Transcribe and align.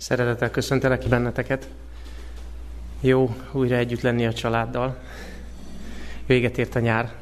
Szeretettel 0.00 0.50
köszöntelek 0.50 1.08
benneteket. 1.08 1.68
Jó 3.00 3.36
újra 3.52 3.76
együtt 3.76 4.00
lenni 4.00 4.26
a 4.26 4.32
családdal. 4.32 4.98
Véget 6.26 6.58
ért 6.58 6.74
a 6.74 6.80
nyár, 6.80 7.12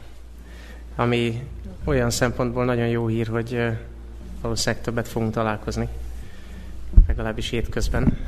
ami 0.96 1.42
olyan 1.84 2.10
szempontból 2.10 2.64
nagyon 2.64 2.86
jó 2.86 3.06
hír, 3.06 3.26
hogy 3.26 3.60
valószínűleg 4.40 4.84
többet 4.84 5.08
fogunk 5.08 5.32
találkozni, 5.32 5.88
legalábbis 7.06 7.50
hétközben. 7.50 8.18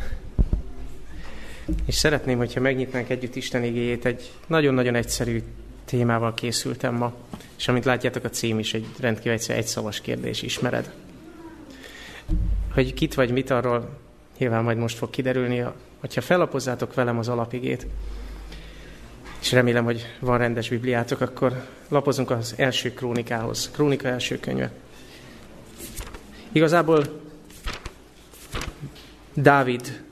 És 1.84 1.94
szeretném, 1.94 2.38
hogyha 2.38 2.60
megnyitnánk 2.60 3.08
együtt 3.08 3.34
Isten 3.36 3.64
igéjét, 3.64 4.04
egy 4.04 4.32
nagyon-nagyon 4.46 4.94
egyszerű 4.94 5.42
témával 5.84 6.34
készültem 6.34 6.94
ma, 6.94 7.14
és 7.58 7.68
amit 7.68 7.84
látjátok, 7.84 8.24
a 8.24 8.30
cím 8.30 8.58
is 8.58 8.74
egy 8.74 8.86
rendkívül 9.00 9.32
egyszerű, 9.32 9.58
egyszavas 9.58 10.00
kérdés, 10.00 10.42
ismered? 10.42 10.92
Hogy 12.72 12.94
kit 12.94 13.14
vagy 13.14 13.30
mit, 13.30 13.50
arról 13.50 14.08
nyilván 14.40 14.62
majd 14.62 14.78
most 14.78 14.96
fog 14.96 15.10
kiderülni, 15.10 15.64
hogyha 15.98 16.20
felapozzátok 16.20 16.94
velem 16.94 17.18
az 17.18 17.28
alapigét, 17.28 17.86
és 19.40 19.52
remélem, 19.52 19.84
hogy 19.84 20.06
van 20.20 20.38
rendes 20.38 20.68
Bibliátok, 20.68 21.20
akkor 21.20 21.66
lapozunk 21.88 22.30
az 22.30 22.54
első 22.56 22.92
krónikához. 22.92 23.70
Krónika 23.70 24.08
első 24.08 24.38
könyve. 24.38 24.70
Igazából 26.52 27.20
Dávid 29.34 30.02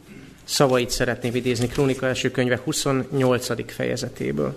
szavait 0.45 0.91
szeretném 0.91 1.35
idézni 1.35 1.67
Krónika 1.67 2.07
első 2.07 2.31
könyve 2.31 2.61
28. 2.65 3.73
fejezetéből. 3.73 4.57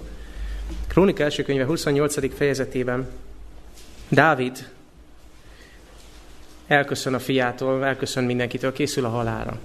Krónika 0.88 1.24
első 1.24 1.44
könyve 1.44 1.66
28. 1.66 2.36
fejezetében 2.36 3.08
Dávid 4.10 4.70
elköszön 6.72 7.14
a 7.14 7.20
fiától, 7.20 7.86
elköszön 7.86 8.24
mindenkitől, 8.24 8.74
készül 8.74 9.06
a 9.06 9.10
halára. 9.10 9.60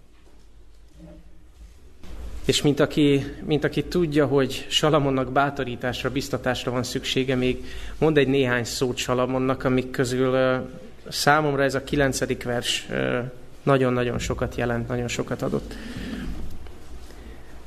És 2.45 2.62
mint 2.62 2.80
aki, 2.80 3.24
mint 3.45 3.65
aki 3.65 3.85
tudja, 3.85 4.26
hogy 4.26 4.66
Salamonnak 4.68 5.32
bátorításra, 5.32 6.10
biztatásra 6.10 6.71
van 6.71 6.82
szüksége, 6.82 7.35
még 7.35 7.65
mond 7.98 8.18
egy 8.18 8.29
néhány 8.29 8.65
szót 8.65 8.96
Salamonnak, 8.96 9.65
amik 9.65 9.90
közül 9.90 10.37
számomra 11.09 11.63
ez 11.63 11.74
a 11.74 11.85
kilencedik 11.85 12.43
vers 12.43 12.88
nagyon-nagyon 13.63 14.18
sokat 14.18 14.54
jelent, 14.54 14.88
nagyon 14.88 15.09
sokat 15.09 15.43
adott. 15.43 15.74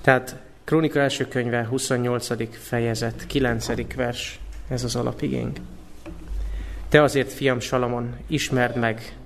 Tehát 0.02 0.36
Krónika 0.64 1.00
első 1.00 1.28
könyve, 1.28 1.66
28. 1.66 2.58
fejezet, 2.58 3.24
9. 3.28 3.96
vers, 3.96 4.40
ez 4.68 4.84
az 4.84 4.96
alapigénk. 4.96 5.58
Te 6.90 7.03
azért, 7.03 7.34
fiam 7.34 7.59
Salamon, 7.59 8.16
ismerd 8.28 8.76
meg 8.76 9.19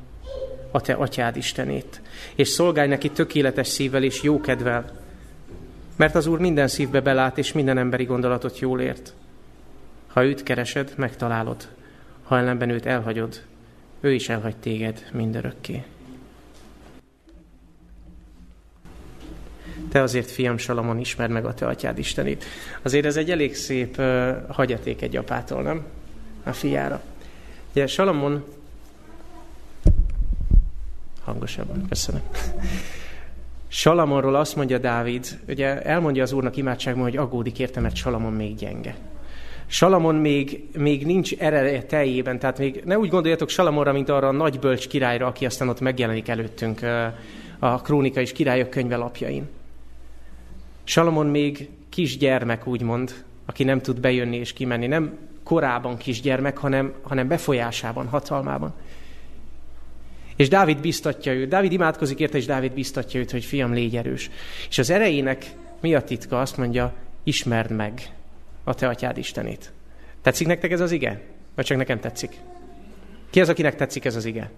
a 0.74 0.82
te 0.82 0.94
atyád 0.94 1.36
Istenét, 1.36 2.02
és 2.36 2.48
szolgálj 2.48 2.88
neki 2.88 3.10
tökéletes 3.10 3.68
szívvel 3.68 4.04
és 4.04 4.24
jókedvel, 4.24 4.86
mert 5.96 6.16
az 6.16 6.28
Úr 6.28 6.40
minden 6.40 6.68
szívbe 6.68 7.02
belát, 7.02 7.38
és 7.38 7.52
minden 7.52 7.78
emberi 7.78 8.04
gondolatot 8.04 8.60
jól 8.60 8.82
ért. 8.82 9.14
Ha 10.08 10.24
őt 10.24 10.44
keresed, 10.44 10.94
megtalálod. 10.96 11.68
Ha 12.24 12.38
ellenben 12.38 12.70
őt 12.70 12.86
elhagyod, 12.86 13.42
ő 14.02 14.14
is 14.14 14.30
elhagy 14.30 14.56
téged 14.56 15.10
mindörökké. 15.12 15.84
Te 19.90 20.02
azért, 20.02 20.32
fiam 20.32 20.58
Salamon, 20.58 21.00
ismerd 21.00 21.32
meg 21.32 21.46
a 21.46 21.54
te 21.54 21.68
atyád 21.68 21.98
Istenét. 21.98 22.46
Azért 22.82 23.06
ez 23.06 23.18
egy 23.18 23.32
elég 23.32 23.56
szép 23.56 23.98
uh, 23.98 24.32
hagyaték 24.50 25.02
egy 25.02 25.16
apától, 25.16 25.62
nem? 25.62 25.86
A 26.44 26.54
fiára. 26.54 27.02
Ugye 27.72 27.88
Salamon 27.88 28.44
hangosabban, 31.24 31.86
köszönöm. 31.90 32.22
Salamonról 33.68 34.36
azt 34.36 34.56
mondja 34.56 34.78
Dávid, 34.78 35.40
ugye 35.48 35.82
elmondja 35.82 36.24
az 36.24 36.32
úrnak 36.32 36.58
imádságban, 36.58 37.04
hogy 37.04 37.18
aggódik 37.18 37.60
érte, 37.60 37.80
mert 37.80 37.96
Salamon 37.96 38.34
még 38.34 38.56
gyenge. 38.56 38.96
Salamon 39.66 40.16
még, 40.16 40.64
még 40.78 41.06
nincs 41.06 41.34
ereje 41.34 41.84
teljében, 41.84 42.40
tehát 42.40 42.58
még 42.58 42.82
ne 42.86 42.98
úgy 42.98 43.10
gondoljatok 43.10 43.50
Salamonra, 43.50 43.92
mint 43.92 44.10
arra 44.10 44.28
a 44.28 44.32
nagy 44.32 44.60
bölcs 44.60 44.88
királyra, 44.88 45.28
aki 45.28 45.46
aztán 45.46 45.70
ott 45.70 45.80
megjelenik 45.80 46.28
előttünk 46.28 46.82
a 47.60 47.82
krónika 47.82 48.22
és 48.22 48.32
királyok 48.32 48.70
könyve 48.70 48.96
lapjain. 48.96 49.50
Salamon 50.84 51.28
még 51.28 51.70
kisgyermek, 51.90 52.68
úgymond, 52.68 53.24
aki 53.46 53.64
nem 53.64 53.82
tud 53.82 54.00
bejönni 54.00 54.36
és 54.36 54.54
kimenni. 54.54 54.88
Nem 54.88 55.18
korában 55.44 55.98
kisgyermek, 55.98 56.58
hanem, 56.58 56.94
hanem 57.02 57.28
befolyásában, 57.28 58.08
hatalmában. 58.08 58.74
És 60.36 60.48
Dávid 60.50 60.78
biztatja 60.78 61.34
őt, 61.34 61.50
Dávid 61.50 61.72
imádkozik 61.72 62.20
érte, 62.20 62.38
és 62.38 62.46
Dávid 62.46 62.72
biztatja 62.72 63.20
őt, 63.20 63.32
hogy 63.32 63.46
fiam, 63.46 63.74
légy 63.74 63.96
erős. 63.96 64.30
És 64.70 64.78
az 64.78 64.90
erejének 64.90 65.46
mi 65.82 65.96
a 65.96 66.02
titka? 66.02 66.42
Azt 66.42 66.58
mondja, 66.58 66.94
ismerd 67.24 67.72
meg 67.72 68.02
a 68.64 68.74
te 68.74 68.88
atyád 68.88 69.18
Istenét. 69.18 69.72
Tetszik 70.22 70.48
nektek 70.48 70.72
ez 70.72 70.80
az 70.80 70.92
ige? 70.92 71.22
Vagy 71.56 71.66
csak 71.66 71.78
nekem 71.78 72.00
tetszik? 72.00 72.32
Ki 73.30 73.42
az, 73.42 73.50
akinek 73.50 73.76
tetszik 73.76 74.06
ez 74.06 74.16
az 74.16 74.26
ige? 74.26 74.52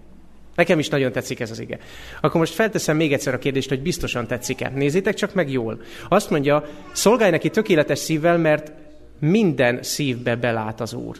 Nekem 0.54 0.78
is 0.78 0.88
nagyon 0.88 1.12
tetszik 1.12 1.40
ez 1.40 1.50
az 1.50 1.58
ige. 1.58 1.78
Akkor 2.20 2.40
most 2.40 2.54
felteszem 2.54 2.96
még 2.96 3.12
egyszer 3.12 3.34
a 3.34 3.38
kérdést, 3.38 3.68
hogy 3.68 3.82
biztosan 3.82 4.26
tetszik-e. 4.26 4.68
Nézzétek 4.68 5.14
csak 5.14 5.34
meg 5.34 5.50
jól. 5.50 5.80
Azt 6.08 6.30
mondja, 6.30 6.64
szolgálj 6.92 7.30
neki 7.30 7.50
tökéletes 7.50 7.98
szívvel, 7.98 8.38
mert 8.38 8.72
minden 9.18 9.82
szívbe 9.82 10.36
belát 10.36 10.80
az 10.80 10.92
Úr. 10.92 11.16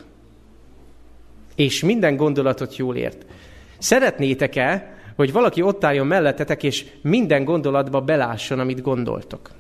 És 1.54 1.82
minden 1.82 2.16
gondolatot 2.16 2.76
jól 2.76 2.96
ért. 2.96 3.26
Szeretnétek-e, 3.78 4.94
hogy 5.16 5.32
valaki 5.32 5.62
ott 5.62 5.84
álljon 5.84 6.06
mellettetek, 6.06 6.62
és 6.62 6.86
minden 7.02 7.44
gondolatba 7.44 8.00
belásson, 8.00 8.58
amit 8.58 8.82
gondoltok? 8.82 9.50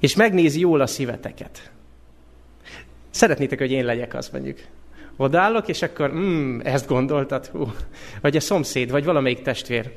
És 0.00 0.16
megnézi 0.16 0.60
jól 0.60 0.80
a 0.80 0.86
szíveteket. 0.86 1.70
Szeretnétek, 3.10 3.58
hogy 3.58 3.70
én 3.70 3.84
legyek 3.84 4.14
az, 4.14 4.28
mondjuk. 4.28 4.58
Odállok, 5.16 5.68
és 5.68 5.82
akkor, 5.82 6.12
mm, 6.12 6.60
ezt 6.60 6.88
gondoltad, 6.88 7.46
hú. 7.46 7.72
Vagy 8.20 8.36
a 8.36 8.40
szomszéd, 8.40 8.90
vagy 8.90 9.04
valamelyik 9.04 9.42
testvér. 9.42 9.92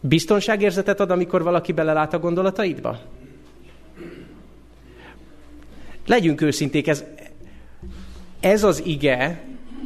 Biztonságérzetet 0.00 1.00
ad, 1.00 1.10
amikor 1.10 1.42
valaki 1.42 1.72
belelát 1.72 2.14
a 2.14 2.18
gondolataidba? 2.18 3.00
Legyünk 6.06 6.40
őszinték, 6.40 6.88
ez, 6.88 7.04
ez 8.44 8.64
az 8.64 8.82
ige, 8.84 9.40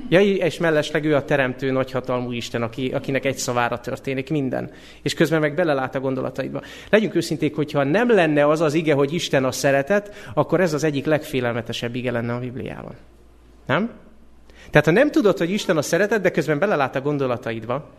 ja, 0.08 0.20
és 0.20 0.58
mellesleg 0.58 1.04
ő 1.04 1.14
a 1.14 1.24
teremtő 1.24 1.70
nagyhatalmú 1.70 2.32
Isten, 2.32 2.62
aki, 2.62 2.88
akinek 2.88 3.24
egy 3.24 3.38
szavára 3.38 3.80
történik 3.80 4.30
minden. 4.30 4.70
És 5.02 5.14
közben 5.14 5.40
meg 5.40 5.54
belelát 5.54 5.94
a 5.94 6.00
gondolataidba. 6.00 6.62
Legyünk 6.90 7.14
őszinték, 7.14 7.54
hogyha 7.54 7.84
nem 7.84 8.10
lenne 8.10 8.46
az 8.46 8.60
az 8.60 8.74
ige, 8.74 8.94
hogy 8.94 9.12
Isten 9.12 9.44
a 9.44 9.52
szeretet, 9.52 10.30
akkor 10.34 10.60
ez 10.60 10.72
az 10.72 10.84
egyik 10.84 11.06
legfélelmetesebb 11.06 11.94
ige 11.94 12.10
lenne 12.10 12.34
a 12.34 12.38
Bibliában. 12.38 12.94
Nem? 13.66 13.90
Tehát 14.70 14.86
ha 14.86 14.92
nem 14.92 15.10
tudod, 15.10 15.38
hogy 15.38 15.50
Isten 15.50 15.76
a 15.76 15.82
szeretet, 15.82 16.20
de 16.20 16.30
közben 16.30 16.58
belelát 16.58 16.96
a 16.96 17.00
gondolataidba, 17.00 17.90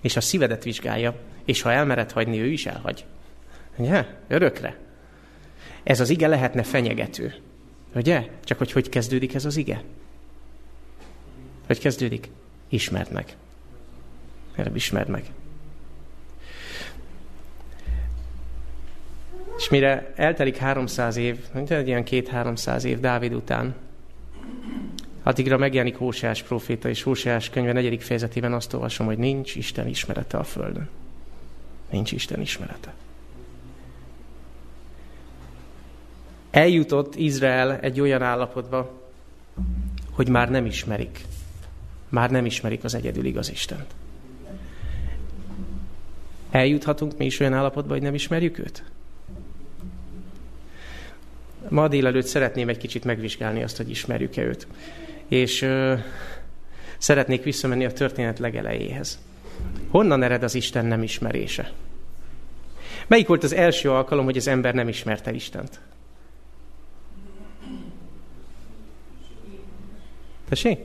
és 0.00 0.16
a 0.16 0.20
szívedet 0.20 0.64
vizsgálja, 0.64 1.14
és 1.44 1.62
ha 1.62 1.72
elmered 1.72 2.10
hagyni, 2.12 2.40
ő 2.40 2.46
is 2.46 2.66
elhagy. 2.66 3.04
Ugye? 3.76 4.04
Örökre. 4.28 4.76
Ez 5.82 6.00
az 6.00 6.10
ige 6.10 6.26
lehetne 6.26 6.62
fenyegető. 6.62 7.34
Ugye? 7.98 8.28
Csak 8.44 8.58
hogy 8.58 8.72
hogy 8.72 8.88
kezdődik 8.88 9.34
ez 9.34 9.44
az 9.44 9.56
ige? 9.56 9.82
Hogy 11.66 11.78
kezdődik? 11.78 12.28
Ismerd 12.68 13.12
meg. 13.12 13.36
Erre 14.54 14.70
ismerd 14.74 15.08
meg. 15.08 15.24
És 19.56 19.68
mire 19.68 20.12
eltelik 20.16 20.56
300 20.56 21.16
év, 21.16 21.38
egy 21.68 21.86
ilyen 21.86 22.04
két-háromszáz 22.04 22.84
év 22.84 23.00
Dávid 23.00 23.34
után, 23.34 23.74
addigra 25.22 25.56
megjelenik 25.56 25.96
Hóseás 25.96 26.42
proféta, 26.42 26.88
és 26.88 27.02
Hóseás 27.02 27.50
könyve 27.50 27.72
negyedik 27.72 28.00
fejezetében 28.00 28.52
azt 28.52 28.72
olvasom, 28.72 29.06
hogy 29.06 29.18
nincs 29.18 29.54
Isten 29.54 29.88
ismerete 29.88 30.38
a 30.38 30.44
Földön. 30.44 30.88
Nincs 31.90 32.12
Isten 32.12 32.40
ismerete. 32.40 32.94
Eljutott 36.58 37.16
Izrael 37.16 37.78
egy 37.80 38.00
olyan 38.00 38.22
állapotba, 38.22 39.00
hogy 40.10 40.28
már 40.28 40.50
nem 40.50 40.66
ismerik. 40.66 41.24
Már 42.08 42.30
nem 42.30 42.46
ismerik 42.46 42.84
az 42.84 42.94
egyedül 42.94 43.24
igaz 43.24 43.50
Istent. 43.50 43.94
Eljuthatunk 46.50 47.18
mi 47.18 47.24
is 47.24 47.40
olyan 47.40 47.54
állapotba, 47.54 47.92
hogy 47.92 48.02
nem 48.02 48.14
ismerjük 48.14 48.58
őt? 48.58 48.82
Ma 51.68 51.88
délelőtt 51.88 52.26
szeretném 52.26 52.68
egy 52.68 52.78
kicsit 52.78 53.04
megvizsgálni 53.04 53.62
azt, 53.62 53.76
hogy 53.76 53.90
ismerjük-e 53.90 54.42
őt. 54.42 54.66
És 55.28 55.62
ö, 55.62 55.94
szeretnék 56.98 57.42
visszamenni 57.42 57.84
a 57.84 57.92
történet 57.92 58.38
legelejéhez. 58.38 59.18
Honnan 59.88 60.22
ered 60.22 60.42
az 60.42 60.54
Isten 60.54 60.86
nem 60.86 61.02
ismerése? 61.02 61.72
Melyik 63.06 63.26
volt 63.26 63.44
az 63.44 63.52
első 63.52 63.90
alkalom, 63.90 64.24
hogy 64.24 64.36
az 64.36 64.48
ember 64.48 64.74
nem 64.74 64.88
ismerte 64.88 65.32
Istent? 65.32 65.80
Tessék? 70.48 70.78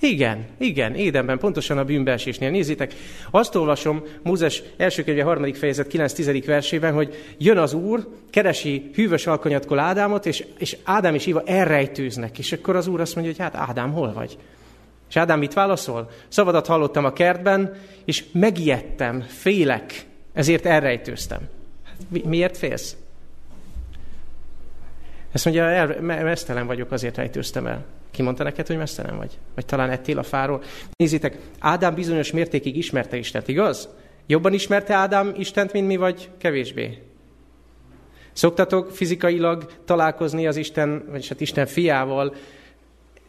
Igen, 0.00 0.46
igen, 0.58 0.94
Édenben, 0.94 1.38
pontosan 1.38 1.78
a 1.78 1.84
bűnbeesésnél. 1.84 2.50
Nézzétek, 2.50 2.94
azt 3.30 3.54
olvasom 3.54 4.02
Mózes 4.22 4.62
első 4.76 5.04
könyve 5.04 5.22
harmadik 5.22 5.56
fejezet 5.56 5.90
9-10. 5.92 6.42
versében, 6.46 6.92
hogy 6.92 7.34
jön 7.38 7.58
az 7.58 7.72
Úr, 7.72 8.08
keresi 8.30 8.90
hűvös 8.94 9.26
alkonyatkor 9.26 9.78
Ádámot, 9.78 10.26
és, 10.26 10.44
és 10.58 10.76
Ádám 10.84 11.14
és 11.14 11.26
Éva 11.26 11.42
elrejtőznek. 11.46 12.38
És 12.38 12.52
akkor 12.52 12.76
az 12.76 12.86
Úr 12.86 13.00
azt 13.00 13.14
mondja, 13.14 13.32
hogy 13.32 13.42
hát 13.42 13.68
Ádám, 13.68 13.92
hol 13.92 14.12
vagy? 14.12 14.38
És 15.08 15.16
Ádám 15.16 15.38
mit 15.38 15.52
válaszol? 15.52 16.10
Szavadat 16.28 16.66
hallottam 16.66 17.04
a 17.04 17.12
kertben, 17.12 17.74
és 18.04 18.24
megijedtem, 18.32 19.20
félek, 19.20 20.04
ezért 20.32 20.66
elrejtőztem. 20.66 21.40
Hát, 21.84 22.24
miért 22.24 22.56
félsz? 22.56 22.96
Ezt 25.32 25.44
mondja, 25.44 25.64
el, 25.64 26.00
mesztelen 26.00 26.66
vagyok, 26.66 26.92
azért 26.92 27.16
rejtőztem 27.16 27.66
el. 27.66 27.84
Ki 28.10 28.22
mondta 28.22 28.42
neked, 28.42 28.66
hogy 28.66 28.76
mesztelen 28.76 29.16
vagy? 29.16 29.38
Vagy 29.54 29.66
talán 29.66 29.90
ettél 29.90 30.18
a 30.18 30.22
fáról? 30.22 30.62
Nézzétek, 30.96 31.38
Ádám 31.58 31.94
bizonyos 31.94 32.32
mértékig 32.32 32.76
ismerte 32.76 33.16
Istent, 33.16 33.48
igaz? 33.48 33.88
Jobban 34.26 34.52
ismerte 34.52 34.94
Ádám 34.94 35.32
Istent, 35.36 35.72
mint 35.72 35.86
mi, 35.86 35.96
vagy 35.96 36.30
kevésbé? 36.38 37.02
Szoktatok 38.32 38.90
fizikailag 38.90 39.70
találkozni 39.84 40.46
az 40.46 40.56
Isten, 40.56 41.04
vagy 41.10 41.28
hát 41.28 41.40
Isten 41.40 41.66
fiával, 41.66 42.34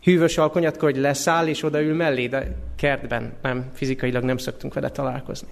hűvös 0.04 0.38
alkonyatkor, 0.38 0.92
hogy 0.92 1.02
leszáll 1.02 1.48
és 1.48 1.64
odaül 1.64 1.96
mellé, 1.96 2.28
de 2.28 2.56
kertben 2.76 3.34
nem, 3.42 3.66
fizikailag 3.74 4.24
nem 4.24 4.38
szoktunk 4.38 4.74
vele 4.74 4.90
találkozni. 4.90 5.48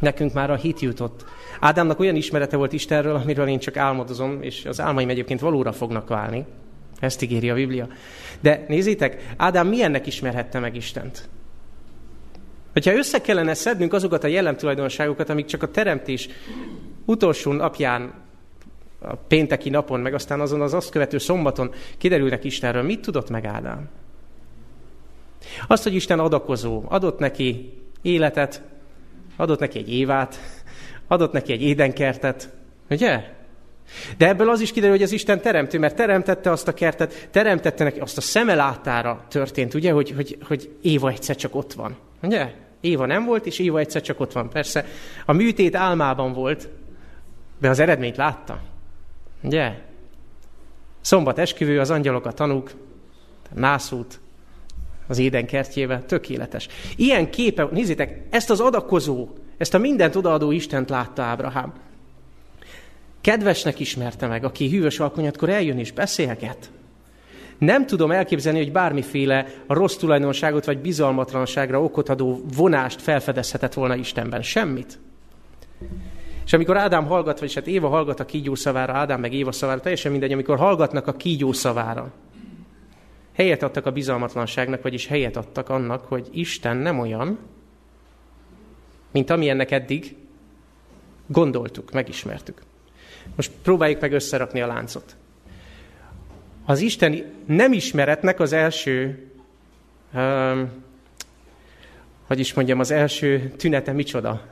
Nekünk 0.00 0.32
már 0.32 0.50
a 0.50 0.56
hit 0.56 0.80
jutott. 0.80 1.24
Ádámnak 1.60 2.00
olyan 2.00 2.16
ismerete 2.16 2.56
volt 2.56 2.72
Istenről, 2.72 3.14
amiről 3.14 3.48
én 3.48 3.58
csak 3.58 3.76
álmodozom, 3.76 4.42
és 4.42 4.64
az 4.64 4.80
álmaim 4.80 5.08
egyébként 5.08 5.40
valóra 5.40 5.72
fognak 5.72 6.08
válni. 6.08 6.44
Ezt 7.04 7.22
ígéri 7.22 7.50
a 7.50 7.54
Biblia. 7.54 7.88
De 8.40 8.64
nézzétek, 8.68 9.34
Ádám 9.36 9.68
milyennek 9.68 10.06
ismerhette 10.06 10.58
meg 10.58 10.76
Istent? 10.76 11.28
Hogyha 12.72 12.94
össze 12.94 13.20
kellene 13.20 13.54
szednünk 13.54 13.92
azokat 13.92 14.24
a 14.24 14.26
jellemtulajdonságokat, 14.26 15.28
amik 15.28 15.46
csak 15.46 15.62
a 15.62 15.70
teremtés 15.70 16.28
utolsó 17.04 17.52
napján, 17.52 18.14
a 19.00 19.14
pénteki 19.14 19.70
napon, 19.70 20.00
meg 20.00 20.14
aztán 20.14 20.40
azon 20.40 20.60
az 20.60 20.74
azt 20.74 20.90
követő 20.90 21.18
szombaton 21.18 21.72
kiderülnek 21.98 22.44
Istenről, 22.44 22.82
mit 22.82 23.00
tudott 23.00 23.30
meg 23.30 23.44
Ádám? 23.44 23.88
Azt, 25.66 25.82
hogy 25.82 25.94
Isten 25.94 26.18
adakozó, 26.18 26.82
adott 26.88 27.18
neki 27.18 27.72
életet, 28.02 28.62
adott 29.36 29.60
neki 29.60 29.78
egy 29.78 29.92
évát, 29.92 30.38
adott 31.06 31.32
neki 31.32 31.52
egy 31.52 31.62
édenkertet, 31.62 32.52
ugye? 32.90 33.32
De 34.16 34.28
ebből 34.28 34.48
az 34.50 34.60
is 34.60 34.72
kiderül, 34.72 34.94
hogy 34.96 35.04
az 35.04 35.12
Isten 35.12 35.40
teremtő, 35.40 35.78
mert 35.78 35.96
teremtette 35.96 36.50
azt 36.50 36.68
a 36.68 36.74
kertet, 36.74 37.28
teremtette 37.30 37.84
neki, 37.84 38.00
azt 38.00 38.16
a 38.16 38.20
szemelátára 38.20 39.24
történt, 39.28 39.74
ugye, 39.74 39.92
hogy, 39.92 40.10
hogy, 40.10 40.38
hogy 40.46 40.70
Éva 40.82 41.10
egyszer 41.10 41.36
csak 41.36 41.54
ott 41.54 41.72
van. 41.72 41.96
Ugye? 42.22 42.52
Éva 42.80 43.06
nem 43.06 43.24
volt, 43.24 43.46
és 43.46 43.58
Éva 43.58 43.78
egyszer 43.78 44.02
csak 44.02 44.20
ott 44.20 44.32
van. 44.32 44.50
Persze 44.50 44.84
a 45.26 45.32
műtét 45.32 45.74
álmában 45.74 46.32
volt, 46.32 46.68
de 47.60 47.68
az 47.68 47.78
eredményt 47.78 48.16
látta. 48.16 48.60
Ugye? 49.42 49.72
Szombat 51.00 51.38
esküvő, 51.38 51.80
az 51.80 51.90
angyalok 51.90 52.26
a 52.26 52.32
tanúk, 52.32 52.70
nászút, 53.54 54.20
az 55.06 55.18
éden 55.18 55.46
kertjébe, 55.46 56.02
tökéletes. 56.02 56.68
Ilyen 56.96 57.30
képe, 57.30 57.68
nézzétek, 57.70 58.26
ezt 58.30 58.50
az 58.50 58.60
adakozó, 58.60 59.28
ezt 59.56 59.74
a 59.74 59.78
mindent 59.78 60.16
odaadó 60.16 60.50
Istent 60.50 60.90
látta 60.90 61.22
Ábrahám. 61.22 61.72
Kedvesnek 63.24 63.80
ismerte 63.80 64.26
meg, 64.26 64.44
aki 64.44 64.68
hűvös 64.68 65.00
alkonyatkor 65.00 65.48
eljön 65.48 65.78
és 65.78 65.92
beszélget. 65.92 66.70
Nem 67.58 67.86
tudom 67.86 68.10
elképzelni, 68.10 68.58
hogy 68.58 68.72
bármiféle 68.72 69.46
rossz 69.66 69.96
tulajdonságot 69.96 70.64
vagy 70.64 70.78
bizalmatlanságra 70.78 71.82
okot 71.82 72.08
adó 72.08 72.40
vonást 72.56 73.02
felfedezhetett 73.02 73.74
volna 73.74 73.94
Istenben. 73.94 74.42
Semmit. 74.42 74.98
És 76.44 76.52
amikor 76.52 76.76
Ádám 76.76 77.06
hallgat, 77.06 77.40
vagy 77.40 77.54
hát 77.54 77.66
Éva 77.66 77.88
hallgat 77.88 78.20
a 78.20 78.24
kígyó 78.24 78.54
szavára, 78.54 78.92
Ádám 78.92 79.20
meg 79.20 79.32
Éva 79.32 79.52
szavára, 79.52 79.80
teljesen 79.80 80.10
mindegy, 80.10 80.32
amikor 80.32 80.58
hallgatnak 80.58 81.06
a 81.06 81.12
kígyó 81.12 81.52
szavára, 81.52 82.12
helyet 83.32 83.62
adtak 83.62 83.86
a 83.86 83.92
bizalmatlanságnak, 83.92 84.82
vagyis 84.82 85.06
helyet 85.06 85.36
adtak 85.36 85.68
annak, 85.68 86.04
hogy 86.04 86.28
Isten 86.32 86.76
nem 86.76 86.98
olyan, 86.98 87.38
mint 89.10 89.30
amilyennek 89.30 89.70
eddig 89.70 90.16
gondoltuk, 91.26 91.92
megismertük. 91.92 92.60
Most 93.36 93.50
próbáljuk 93.62 94.00
meg 94.00 94.12
összerakni 94.12 94.60
a 94.60 94.66
láncot. 94.66 95.16
Az 96.64 96.80
isteni 96.80 97.24
nem 97.46 97.72
ismeretnek 97.72 98.40
az 98.40 98.52
első, 98.52 99.26
um, 100.14 100.70
hogy 102.26 102.38
is 102.38 102.54
mondjam, 102.54 102.78
az 102.78 102.90
első 102.90 103.52
tünete 103.56 103.92
micsoda? 103.92 104.46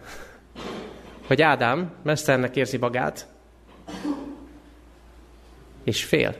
Hogy 1.26 1.42
Ádám 1.42 1.92
mesternek 2.02 2.56
érzi 2.56 2.76
magát, 2.76 3.26
és 5.84 6.04
fél. 6.04 6.30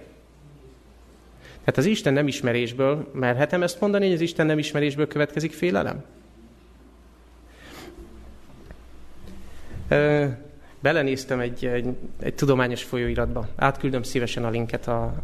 Tehát 1.65 1.77
az 1.77 1.85
Isten 1.85 2.13
nem 2.13 2.27
ismerésből, 2.27 3.11
merhetem 3.15 3.63
ezt 3.63 3.81
mondani, 3.81 4.05
hogy 4.05 4.15
az 4.15 4.21
Isten 4.21 4.47
nem 4.47 4.59
ismerésből 4.59 5.07
következik 5.07 5.53
félelem? 5.53 6.05
Belenéztem 10.83 11.41
egy, 11.41 11.67
egy, 11.67 11.87
egy 12.21 12.35
tudományos 12.35 12.83
folyóiratba. 12.83 13.49
Átküldöm 13.57 14.03
szívesen 14.03 14.45
a 14.45 14.51
linket 14.51 14.89
a, 14.89 15.15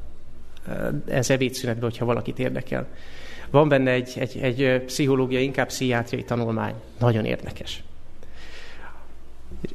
ez 1.07 1.31
ebédszünetbe, 1.31 1.85
hogyha 1.85 2.05
valakit 2.05 2.39
érdekel. 2.39 2.87
Van 3.51 3.69
benne 3.69 3.91
egy, 3.91 4.13
egy, 4.19 4.39
egy 4.39 4.83
pszichológiai, 4.85 5.43
inkább 5.45 5.67
pszichiátriai 5.67 6.25
tanulmány. 6.25 6.75
Nagyon 6.99 7.25
érdekes. 7.25 7.83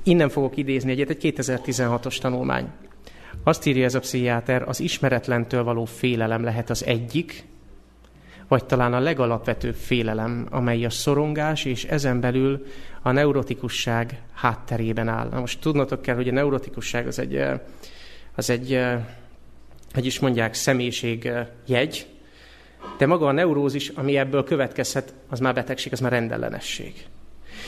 Innen 0.03 0.29
fogok 0.29 0.57
idézni 0.57 0.91
egyet, 0.91 1.09
egy 1.09 1.33
2016-os 1.37 2.17
tanulmány. 2.17 2.67
Azt 3.43 3.65
írja 3.65 3.83
ez 3.83 3.95
a 3.95 3.99
pszichiáter, 3.99 4.67
az 4.67 4.79
ismeretlentől 4.79 5.63
való 5.63 5.85
félelem 5.85 6.43
lehet 6.43 6.69
az 6.69 6.85
egyik, 6.85 7.43
vagy 8.47 8.65
talán 8.65 8.93
a 8.93 8.99
legalapvetőbb 8.99 9.75
félelem, 9.75 10.47
amely 10.49 10.85
a 10.85 10.89
szorongás 10.89 11.65
és 11.65 11.83
ezen 11.83 12.19
belül 12.19 12.65
a 13.01 13.11
neurotikusság 13.11 14.21
hátterében 14.33 15.07
áll. 15.07 15.27
Na 15.29 15.39
most 15.39 15.61
tudnotok 15.61 16.01
kell, 16.01 16.15
hogy 16.15 16.27
a 16.27 16.31
neurotikusság 16.31 17.07
az 17.07 17.19
egy, 17.19 17.43
az 18.35 18.49
egy 18.49 18.79
hogy 19.93 20.05
is 20.05 20.19
mondják, 20.19 20.53
személyiség 20.53 21.31
jegy, 21.65 22.07
de 22.97 23.05
maga 23.05 23.27
a 23.27 23.31
neurózis, 23.31 23.89
ami 23.89 24.17
ebből 24.17 24.43
következhet, 24.43 25.13
az 25.29 25.39
már 25.39 25.53
betegség, 25.53 25.91
az 25.91 25.99
már 25.99 26.11
rendellenesség. 26.11 26.93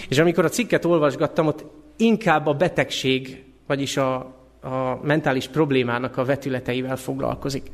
És 0.10 0.18
amikor 0.18 0.46
a 0.46 0.50
cikket 0.50 0.86
olvasgattam, 0.86 1.48
ott 1.48 1.66
inkább 1.98 2.46
a 2.46 2.54
betegség, 2.54 3.44
vagyis 3.68 3.98
a, 3.98 4.16
a 4.62 5.00
mentális 5.04 5.48
problémának 5.48 6.18
a 6.18 6.26
vetületeivel 6.26 6.98
foglalkozik. 6.98 7.72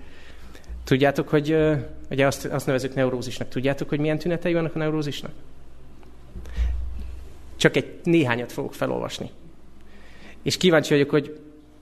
Tudjátok, 0.83 1.29
hogy 1.29 1.57
ugye 2.09 2.25
azt, 2.25 2.45
azt 2.45 2.65
nevezük 2.65 2.93
neurózisnak. 2.93 3.49
Tudjátok, 3.49 3.89
hogy 3.89 3.99
milyen 3.99 4.17
tünetei 4.17 4.53
vannak 4.53 4.75
a 4.75 4.77
neurózisnak? 4.77 5.31
Csak 7.55 7.75
egy 7.75 7.99
néhányat 8.03 8.51
fogok 8.51 8.73
felolvasni. 8.73 9.29
És 10.43 10.57
kíváncsi 10.57 10.93
vagyok, 10.93 11.09
hogy 11.09 11.39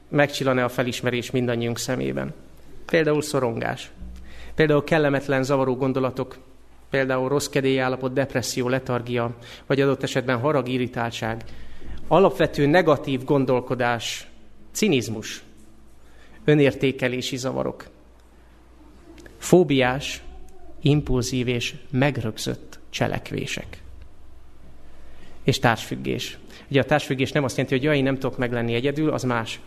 megcsillan-e 0.10 0.64
a 0.64 0.70
felismerés 0.70 1.32
mindannyiunk 1.32 1.78
szemében. 1.78 2.34
Például 2.86 3.22
szorongás. 3.22 3.92
Például 4.56 4.84
kellemetlen, 4.84 5.44
zavaró 5.44 5.76
gondolatok, 5.76 6.38
például 6.90 7.30
rossz 7.30 7.48
kedélyállapot, 7.48 8.14
depresszió, 8.14 8.68
letargia, 8.68 9.36
vagy 9.66 9.82
adott 9.82 10.04
esetben 10.04 10.40
harag, 10.40 10.68
irritáltság, 10.68 11.44
alapvető 12.08 12.66
negatív 12.66 13.24
gondolkodás, 13.24 14.28
cinizmus, 14.72 15.44
önértékelési 16.46 17.38
zavarok, 17.38 17.86
fóbiás, 19.40 20.22
impulzív 20.82 21.48
és 21.48 21.76
megrögzött 21.90 22.80
cselekvések. 22.90 23.82
És 25.44 25.60
társfüggés. 25.60 26.38
Ugye 26.70 26.82
a 26.82 26.86
társfüggés 26.86 27.32
nem 27.32 27.44
azt 27.44 27.56
jelenti, 27.58 27.76
hogy 27.76 27.86
jaj, 27.86 27.98
én 27.98 28.04
nem 28.04 28.18
tudok 28.18 28.38
meglenni 28.38 28.74
egyedül, 28.74 29.10
az 29.10 29.24
más. 29.24 29.60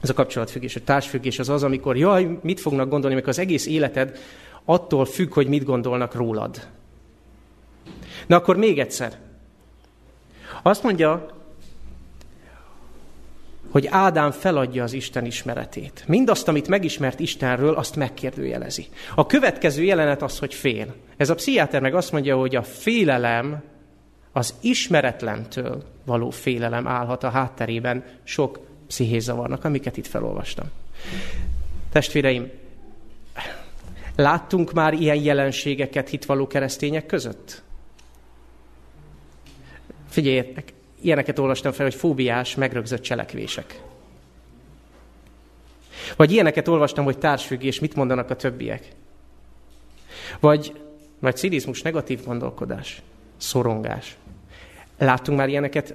Ez 0.00 0.10
a 0.10 0.14
kapcsolatfüggés. 0.14 0.76
A 0.76 0.84
társfüggés 0.84 1.38
az 1.38 1.48
az, 1.48 1.62
amikor 1.62 1.96
jaj, 1.96 2.38
mit 2.42 2.60
fognak 2.60 2.88
gondolni, 2.88 3.14
amikor 3.14 3.30
az 3.30 3.38
egész 3.38 3.66
életed 3.66 4.18
attól 4.64 5.04
függ, 5.04 5.32
hogy 5.32 5.46
mit 5.46 5.64
gondolnak 5.64 6.14
rólad. 6.14 6.68
Na 8.26 8.36
akkor 8.36 8.56
még 8.56 8.78
egyszer. 8.78 9.18
Azt 10.62 10.82
mondja 10.82 11.26
hogy 13.74 13.86
Ádám 13.90 14.30
feladja 14.30 14.82
az 14.82 14.92
Isten 14.92 15.24
ismeretét. 15.24 16.04
Mindazt, 16.06 16.48
amit 16.48 16.68
megismert 16.68 17.20
Istenről, 17.20 17.74
azt 17.74 17.96
megkérdőjelezi. 17.96 18.86
A 19.14 19.26
következő 19.26 19.82
jelenet 19.82 20.22
az, 20.22 20.38
hogy 20.38 20.54
fél. 20.54 20.94
Ez 21.16 21.30
a 21.30 21.34
pszichiáter 21.34 21.80
meg 21.80 21.94
azt 21.94 22.12
mondja, 22.12 22.36
hogy 22.36 22.56
a 22.56 22.62
félelem, 22.62 23.62
az 24.32 24.54
ismeretlentől 24.60 25.84
való 26.04 26.30
félelem 26.30 26.86
állhat 26.86 27.24
a 27.24 27.28
hátterében 27.28 28.04
sok 28.24 28.58
pszichézavarnak, 28.86 29.64
amiket 29.64 29.96
itt 29.96 30.06
felolvastam. 30.06 30.66
Testvéreim, 31.92 32.50
Láttunk 34.16 34.72
már 34.72 34.92
ilyen 34.92 35.22
jelenségeket 35.22 36.08
hitvaló 36.08 36.46
keresztények 36.46 37.06
között? 37.06 37.62
Figyeljetek, 40.08 40.72
ilyeneket 41.04 41.38
olvastam 41.38 41.72
fel, 41.72 41.84
hogy 41.84 41.94
fóbiás, 41.94 42.54
megrögzött 42.54 43.02
cselekvések. 43.02 43.82
Vagy 46.16 46.32
ilyeneket 46.32 46.68
olvastam, 46.68 47.04
hogy 47.04 47.18
társfüggés, 47.18 47.80
mit 47.80 47.94
mondanak 47.94 48.30
a 48.30 48.36
többiek. 48.36 48.88
Vagy 50.40 50.80
nagy 51.18 51.36
cinizmus, 51.36 51.82
negatív 51.82 52.24
gondolkodás, 52.24 53.02
szorongás. 53.36 54.16
Láttunk 54.98 55.38
már 55.38 55.48
ilyeneket 55.48 55.94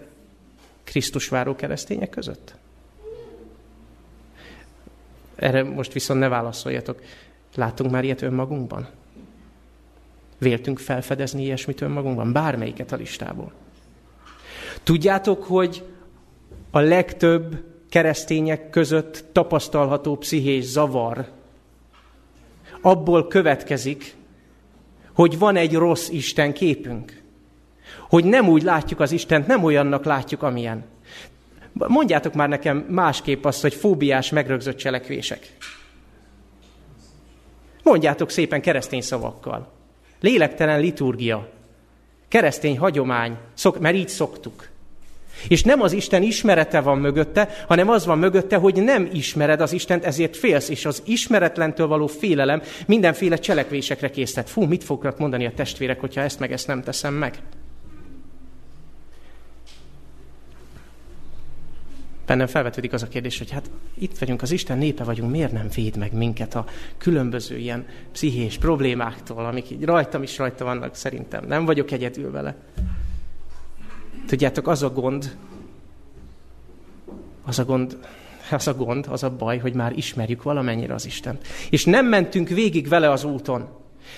Krisztus 0.83 1.27
váró 1.27 1.55
keresztények 1.55 2.09
között? 2.09 2.55
Erre 5.35 5.63
most 5.63 5.93
viszont 5.93 6.19
ne 6.19 6.27
válaszoljatok. 6.27 7.01
Láttunk 7.55 7.91
már 7.91 8.03
ilyet 8.03 8.21
önmagunkban? 8.21 8.87
Véltünk 10.37 10.79
felfedezni 10.79 11.43
ilyesmit 11.43 11.81
önmagunkban? 11.81 12.31
Bármelyiket 12.31 12.91
a 12.91 12.95
listából. 12.95 13.51
Tudjátok, 14.83 15.43
hogy 15.43 15.83
a 16.71 16.79
legtöbb 16.79 17.63
keresztények 17.89 18.69
között 18.69 19.25
tapasztalható 19.31 20.15
pszichés 20.15 20.65
zavar 20.65 21.27
abból 22.81 23.27
következik, 23.27 24.15
hogy 25.13 25.39
van 25.39 25.55
egy 25.55 25.73
rossz 25.73 26.09
Isten 26.09 26.53
képünk. 26.53 27.21
Hogy 28.09 28.25
nem 28.25 28.47
úgy 28.47 28.63
látjuk 28.63 28.99
az 28.99 29.11
Istent, 29.11 29.47
nem 29.47 29.63
olyannak 29.63 30.05
látjuk, 30.05 30.43
amilyen. 30.43 30.85
Mondjátok 31.73 32.33
már 32.33 32.49
nekem 32.49 32.77
másképp 32.77 33.45
azt, 33.45 33.61
hogy 33.61 33.73
fóbiás, 33.73 34.29
megrögzött 34.29 34.77
cselekvések. 34.77 35.57
Mondjátok 37.83 38.29
szépen 38.29 38.61
keresztény 38.61 39.01
szavakkal. 39.01 39.71
Lélektelen 40.19 40.79
liturgia. 40.79 41.49
Keresztény 42.29 42.77
hagyomány, 42.77 43.37
szok, 43.53 43.79
mert 43.79 43.95
így 43.95 44.09
szoktuk. 44.09 44.67
És 45.47 45.63
nem 45.63 45.81
az 45.81 45.91
Isten 45.91 46.23
ismerete 46.23 46.81
van 46.81 46.97
mögötte, 46.97 47.49
hanem 47.67 47.89
az 47.89 48.05
van 48.05 48.17
mögötte, 48.17 48.55
hogy 48.55 48.83
nem 48.83 49.09
ismered 49.13 49.61
az 49.61 49.71
Istent, 49.71 50.03
ezért 50.05 50.37
félsz, 50.37 50.69
és 50.69 50.85
az 50.85 51.01
ismeretlentől 51.05 51.87
való 51.87 52.07
félelem 52.07 52.61
mindenféle 52.87 53.37
cselekvésekre 53.37 54.09
késztet. 54.09 54.49
Fú, 54.49 54.63
mit 54.63 54.83
fognak 54.83 55.17
mondani 55.17 55.45
a 55.45 55.53
testvérek, 55.55 55.99
hogyha 55.99 56.21
ezt 56.21 56.39
meg 56.39 56.51
ezt 56.51 56.67
nem 56.67 56.83
teszem 56.83 57.13
meg? 57.13 57.39
Bennem 62.29 62.47
felvetődik 62.47 62.93
az 62.93 63.03
a 63.03 63.07
kérdés, 63.07 63.37
hogy 63.37 63.51
hát 63.51 63.69
itt 63.93 64.17
vagyunk, 64.17 64.41
az 64.41 64.51
Isten 64.51 64.77
népe 64.77 65.03
vagyunk, 65.03 65.31
miért 65.31 65.51
nem 65.51 65.67
véd 65.75 65.97
meg 65.97 66.13
minket 66.13 66.55
a 66.55 66.65
különböző 66.97 67.57
ilyen 67.57 67.85
pszichés 68.11 68.57
problémáktól, 68.57 69.45
amik 69.45 69.69
így 69.69 69.83
rajtam 69.83 70.23
is 70.23 70.37
rajta 70.37 70.63
vannak 70.63 70.95
szerintem. 70.95 71.45
Nem 71.47 71.65
vagyok 71.65 71.91
egyedül 71.91 72.31
vele. 72.31 72.55
Tudjátok, 74.27 74.67
az 74.67 74.83
a 74.83 74.89
gond, 74.89 75.37
az 77.45 77.59
a 77.59 77.65
gond, 77.65 77.97
az 78.51 78.67
a 78.67 78.73
gond, 78.73 79.05
az 79.09 79.23
a 79.23 79.29
baj, 79.29 79.57
hogy 79.57 79.73
már 79.73 79.97
ismerjük 79.97 80.43
valamennyire 80.43 80.93
az 80.93 81.05
Istent. 81.05 81.47
És 81.69 81.85
nem 81.85 82.05
mentünk 82.05 82.47
végig 82.47 82.87
vele 82.87 83.11
az 83.11 83.23
úton. 83.23 83.67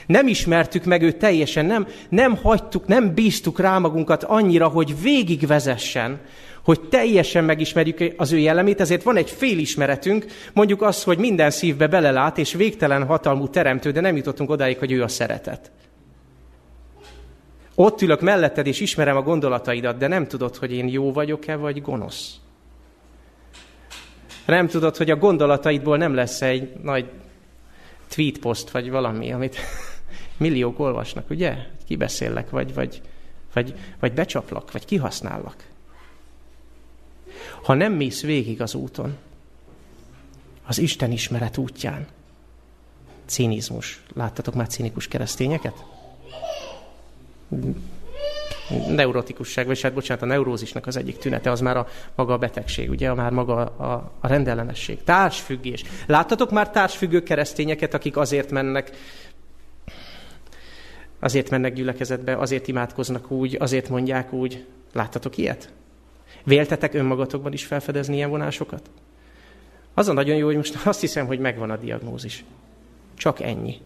Nem 0.06 0.28
ismertük 0.28 0.84
meg 0.84 1.02
őt 1.02 1.18
teljesen, 1.18 1.66
nem, 1.66 1.88
nem 2.10 2.36
hagytuk, 2.36 2.88
nem 2.88 3.14
bíztuk 3.14 3.60
rá 3.60 3.78
magunkat 3.78 4.24
annyira, 4.24 4.68
hogy 4.68 5.02
végigvezessen, 5.02 6.20
hogy 6.64 6.82
teljesen 6.82 7.44
megismerjük 7.44 8.14
az 8.18 8.32
ő 8.32 8.38
jellemét, 8.38 8.82
ezért 8.82 9.04
van 9.04 9.18
egy 9.18 9.30
félismeretünk, 9.30 10.26
mondjuk 10.54 10.82
az, 10.82 11.04
hogy 11.04 11.18
minden 11.18 11.52
szívbe 11.52 11.88
belelát, 11.88 12.38
és 12.38 12.54
végtelen 12.54 13.06
hatalmú 13.06 13.48
teremtő, 13.48 13.92
de 13.92 14.02
nem 14.02 14.16
jutottunk 14.16 14.50
odáig, 14.50 14.78
hogy 14.78 14.92
ő 14.92 15.04
a 15.04 15.08
szeretet. 15.08 15.72
Ott 17.76 18.02
ülök 18.02 18.22
melletted, 18.22 18.68
és 18.68 18.80
ismerem 18.80 19.18
a 19.18 19.22
gondolataidat, 19.22 19.98
de 19.98 20.08
nem 20.08 20.28
tudod, 20.28 20.56
hogy 20.56 20.74
én 20.74 20.88
jó 20.88 21.12
vagyok-e, 21.12 21.56
vagy 21.56 21.82
gonosz. 21.82 22.36
Nem 24.46 24.68
tudod, 24.68 24.98
hogy 24.98 25.10
a 25.10 25.16
gondolataidból 25.16 25.98
nem 25.98 26.14
lesz 26.14 26.42
egy 26.42 26.74
nagy 26.84 27.10
tweet 28.16 28.38
post, 28.38 28.70
vagy 28.70 28.90
valami, 28.90 29.32
amit 29.32 29.58
milliók 30.38 30.80
olvasnak, 30.80 31.30
ugye? 31.30 31.56
Kibeszéllek, 31.86 32.50
vagy, 32.50 32.74
vagy, 32.74 33.02
vagy, 33.54 33.76
vagy 34.00 34.14
becsaplak, 34.14 34.72
vagy 34.72 34.86
kihasznállak. 34.86 35.68
Ha 37.64 37.74
nem 37.74 37.94
mész 37.94 38.22
végig 38.22 38.62
az 38.62 38.74
úton, 38.74 39.18
az 40.66 40.78
Isten 40.78 41.12
ismeret 41.12 41.58
útján, 41.58 42.08
cinizmus. 43.26 44.02
Láttatok 44.14 44.54
már 44.54 44.68
cinikus 44.68 45.08
keresztényeket? 45.08 45.84
Neurotikusság, 48.88 49.66
vagy 49.66 49.82
hát 49.82 49.94
bocsánat, 49.94 50.24
a 50.24 50.26
neurózisnak 50.26 50.88
az 50.88 50.98
egyik 50.98 51.18
tünete, 51.18 51.52
az 51.52 51.62
már 51.62 51.78
a 51.78 51.88
maga 52.16 52.34
a 52.34 52.38
betegség, 52.38 52.90
ugye, 52.90 53.10
a 53.10 53.16
már 53.16 53.32
maga 53.32 53.56
a, 53.66 54.12
a 54.20 54.28
rendellenesség. 54.28 55.04
Társfüggés. 55.04 55.84
Láttatok 56.08 56.52
már 56.52 56.70
társfüggő 56.70 57.24
keresztényeket, 57.24 57.94
akik 57.94 58.18
azért 58.18 58.52
mennek 58.52 58.92
azért 61.20 61.50
mennek 61.50 61.74
gyülekezetbe, 61.74 62.38
azért 62.38 62.68
imádkoznak 62.68 63.32
úgy, 63.32 63.58
azért 63.60 63.90
mondják 63.90 64.34
úgy. 64.34 64.66
Láttatok 64.94 65.38
ilyet? 65.38 65.74
Véltetek 66.44 66.94
önmagatokban 66.94 67.54
is 67.54 67.66
felfedezni 67.66 68.16
ilyen 68.16 68.30
vonásokat? 68.30 68.90
Az 69.94 70.08
a 70.08 70.14
nagyon 70.14 70.36
jó, 70.36 70.46
hogy 70.46 70.56
most 70.56 70.86
azt 70.86 71.00
hiszem, 71.00 71.26
hogy 71.26 71.40
megvan 71.40 71.70
a 71.70 71.78
diagnózis. 71.78 72.44
Csak 73.16 73.42
ennyi. 73.42 73.82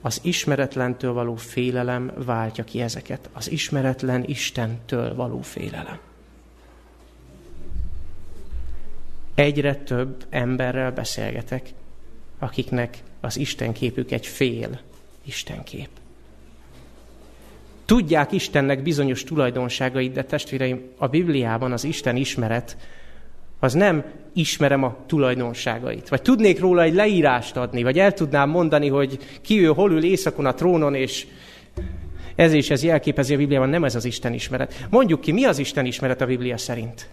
Az 0.00 0.20
ismeretlentől 0.22 1.12
való 1.12 1.36
félelem 1.36 2.12
váltja 2.16 2.64
ki 2.64 2.80
ezeket. 2.80 3.28
Az 3.32 3.50
ismeretlen 3.50 4.24
Istentől 4.26 5.14
való 5.14 5.40
félelem. 5.40 5.98
Egyre 9.34 9.74
több 9.74 10.24
emberrel 10.30 10.92
beszélgetek, 10.92 11.72
akiknek 12.38 13.02
az 13.20 13.36
Isten 13.36 13.72
képük 13.72 14.10
egy 14.10 14.26
fél 14.26 14.80
Istenkép. 15.24 15.88
Tudják 17.84 18.32
Istennek 18.32 18.82
bizonyos 18.82 19.24
tulajdonságait, 19.24 20.12
de 20.12 20.24
testvéreim, 20.24 20.82
a 20.96 21.06
Bibliában 21.06 21.72
az 21.72 21.84
Isten 21.84 22.16
ismeret 22.16 22.76
az 23.58 23.72
nem 23.72 24.04
ismerem 24.32 24.82
a 24.82 24.96
tulajdonságait. 25.06 26.08
Vagy 26.08 26.22
tudnék 26.22 26.60
róla 26.60 26.82
egy 26.82 26.94
leírást 26.94 27.56
adni, 27.56 27.82
vagy 27.82 27.98
el 27.98 28.12
tudnám 28.12 28.50
mondani, 28.50 28.88
hogy 28.88 29.18
ki 29.42 29.64
ő, 29.64 29.66
hol 29.66 29.92
ül 29.92 30.04
éjszakon 30.04 30.46
a 30.46 30.54
trónon, 30.54 30.94
és 30.94 31.26
ez 32.34 32.52
és 32.52 32.70
ez 32.70 32.82
jelképezi 32.82 33.34
a 33.34 33.36
Bibliában, 33.36 33.68
nem 33.68 33.84
ez 33.84 33.94
az 33.94 34.04
Isten 34.04 34.32
ismeret. 34.32 34.86
Mondjuk 34.90 35.20
ki, 35.20 35.32
mi 35.32 35.44
az 35.44 35.58
Isten 35.58 35.86
ismeret 35.86 36.20
a 36.20 36.26
Biblia 36.26 36.58
szerint? 36.58 37.08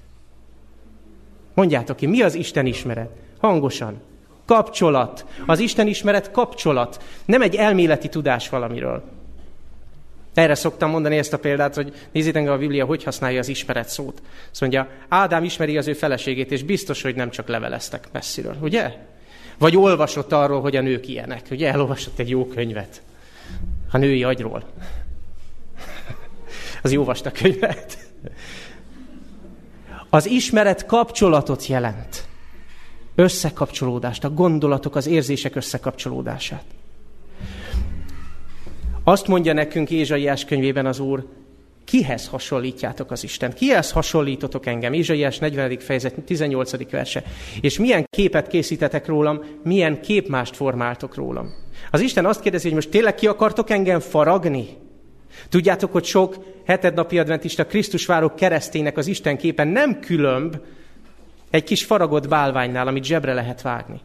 Mondjátok 1.54 1.96
ki, 1.96 2.06
mi 2.06 2.22
az 2.22 2.36
Isten 2.36 2.66
ismeret? 2.66 3.10
Hangosan. 3.40 4.02
Kapcsolat. 4.46 5.26
Az 5.46 5.60
Isten 5.60 5.88
ismeret 5.88 6.32
kapcsolat. 6.32 7.04
Nem 7.26 7.42
egy 7.42 7.56
elméleti 7.56 8.10
tudás 8.10 8.50
valamiről. 8.50 9.04
Erre 10.36 10.56
szoktam 10.56 10.90
mondani 10.90 11.18
ezt 11.18 11.34
a 11.34 11.40
példát, 11.40 11.76
hogy 11.76 11.94
nézzétek 12.12 12.50
a 12.50 12.58
Biblia, 12.58 12.86
hogy 12.86 13.04
használja 13.04 13.40
az 13.40 13.48
ismeret 13.48 13.90
szót. 13.90 14.22
Azt 14.52 14.62
mondja, 14.62 14.90
Ádám 15.08 15.44
ismeri 15.44 15.78
az 15.78 15.88
ő 15.88 15.94
feleségét, 15.94 16.52
és 16.52 16.64
biztos, 16.64 17.02
hogy 17.02 17.16
nem 17.16 17.30
csak 17.30 17.48
leveleztek 17.48 18.08
messziről, 18.12 18.58
ugye? 18.62 18.94
Vagy 19.58 19.78
olvasott 19.78 20.32
arról, 20.32 20.62
hogy 20.62 20.76
a 20.76 20.82
nők 20.82 21.08
ilyenek. 21.08 21.46
Ugye 21.52 21.72
elolvasott 21.72 22.20
egy 22.20 22.30
jó 22.30 22.48
könyvet. 22.48 23.02
A 23.92 23.98
női 23.98 24.24
agyról. 24.24 24.64
az 26.82 26.92
jó 26.92 27.04
vastag 27.04 27.32
könyvet. 27.32 27.98
Az 30.10 30.26
ismeret 30.26 30.86
kapcsolatot 30.86 31.66
jelent. 31.66 32.26
Összekapcsolódást, 33.16 34.24
a 34.24 34.30
gondolatok, 34.30 34.96
az 34.96 35.08
érzések 35.08 35.56
összekapcsolódását. 35.56 36.64
Azt 39.08 39.28
mondja 39.28 39.54
nekünk 39.54 39.90
Ézsaiás 39.90 40.46
könyvében 40.46 40.86
az 40.86 41.00
Úr, 41.00 41.26
kihez 41.84 42.28
hasonlítjátok 42.28 43.12
az 43.12 43.24
Isten? 43.24 43.54
Kihez 43.54 43.92
hasonlítotok 43.92 44.66
engem? 44.66 44.94
Ézsaiás 44.94 45.38
40. 45.38 45.80
fejezet 45.80 46.22
18. 46.26 46.90
verse. 46.92 47.24
És 47.62 47.80
milyen 47.80 48.06
képet 48.10 48.48
készítetek 48.48 49.08
rólam, 49.08 49.44
milyen 49.64 50.02
képmást 50.02 50.56
formáltok 50.56 51.16
rólam? 51.16 51.54
Az 51.92 52.02
Isten 52.02 52.26
azt 52.26 52.40
kérdezi, 52.40 52.66
hogy 52.66 52.76
most 52.76 52.90
tényleg 52.90 53.16
ki 53.16 53.28
akartok 53.28 53.70
engem 53.70 54.00
faragni? 54.00 54.68
Tudjátok, 55.50 55.92
hogy 55.92 56.04
sok 56.04 56.36
hetednapi 56.66 57.20
adventista 57.20 57.66
Krisztus 57.66 58.06
váró 58.06 58.34
keresztének 58.34 58.98
az 58.98 59.08
Isten 59.08 59.38
képen 59.38 59.68
nem 59.68 60.00
különb 60.00 60.58
egy 61.50 61.64
kis 61.64 61.84
faragott 61.84 62.28
bálványnál, 62.28 62.88
amit 62.88 63.04
zsebre 63.04 63.34
lehet 63.34 63.62
vágni. 63.62 64.02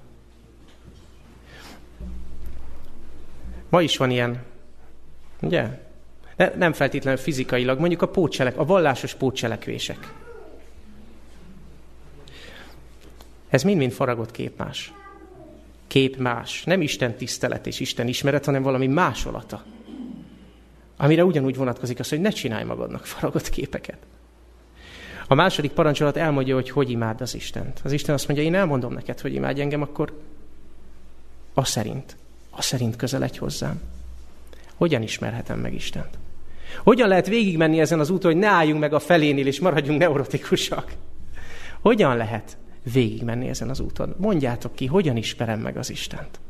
Ma 3.71 3.83
is 3.83 3.97
van 3.97 4.11
ilyen 4.11 4.49
Ugye? 5.41 5.89
De 6.37 6.55
nem 6.57 6.73
feltétlenül 6.73 7.21
fizikailag, 7.21 7.79
mondjuk 7.79 8.03
a 8.03 8.09
pótselek, 8.09 8.59
a 8.59 8.65
vallásos 8.65 9.15
pótselekvések. 9.15 10.13
Ez 13.49 13.63
mind-mind 13.63 13.93
faragott 13.93 14.31
képmás. 14.31 14.93
kép 15.87 16.17
más. 16.17 16.65
Nem 16.65 16.81
Isten 16.81 17.15
tisztelet 17.15 17.67
és 17.67 17.81
Isten 17.81 18.09
ismeret, 18.09 18.45
hanem 18.45 18.63
valami 18.63 18.87
másolata. 18.87 19.65
Amire 20.97 21.25
ugyanúgy 21.25 21.57
vonatkozik 21.57 21.99
az, 21.99 22.09
hogy 22.09 22.21
ne 22.21 22.31
csinálj 22.31 22.65
magadnak 22.65 23.07
faragott 23.07 23.49
képeket. 23.49 23.99
A 25.27 25.35
második 25.35 25.71
parancsolat 25.71 26.17
elmondja, 26.17 26.55
hogy 26.55 26.71
hogy 26.71 26.91
imád 26.91 27.21
az 27.21 27.35
Istent. 27.35 27.81
Az 27.85 27.93
Isten 27.93 28.15
azt 28.15 28.27
mondja, 28.27 28.47
én 28.47 28.55
elmondom 28.55 28.93
neked, 28.93 29.21
hogy 29.21 29.35
imádj 29.35 29.61
engem, 29.61 29.83
akkor 29.83 30.21
a 31.55 31.65
szerint, 31.65 32.17
a 32.51 32.63
szerint 32.63 32.97
közeledj 32.97 33.39
hozzám. 33.39 33.81
Hogyan 34.81 35.03
ismerhetem 35.03 35.59
meg 35.59 35.75
Istent? 35.75 36.19
Hogyan 36.83 37.09
lehet 37.09 37.27
végigmenni 37.27 37.81
ezen 37.81 38.01
az 38.01 38.11
úton, 38.11 38.33
hogy 38.33 38.41
ne 38.41 38.47
álljunk 38.47 38.81
meg 38.81 38.93
a 38.93 38.99
felénél, 38.99 39.47
és 39.47 39.61
maradjunk 39.61 39.99
neurotikusak? 39.99 40.93
Hogyan 41.81 42.17
lehet 42.17 42.57
végigmenni 42.93 43.49
ezen 43.49 43.69
az 43.69 43.81
úton? 43.81 44.15
Mondjátok 44.19 44.75
ki, 44.75 44.87
hogyan 44.87 45.17
ismerem 45.17 45.61
meg 45.61 45.77
az 45.77 45.91
Istent? 45.91 46.41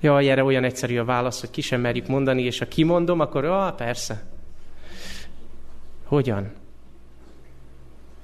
Jaj, 0.00 0.30
erre 0.30 0.44
olyan 0.44 0.64
egyszerű 0.64 0.98
a 0.98 1.04
válasz, 1.04 1.40
hogy 1.40 1.50
ki 1.50 1.60
sem 1.60 1.80
merjük 1.80 2.06
mondani, 2.06 2.42
és 2.42 2.58
ha 2.58 2.66
kimondom, 2.68 3.20
akkor 3.20 3.44
ah, 3.44 3.74
persze. 3.74 4.22
Hogyan? 6.04 6.52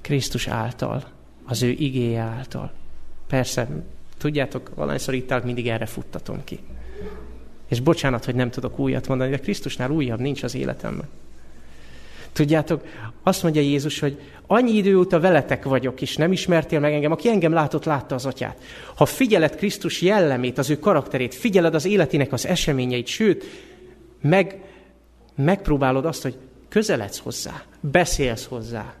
Krisztus 0.01 0.47
által, 0.47 1.03
az 1.45 1.61
ő 1.61 1.69
igéje 1.69 2.21
által. 2.21 2.71
Persze, 3.27 3.67
tudjátok, 4.17 4.71
valahányszor 4.75 5.13
itt 5.13 5.43
mindig 5.43 5.67
erre 5.67 5.85
futtatom 5.85 6.43
ki. 6.43 6.59
És 7.69 7.79
bocsánat, 7.79 8.25
hogy 8.25 8.35
nem 8.35 8.49
tudok 8.49 8.79
újat 8.79 9.07
mondani, 9.07 9.29
de 9.29 9.37
Krisztusnál 9.37 9.91
újabb 9.91 10.19
nincs 10.19 10.43
az 10.43 10.55
életemben. 10.55 11.07
Tudjátok, 12.33 12.83
azt 13.23 13.43
mondja 13.43 13.61
Jézus, 13.61 13.99
hogy 13.99 14.17
annyi 14.47 14.71
idő 14.71 14.97
óta 14.97 15.19
veletek 15.19 15.63
vagyok, 15.63 16.01
és 16.01 16.15
nem 16.15 16.31
ismertél 16.31 16.79
meg 16.79 16.93
engem, 16.93 17.11
aki 17.11 17.29
engem 17.29 17.53
látott, 17.53 17.85
látta 17.85 18.15
az 18.15 18.25
atyát. 18.25 18.61
Ha 18.95 19.05
figyeled 19.05 19.55
Krisztus 19.55 20.01
jellemét, 20.01 20.57
az 20.57 20.69
ő 20.69 20.79
karakterét, 20.79 21.35
figyeled 21.35 21.73
az 21.73 21.85
életének 21.85 22.31
az 22.31 22.45
eseményeit, 22.45 23.07
sőt, 23.07 23.45
meg, 24.21 24.61
megpróbálod 25.35 26.05
azt, 26.05 26.21
hogy 26.21 26.37
közeledsz 26.69 27.19
hozzá, 27.19 27.63
beszélsz 27.79 28.45
hozzá, 28.45 28.93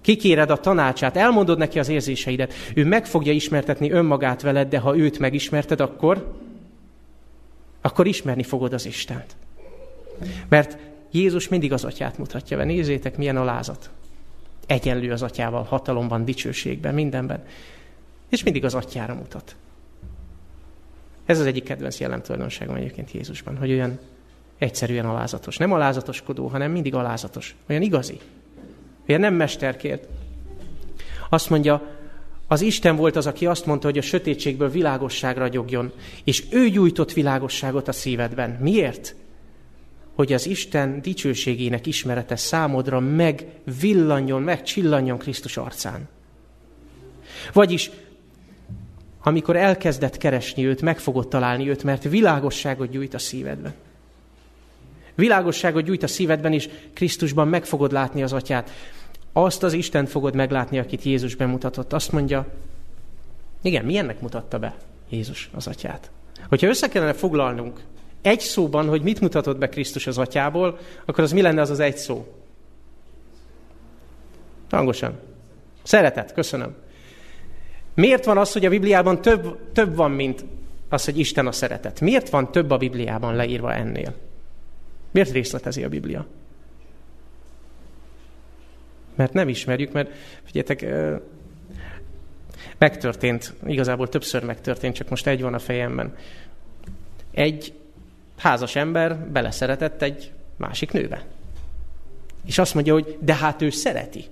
kikéred 0.00 0.50
a 0.50 0.56
tanácsát, 0.56 1.16
elmondod 1.16 1.58
neki 1.58 1.78
az 1.78 1.88
érzéseidet, 1.88 2.52
ő 2.74 2.84
meg 2.84 3.06
fogja 3.06 3.32
ismertetni 3.32 3.90
önmagát 3.90 4.42
veled, 4.42 4.68
de 4.68 4.78
ha 4.78 4.96
őt 4.96 5.18
megismerted, 5.18 5.80
akkor, 5.80 6.32
akkor 7.84 8.06
ismerni 8.06 8.42
fogod 8.42 8.72
az 8.72 8.86
Istent. 8.86 9.36
Mert 10.48 10.78
Jézus 11.10 11.48
mindig 11.48 11.72
az 11.72 11.84
atyát 11.84 12.18
mutatja 12.18 12.56
be. 12.56 12.64
Nézzétek, 12.64 13.16
milyen 13.16 13.36
alázat. 13.36 13.90
Egyenlő 14.66 15.12
az 15.12 15.22
atyával, 15.22 15.62
hatalomban, 15.62 16.24
dicsőségben, 16.24 16.94
mindenben. 16.94 17.44
És 18.28 18.42
mindig 18.42 18.64
az 18.64 18.74
atyára 18.74 19.14
mutat. 19.14 19.56
Ez 21.24 21.38
az 21.40 21.46
egyik 21.46 21.64
kedvenc 21.64 22.00
jellemtulajdonságom 22.00 22.74
egyébként 22.74 23.12
Jézusban, 23.12 23.56
hogy 23.56 23.70
olyan 23.70 23.98
egyszerűen 24.58 25.06
alázatos. 25.06 25.56
Nem 25.56 25.72
alázatoskodó, 25.72 26.46
hanem 26.46 26.70
mindig 26.70 26.94
alázatos. 26.94 27.54
Olyan 27.68 27.82
igazi. 27.82 28.18
Olyan 29.08 29.20
nem 29.20 29.34
mesterkért. 29.34 30.06
Azt 31.28 31.50
mondja, 31.50 31.93
az 32.46 32.60
Isten 32.60 32.96
volt 32.96 33.16
az, 33.16 33.26
aki 33.26 33.46
azt 33.46 33.66
mondta, 33.66 33.86
hogy 33.86 33.98
a 33.98 34.02
sötétségből 34.02 34.70
világosság 34.70 35.36
ragyogjon, 35.36 35.92
és 36.24 36.44
ő 36.50 36.68
gyújtott 36.68 37.12
világosságot 37.12 37.88
a 37.88 37.92
szívedben. 37.92 38.50
Miért? 38.60 39.14
hogy 40.14 40.32
az 40.32 40.46
Isten 40.46 41.00
dicsőségének 41.00 41.86
ismerete 41.86 42.36
számodra 42.36 43.00
megvillanjon, 43.00 44.42
megcsillanjon 44.42 45.18
Krisztus 45.18 45.56
arcán. 45.56 46.08
Vagyis, 47.52 47.90
amikor 49.22 49.56
elkezdett 49.56 50.16
keresni 50.16 50.66
őt, 50.66 50.82
meg 50.82 50.98
fogod 50.98 51.28
találni 51.28 51.68
őt, 51.68 51.82
mert 51.82 52.02
világosságot 52.02 52.90
gyújt 52.90 53.14
a 53.14 53.18
szívedben. 53.18 53.74
Világosságot 55.14 55.84
gyújt 55.84 56.02
a 56.02 56.06
szívedben, 56.06 56.52
és 56.52 56.68
Krisztusban 56.92 57.48
meg 57.48 57.64
fogod 57.64 57.92
látni 57.92 58.22
az 58.22 58.32
atyát. 58.32 58.70
Azt 59.36 59.62
az 59.62 59.72
Isten 59.72 60.06
fogod 60.06 60.34
meglátni, 60.34 60.78
akit 60.78 61.02
Jézus 61.02 61.34
bemutatott. 61.34 61.92
Azt 61.92 62.12
mondja, 62.12 62.46
igen, 63.62 63.84
milyennek 63.84 64.20
mutatta 64.20 64.58
be 64.58 64.74
Jézus 65.08 65.50
az 65.54 65.66
atyát? 65.66 66.10
Hogyha 66.48 66.66
össze 66.66 66.88
kellene 66.88 67.12
foglalnunk 67.12 67.80
egy 68.22 68.40
szóban, 68.40 68.88
hogy 68.88 69.02
mit 69.02 69.20
mutatott 69.20 69.58
be 69.58 69.68
Krisztus 69.68 70.06
az 70.06 70.18
atyából, 70.18 70.78
akkor 71.04 71.24
az 71.24 71.32
mi 71.32 71.42
lenne 71.42 71.60
az 71.60 71.70
az 71.70 71.80
egy 71.80 71.96
szó? 71.96 72.34
Hangosan. 74.70 75.18
Szeretet, 75.82 76.32
köszönöm. 76.32 76.74
Miért 77.94 78.24
van 78.24 78.38
az, 78.38 78.52
hogy 78.52 78.64
a 78.64 78.68
Bibliában 78.68 79.22
több, 79.22 79.72
több 79.72 79.96
van, 79.96 80.10
mint 80.10 80.44
az, 80.88 81.04
hogy 81.04 81.18
Isten 81.18 81.46
a 81.46 81.52
szeretet? 81.52 82.00
Miért 82.00 82.30
van 82.30 82.52
több 82.52 82.70
a 82.70 82.76
Bibliában 82.76 83.34
leírva 83.34 83.74
ennél? 83.74 84.14
Miért 85.10 85.32
részletezi 85.32 85.84
a 85.84 85.88
Biblia? 85.88 86.26
Mert 89.14 89.32
nem 89.32 89.48
ismerjük, 89.48 89.92
mert 89.92 90.10
figyeljetek, 90.44 90.86
megtörtént, 92.78 93.54
igazából 93.66 94.08
többször 94.08 94.44
megtörtént, 94.44 94.94
csak 94.94 95.08
most 95.08 95.26
egy 95.26 95.40
van 95.40 95.54
a 95.54 95.58
fejemben. 95.58 96.16
Egy 97.30 97.72
házas 98.36 98.76
ember 98.76 99.18
beleszeretett 99.18 100.02
egy 100.02 100.32
másik 100.56 100.92
nőbe. 100.92 101.24
És 102.46 102.58
azt 102.58 102.74
mondja, 102.74 102.92
hogy 102.92 103.18
de 103.20 103.34
hát 103.34 103.62
ő 103.62 103.70
szereti. 103.70 104.24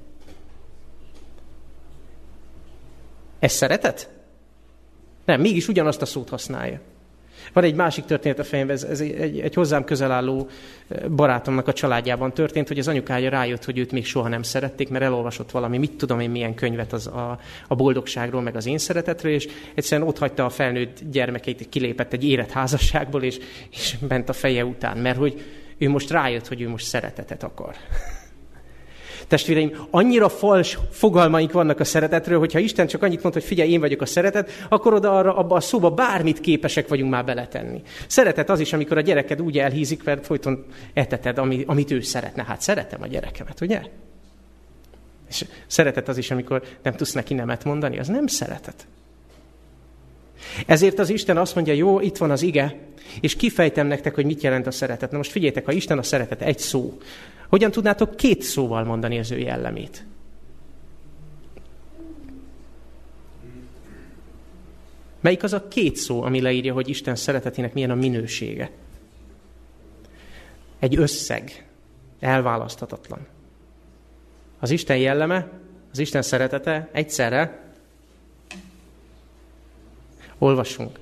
Ez 3.39 3.53
szeretet? 3.53 4.11
Nem, 5.25 5.41
mégis 5.41 5.69
ugyanazt 5.69 6.03
a 6.03 6.07
szót 6.07 6.29
használja. 6.29 6.81
Van 7.53 7.65
egy 7.65 7.75
másik 7.75 8.05
történet 8.05 8.39
a 8.39 8.45
fejemben, 8.45 8.77
ez, 8.77 8.83
ez 8.85 9.01
egy, 9.01 9.41
egy, 9.41 9.55
hozzám 9.55 9.85
közel 9.85 10.11
álló 10.11 10.49
eh, 10.89 11.09
barátomnak 11.09 11.69
a 11.69 11.73
családjában 11.73 12.33
történt, 12.33 12.69
hogy 12.69 12.79
az 12.79 12.89
anyukája 12.89 13.31
rájött, 13.31 13.65
hogy 13.65 13.79
őt 13.79 13.93
még 13.93 14.07
soha 14.07 14.29
nem 14.29 14.43
szerették, 14.43 14.89
mert 14.89 15.05
elolvasott 15.05 15.51
valami, 15.51 15.79
mit 15.79 15.93
tudom 15.93 16.21
én 16.21 16.31
milyen 16.31 16.55
könyvet 16.55 16.93
az 16.93 17.07
a, 17.07 17.39
a 17.69 17.75
boldogságról, 17.75 18.43
meg 18.43 18.57
az 18.57 18.67
én 18.67 18.79
szeretetről, 18.79 19.33
és 19.33 19.49
egyszerűen 19.75 20.09
ott 20.09 20.19
hagyta 20.19 20.45
a 20.45 20.51
felnőtt 20.51 20.99
gyermekeit, 21.11 21.69
kilépett 21.69 22.13
egy 22.13 22.25
érett 22.25 22.51
házasságból, 22.51 23.23
és, 23.23 23.39
és 23.71 23.97
ment 24.09 24.29
a 24.29 24.33
feje 24.33 24.65
után, 24.65 24.97
mert 24.97 25.19
hogy 25.19 25.43
ő 25.79 25.89
most 25.89 26.11
rájött, 26.11 26.49
hogy 26.49 26.61
ő 26.61 26.69
most 26.69 26.87
szeretetet 26.87 27.43
akar. 27.43 27.75
Testvéreim, 29.33 29.87
annyira 29.91 30.29
fals 30.29 30.79
fogalmaink 30.91 31.53
vannak 31.53 31.81
a 31.81 31.85
szeretetről, 31.85 32.39
hogyha 32.39 32.59
Isten 32.59 32.87
csak 32.87 33.03
annyit 33.03 33.23
mond, 33.23 33.35
hogy 33.35 33.45
figyelj, 33.45 33.71
én 33.71 33.81
vagyok 33.81 34.01
a 34.01 34.07
szeretet, 34.07 34.51
akkor 34.69 34.95
oda 34.95 35.17
arra, 35.17 35.37
abba 35.37 35.55
a 35.55 35.61
szóba 35.61 35.91
bármit 35.91 36.41
képesek 36.41 36.89
vagyunk 36.89 37.11
már 37.11 37.25
beletenni. 37.25 37.83
Szeretet 38.07 38.51
az 38.51 38.61
is, 38.61 38.73
amikor 38.73 38.97
a 38.97 39.01
gyereked 39.01 39.43
úgy 39.43 39.59
elhízik, 39.59 40.05
mert 40.05 40.27
folyton 40.27 40.65
eteted, 40.93 41.39
ami, 41.39 41.65
amit 41.67 41.91
ő 41.91 42.01
szeretne. 42.01 42.45
Hát 42.45 42.61
szeretem 42.61 43.03
a 43.03 43.07
gyerekemet, 43.07 43.61
ugye? 43.61 43.81
És 45.29 45.45
szeretet 45.67 46.09
az 46.09 46.19
is, 46.19 46.31
amikor 46.31 46.63
nem 46.83 46.95
tudsz 46.95 47.13
neki 47.13 47.35
nemet 47.35 47.65
mondani, 47.65 47.99
az 47.99 48.09
nem 48.09 48.27
szeretet. 48.27 48.87
Ezért 50.67 50.99
az 50.99 51.11
Isten 51.11 51.37
azt 51.37 51.55
mondja, 51.55 51.73
jó, 51.73 52.01
itt 52.01 52.17
van 52.17 52.31
az 52.31 52.43
ige, 52.43 52.77
és 53.21 53.37
kifejtem 53.37 53.87
nektek, 53.87 54.15
hogy 54.15 54.25
mit 54.25 54.43
jelent 54.43 54.67
a 54.67 54.71
szeretet. 54.71 55.11
Na 55.11 55.17
most 55.17 55.31
figyeljetek, 55.31 55.65
ha 55.65 55.73
Isten 55.73 55.99
a 55.99 56.03
szeretet 56.03 56.43
egy 56.43 56.59
szó, 56.59 56.99
hogyan 57.53 57.71
tudnátok 57.71 58.17
két 58.17 58.43
szóval 58.43 58.85
mondani 58.85 59.19
az 59.19 59.31
ő 59.31 59.39
jellemét? 59.39 60.05
Melyik 65.21 65.43
az 65.43 65.53
a 65.53 65.69
két 65.69 65.97
szó, 65.97 66.23
ami 66.23 66.41
leírja, 66.41 66.73
hogy 66.73 66.89
Isten 66.89 67.17
szeretetének 67.17 67.75
milyen 67.75 67.91
a 67.91 67.95
minősége? 67.95 68.71
Egy 70.79 70.97
összeg, 70.97 71.67
elválaszthatatlan. 72.21 73.27
Az 74.59 74.71
Isten 74.71 74.97
jelleme, 74.97 75.49
az 75.91 75.99
Isten 75.99 76.23
szeretete 76.23 76.89
egyszerre 76.93 77.73
olvasunk. 80.39 80.99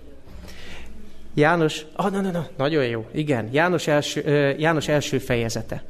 János, 1.35 1.85
ah, 1.93 2.11
na, 2.11 2.21
na, 2.21 2.31
na, 2.31 2.49
nagyon 2.57 2.87
jó, 2.87 3.09
igen, 3.13 3.49
János 3.53 3.87
első, 3.87 4.21
János 4.59 4.89
első 4.89 5.19
fejezete. 5.19 5.90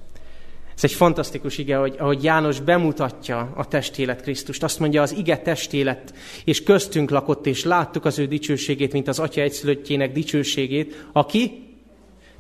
Ez 0.77 0.85
egy 0.85 0.93
fantasztikus 0.93 1.59
ige, 1.59 1.77
hogy, 1.77 1.95
ahogy 1.99 2.25
János 2.25 2.61
bemutatja 2.61 3.53
a 3.57 3.69
testélet 3.69 4.23
Krisztust. 4.23 4.63
Azt 4.63 4.79
mondja, 4.79 5.03
az 5.03 5.13
ige 5.13 5.39
testélet, 5.39 6.15
és 6.45 6.63
köztünk 6.63 7.11
lakott, 7.11 7.47
és 7.47 7.65
láttuk 7.65 8.05
az 8.05 8.19
ő 8.19 8.27
dicsőségét, 8.27 8.93
mint 8.93 9.09
az 9.09 9.19
Atya 9.19 9.41
egyszülöttjének 9.41 10.13
dicsőségét, 10.13 11.07
aki 11.13 11.69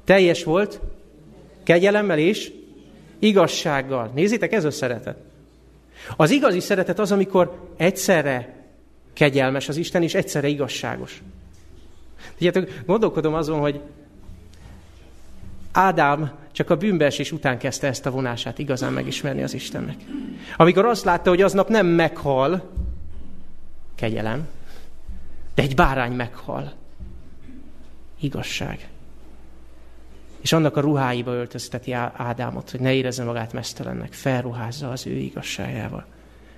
teljes 0.04 0.44
volt, 0.44 0.80
kegyelemmel 1.62 2.18
és 2.18 2.52
igazsággal. 3.18 4.10
Nézzétek, 4.14 4.52
ez 4.52 4.64
a 4.64 4.70
szeretet. 4.70 5.16
Az 6.16 6.30
igazi 6.30 6.60
szeretet 6.60 6.98
az, 6.98 7.12
amikor 7.12 7.68
egyszerre 7.76 8.64
kegyelmes 9.12 9.68
az 9.68 9.76
Isten, 9.76 10.02
és 10.02 10.14
egyszerre 10.14 10.48
igazságos. 10.48 11.22
Tudjátok, 12.38 12.68
gondolkodom 12.86 13.34
azon, 13.34 13.58
hogy 13.60 13.80
Ádám 15.72 16.32
csak 16.52 16.70
a 16.70 16.76
bűnbeesés 16.76 17.32
után 17.32 17.58
kezdte 17.58 17.86
ezt 17.86 18.06
a 18.06 18.10
vonását 18.10 18.58
igazán 18.58 18.92
megismerni 18.92 19.42
az 19.42 19.54
Istennek. 19.54 19.96
Amikor 20.56 20.84
azt 20.84 21.04
látta, 21.04 21.30
hogy 21.30 21.42
aznap 21.42 21.68
nem 21.68 21.86
meghal, 21.86 22.70
kegyelem, 23.94 24.48
De 25.54 25.62
egy 25.62 25.74
bárány 25.74 26.12
meghal. 26.12 26.72
Igazság. 28.20 28.88
És 30.40 30.52
annak 30.52 30.76
a 30.76 30.80
ruháiba 30.80 31.32
öltözteti 31.32 31.92
Ádámot, 31.92 32.70
hogy 32.70 32.80
ne 32.80 32.92
érezze 32.92 33.24
magát 33.24 33.52
mesztelennek, 33.52 34.12
felruházza 34.12 34.90
az 34.90 35.06
ő 35.06 35.16
igazságával. 35.16 36.06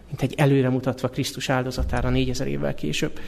Mint 0.08 0.22
egy 0.22 0.34
előre 0.36 0.68
mutatva 0.68 1.08
Krisztus 1.08 1.48
áldozatára 1.48 2.08
négyezer 2.08 2.46
évvel 2.46 2.74
később. 2.74 3.20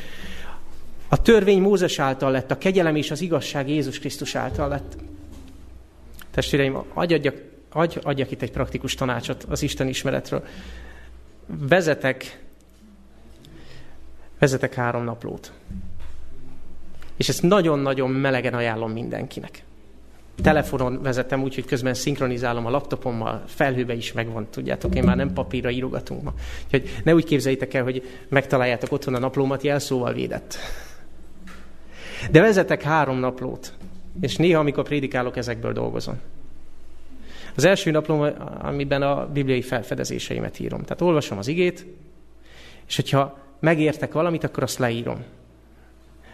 A 1.08 1.22
törvény 1.22 1.60
Mózes 1.60 1.98
által 1.98 2.30
lett, 2.30 2.50
a 2.50 2.58
kegyelem 2.58 2.96
és 2.96 3.10
az 3.10 3.20
igazság 3.20 3.68
Jézus 3.68 3.98
Krisztus 3.98 4.34
által 4.34 4.68
lett. 4.68 4.96
Testvéreim, 6.34 6.78
adjak, 6.94 7.34
adj, 7.70 7.98
adjak 8.02 8.30
itt 8.30 8.42
egy 8.42 8.50
praktikus 8.50 8.94
tanácsot 8.94 9.46
az 9.48 9.62
Isten 9.62 9.88
ismeretről. 9.88 10.44
Vezetek, 11.46 12.40
vezetek 14.38 14.74
három 14.74 15.04
naplót. 15.04 15.52
És 17.16 17.28
ezt 17.28 17.42
nagyon-nagyon 17.42 18.10
melegen 18.10 18.54
ajánlom 18.54 18.92
mindenkinek. 18.92 19.64
Telefonon 20.42 21.02
vezetem 21.02 21.42
úgy, 21.42 21.54
hogy 21.54 21.64
közben 21.64 21.94
szinkronizálom 21.94 22.66
a 22.66 22.70
laptopommal, 22.70 23.42
felhőbe 23.46 23.94
is 23.94 24.12
megvan, 24.12 24.46
tudjátok, 24.50 24.94
én 24.94 25.04
már 25.04 25.16
nem 25.16 25.32
papírra 25.32 25.70
írogatunk 25.70 26.22
ma. 26.22 26.34
Úgyhogy 26.64 27.00
ne 27.04 27.14
úgy 27.14 27.24
képzeljétek 27.24 27.74
el, 27.74 27.82
hogy 27.82 28.02
megtaláljátok 28.28 28.92
otthon 28.92 29.14
a 29.14 29.18
naplómat, 29.18 29.62
jelszóval 29.62 30.12
védett. 30.12 30.56
De 32.30 32.40
vezetek 32.40 32.82
három 32.82 33.18
naplót, 33.18 33.72
és 34.20 34.36
néha, 34.36 34.60
amikor 34.60 34.84
prédikálok, 34.84 35.36
ezekből 35.36 35.72
dolgozom. 35.72 36.20
Az 37.56 37.64
első 37.64 37.90
naplom, 37.90 38.26
amiben 38.58 39.02
a 39.02 39.28
bibliai 39.32 39.62
felfedezéseimet 39.62 40.58
írom. 40.58 40.82
Tehát 40.82 41.00
olvasom 41.00 41.38
az 41.38 41.48
igét, 41.48 41.86
és 42.86 42.96
hogyha 42.96 43.38
megértek 43.60 44.12
valamit, 44.12 44.44
akkor 44.44 44.62
azt 44.62 44.78
leírom. 44.78 45.24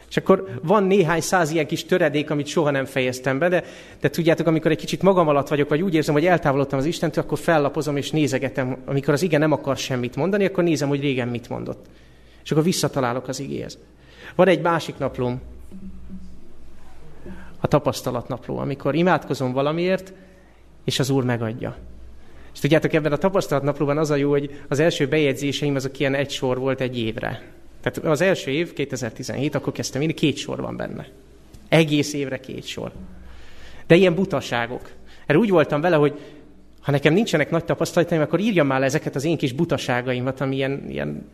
És 0.09 0.16
akkor 0.16 0.59
van 0.62 0.85
néhány 0.85 1.21
száz 1.21 1.51
ilyen 1.51 1.66
kis 1.66 1.85
töredék, 1.85 2.31
amit 2.31 2.47
soha 2.47 2.71
nem 2.71 2.85
fejeztem 2.85 3.38
be, 3.38 3.49
de, 3.49 3.64
de 4.01 4.11
tudjátok, 4.11 4.47
amikor 4.47 4.71
egy 4.71 4.79
kicsit 4.79 5.03
magam 5.03 5.29
alatt 5.29 5.49
vagyok, 5.49 5.69
vagy 5.69 5.83
úgy 5.83 5.95
érzem, 5.95 6.14
hogy 6.14 6.27
eltávolodtam 6.27 6.79
az 6.79 6.85
Istentől, 6.85 7.25
akkor 7.25 7.38
fellapozom 7.38 7.97
és 7.97 8.11
nézegetem. 8.11 8.77
Amikor 8.85 9.14
az 9.14 9.23
ige 9.23 9.38
nem 9.38 9.53
akar 9.53 9.77
semmit 9.77 10.16
mondani, 10.16 10.45
akkor 10.45 10.64
nézem, 10.64 10.88
hogy 10.88 11.01
régen 11.01 11.29
mit 11.29 11.49
mondott. 11.49 11.87
És 12.45 12.51
akkor 12.51 12.64
visszatalálok 12.64 13.29
az 13.29 13.40
igéhez. 13.40 13.79
Van 14.35 14.49
egy 14.49 14.61
másik 14.61 14.99
naplóm, 14.99 15.40
a 17.61 17.66
tapasztalatnapló, 17.66 18.59
amikor 18.59 18.94
imádkozom 18.94 19.53
valamiért, 19.53 20.12
és 20.85 20.99
az 20.99 21.11
Úr 21.11 21.25
megadja. 21.25 21.77
És 22.53 22.59
tudjátok, 22.59 22.92
ebben 22.92 23.12
a 23.12 23.16
tapasztalatnaplóban 23.16 23.99
az 23.99 24.11
a 24.11 24.16
jó, 24.16 24.31
hogy 24.31 24.61
az 24.68 24.79
első 24.79 25.09
bejegyzéseim 25.09 25.75
azok 25.75 25.99
ilyen 25.99 26.14
egy 26.14 26.31
sor 26.31 26.59
volt 26.59 26.81
egy 26.81 26.99
évre. 26.99 27.42
Tehát 27.81 27.99
az 27.99 28.20
első 28.20 28.51
év, 28.51 28.73
2017, 28.73 29.55
akkor 29.55 29.73
kezdtem 29.73 30.01
írni, 30.01 30.14
két 30.14 30.37
sor 30.37 30.61
van 30.61 30.77
benne. 30.77 31.09
Egész 31.68 32.12
évre 32.12 32.40
két 32.40 32.64
sor. 32.64 32.92
De 33.87 33.94
ilyen 33.94 34.14
butaságok. 34.14 34.90
Erre 35.27 35.38
úgy 35.38 35.51
voltam 35.51 35.81
vele, 35.81 35.96
hogy 35.96 36.18
ha 36.81 36.90
nekem 36.90 37.12
nincsenek 37.12 37.51
nagy 37.51 37.64
tapasztalataim, 37.64 38.20
akkor 38.20 38.40
írjam 38.40 38.66
már 38.66 38.83
ezeket 38.83 39.14
az 39.14 39.25
én 39.25 39.37
kis 39.37 39.53
butaságaimat, 39.53 40.40
ami 40.40 40.57
ilyen, 40.57 40.85
ilyen 40.88 41.27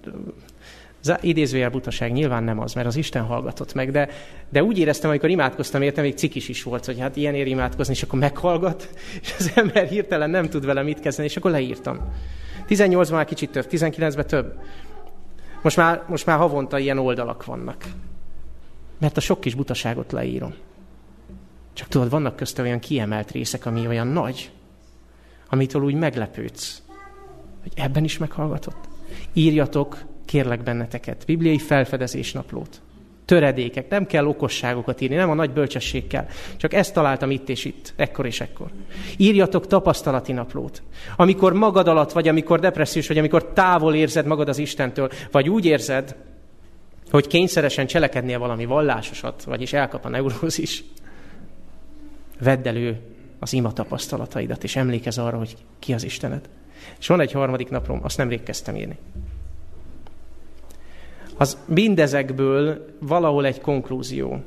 idézőjel 1.21 1.71
butaság 1.71 2.13
nyilván 2.13 2.45
nem 2.45 2.61
az, 2.61 2.73
mert 2.75 2.87
az 2.87 2.97
Isten 2.97 3.23
hallgatott 3.23 3.75
meg, 3.75 3.91
de, 3.91 4.09
de 4.49 4.63
úgy 4.63 4.79
éreztem, 4.79 5.11
amikor 5.11 5.29
imádkoztam, 5.31 5.83
értem, 5.83 6.05
még 6.05 6.15
cikis 6.15 6.49
is 6.49 6.63
volt, 6.63 6.85
hogy 6.85 7.01
hát 7.01 7.17
ilyen 7.17 7.35
ér 7.35 7.47
imádkozni, 7.47 7.95
és 7.95 8.03
akkor 8.03 8.19
meghallgat, 8.19 8.89
és 9.23 9.35
az 9.39 9.53
ember 9.55 9.89
hirtelen 9.89 10.31
nem 10.31 10.49
tud 10.49 10.65
vele 10.65 10.83
mit 10.83 11.01
kezdeni, 11.01 11.29
és 11.29 11.37
akkor 11.37 11.51
leírtam. 11.51 12.13
18-ban 12.69 13.11
már 13.11 13.25
kicsit 13.25 13.51
több, 13.51 13.67
19-ben 13.71 14.27
több. 14.27 14.59
Most 15.63 15.77
már, 15.77 16.03
most 16.09 16.27
már 16.27 16.39
havonta 16.39 16.79
ilyen 16.79 16.99
oldalak 16.99 17.45
vannak. 17.45 17.85
Mert 18.99 19.17
a 19.17 19.21
sok 19.21 19.41
kis 19.41 19.55
butaságot 19.55 20.13
leírom. 20.13 20.55
Csak 21.73 21.89
tudod, 21.89 22.11
vannak 22.11 22.37
közte 22.37 22.63
olyan 22.63 22.79
kiemelt 22.79 23.31
részek, 23.31 23.67
ami 23.67 23.87
olyan 23.87 24.07
nagy, 24.07 24.51
amitől 25.49 25.83
úgy 25.83 25.95
meglepődsz, 25.95 26.83
hogy 27.63 27.73
ebben 27.75 28.05
is 28.05 28.19
meghallgatott. 28.19 28.89
Írjatok, 29.33 30.05
kérlek 30.27 30.63
benneteket, 30.63 31.23
bibliai 31.27 31.59
felfedezés 31.59 32.33
naplót. 32.33 32.81
Töredékek, 33.25 33.89
nem 33.89 34.07
kell 34.07 34.27
okosságokat 34.27 35.01
írni, 35.01 35.17
nem 35.17 35.31
a 35.31 35.35
nagy 35.35 35.51
bölcsesség 35.51 36.07
kell. 36.07 36.27
Csak 36.57 36.73
ezt 36.73 36.95
találtam 36.95 37.31
itt 37.31 37.49
és 37.49 37.65
itt, 37.65 37.93
ekkor 37.97 38.27
és 38.27 38.41
ekkor. 38.41 38.67
Írjatok 39.17 39.67
tapasztalati 39.67 40.33
naplót. 40.33 40.83
Amikor 41.17 41.53
magad 41.53 41.89
alatt 41.89 42.13
vagy, 42.13 42.29
amikor 42.29 42.61
depressziós 42.61 43.09
vagy, 43.09 43.19
amikor 43.19 43.53
távol 43.53 43.95
érzed 43.95 44.27
magad 44.27 44.49
az 44.49 44.59
Istentől, 44.59 45.11
vagy 45.31 45.49
úgy 45.49 45.65
érzed, 45.65 46.17
hogy 47.11 47.27
kényszeresen 47.27 47.87
cselekednél 47.87 48.39
valami 48.39 48.65
vallásosat, 48.65 49.45
vagyis 49.45 49.73
elkap 49.73 50.05
a 50.05 50.09
neurózis, 50.09 50.85
vedd 52.41 52.69
elő 52.69 53.01
az 53.39 53.53
ima 53.53 53.73
tapasztalataidat, 53.73 54.65
és 54.65 54.77
emlékezz 54.77 55.19
arra, 55.19 55.39
hogy 55.39 55.57
ki 55.79 55.93
az 55.93 56.05
Istened. 56.05 56.49
És 56.99 57.07
van 57.07 57.21
egy 57.21 57.33
harmadik 57.33 57.69
napom, 57.69 58.01
azt 58.03 58.17
nemrég 58.17 58.43
kezdtem 58.43 58.77
írni. 58.77 58.99
Az 61.37 61.59
mindezekből 61.65 62.87
valahol 63.01 63.47
egy 63.47 63.61
konklúzió. 63.61 64.43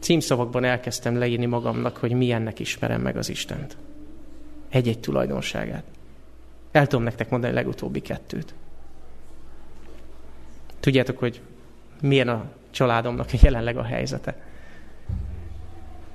Címszavakban 0.00 0.64
elkezdtem 0.64 1.18
leírni 1.18 1.46
magamnak, 1.46 1.96
hogy 1.96 2.12
milyennek 2.12 2.58
ismerem 2.58 3.00
meg 3.00 3.16
az 3.16 3.28
Istent. 3.28 3.76
Egy-egy 4.68 5.00
tulajdonságát. 5.00 5.84
El 6.70 6.86
tudom 6.86 7.04
nektek 7.04 7.30
mondani 7.30 7.52
a 7.52 7.56
legutóbbi 7.56 8.00
kettőt. 8.00 8.54
Tudjátok, 10.80 11.18
hogy 11.18 11.40
milyen 12.00 12.28
a 12.28 12.44
családomnak 12.70 13.40
jelenleg 13.42 13.76
a 13.76 13.82
helyzete. 13.82 14.36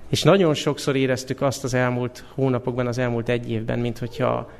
És 0.09 0.23
nagyon 0.23 0.53
sokszor 0.53 0.95
éreztük 0.95 1.41
azt 1.41 1.63
az 1.63 1.73
elmúlt 1.73 2.25
hónapokban, 2.33 2.87
az 2.87 2.97
elmúlt 2.97 3.29
egy 3.29 3.51
évben, 3.51 3.79
mint 3.79 3.97
hogyha, 3.97 4.51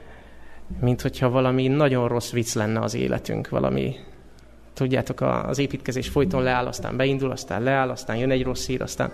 mint 0.79 1.01
hogyha 1.01 1.29
valami 1.29 1.67
nagyon 1.67 2.07
rossz 2.07 2.31
vicc 2.31 2.53
lenne 2.53 2.79
az 2.79 2.93
életünk, 2.93 3.49
valami 3.49 3.95
tudjátok, 4.73 5.21
az 5.21 5.57
építkezés 5.57 6.07
folyton 6.07 6.43
leáll, 6.43 6.65
aztán 6.65 6.97
beindul, 6.97 7.31
aztán 7.31 7.63
leáll, 7.63 7.89
aztán 7.89 8.17
jön 8.17 8.31
egy 8.31 8.43
rossz 8.43 8.65
hír, 8.65 8.81
aztán 8.81 9.13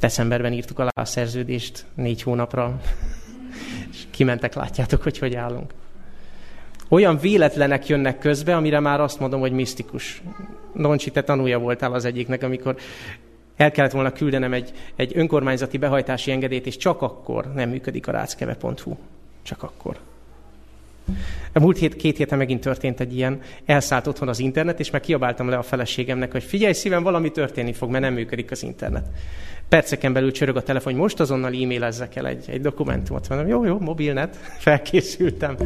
decemberben 0.00 0.52
írtuk 0.52 0.78
alá 0.78 0.90
a 0.94 1.04
szerződést 1.04 1.84
négy 1.94 2.22
hónapra, 2.22 2.80
és 3.90 4.06
kimentek, 4.10 4.54
látjátok, 4.54 5.02
hogy 5.02 5.18
hogy 5.18 5.34
állunk. 5.34 5.72
Olyan 6.88 7.18
véletlenek 7.18 7.86
jönnek 7.86 8.18
közbe, 8.18 8.56
amire 8.56 8.80
már 8.80 9.00
azt 9.00 9.20
mondom, 9.20 9.40
hogy 9.40 9.52
misztikus. 9.52 10.22
Doncsi, 10.74 11.10
te 11.10 11.22
tanulja 11.22 11.58
voltál 11.58 11.92
az 11.92 12.04
egyiknek, 12.04 12.42
amikor 12.42 12.76
el 13.56 13.70
kellett 13.70 13.92
volna 13.92 14.12
küldenem 14.12 14.52
egy, 14.52 14.72
egy 14.96 15.12
önkormányzati 15.14 15.78
behajtási 15.78 16.30
engedélyt, 16.30 16.66
és 16.66 16.76
csak 16.76 17.02
akkor 17.02 17.52
nem 17.52 17.68
működik 17.68 18.08
a 18.08 18.12
ráckeve.hu. 18.12 18.96
Csak 19.42 19.62
akkor. 19.62 19.98
A 21.52 21.60
múlt 21.60 21.78
hét, 21.78 21.96
két 21.96 22.16
héten 22.16 22.38
megint 22.38 22.60
történt 22.60 23.00
egy 23.00 23.16
ilyen, 23.16 23.40
elszállt 23.64 24.06
otthon 24.06 24.28
az 24.28 24.38
internet, 24.38 24.80
és 24.80 24.90
meg 24.90 25.00
kiabáltam 25.00 25.48
le 25.48 25.56
a 25.56 25.62
feleségemnek, 25.62 26.32
hogy 26.32 26.42
figyelj 26.42 26.72
szívem, 26.72 27.02
valami 27.02 27.30
történni 27.30 27.72
fog, 27.72 27.90
mert 27.90 28.04
nem 28.04 28.12
működik 28.12 28.50
az 28.50 28.62
internet. 28.62 29.06
Perceken 29.68 30.12
belül 30.12 30.32
csörög 30.32 30.56
a 30.56 30.62
telefon, 30.62 30.92
hogy 30.92 31.02
most 31.02 31.20
azonnal 31.20 31.52
e-mailezzek 31.52 32.16
el 32.16 32.26
egy, 32.26 32.44
egy 32.48 32.60
dokumentumot. 32.60 33.28
Mondom, 33.28 33.48
jó, 33.48 33.64
jó, 33.64 33.78
mobilnet, 33.78 34.36
felkészültem. 34.58 35.56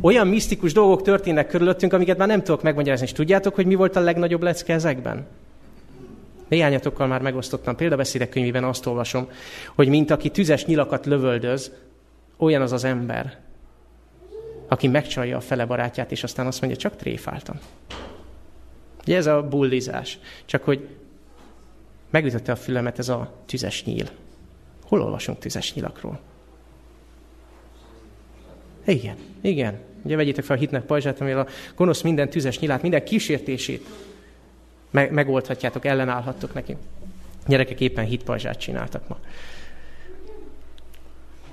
Olyan 0.00 0.26
misztikus 0.26 0.72
dolgok 0.72 1.02
történnek 1.02 1.46
körülöttünk, 1.46 1.92
amiket 1.92 2.18
már 2.18 2.28
nem 2.28 2.42
tudok 2.42 2.62
megmagyarázni. 2.62 3.06
És 3.06 3.12
tudjátok, 3.12 3.54
hogy 3.54 3.66
mi 3.66 3.74
volt 3.74 3.96
a 3.96 4.00
legnagyobb 4.00 4.42
lecke 4.42 4.72
ezekben? 4.72 5.26
Néhányatokkal 6.48 7.06
már 7.06 7.20
megosztottam. 7.20 7.76
Példabeszédek 7.76 8.28
könyvében 8.28 8.64
azt 8.64 8.86
olvasom, 8.86 9.28
hogy 9.74 9.88
mint 9.88 10.10
aki 10.10 10.28
tüzes 10.28 10.64
nyilakat 10.64 11.06
lövöldöz, 11.06 11.72
olyan 12.36 12.62
az 12.62 12.72
az 12.72 12.84
ember, 12.84 13.38
aki 14.70 14.88
megcsalja 14.88 15.36
a 15.36 15.40
fele 15.40 15.64
barátját, 15.64 16.12
és 16.12 16.22
aztán 16.22 16.46
azt 16.46 16.60
mondja, 16.60 16.78
csak 16.78 16.96
tréfáltam. 16.96 17.58
Ugye 19.02 19.16
ez 19.16 19.26
a 19.26 19.42
bullizás. 19.42 20.18
Csak 20.44 20.64
hogy 20.64 20.88
megütötte 22.10 22.52
a 22.52 22.56
fülemet 22.56 22.98
ez 22.98 23.08
a 23.08 23.32
tüzes 23.46 23.84
nyíl. 23.84 24.08
Hol 24.84 25.02
olvasunk 25.02 25.38
tüzes 25.38 25.74
nyilakról? 25.74 26.20
Igen, 28.84 29.16
igen. 29.40 29.78
Ugye 30.02 30.16
vegyétek 30.16 30.44
fel 30.44 30.56
a 30.56 30.58
hitnek 30.58 30.84
pajzsát, 30.84 31.20
amivel 31.20 31.40
a 31.40 31.46
gonosz 31.76 32.02
minden 32.02 32.30
tüzes 32.30 32.58
nyilát, 32.58 32.82
minden 32.82 33.04
kísértését 33.04 33.86
me- 34.90 35.10
megoldhatjátok, 35.10 35.84
ellenállhattok 35.84 36.54
neki. 36.54 36.76
Gyerekek 37.46 37.80
éppen 37.80 38.04
hitpajzsát 38.04 38.58
csináltak 38.58 39.08
ma. 39.08 39.18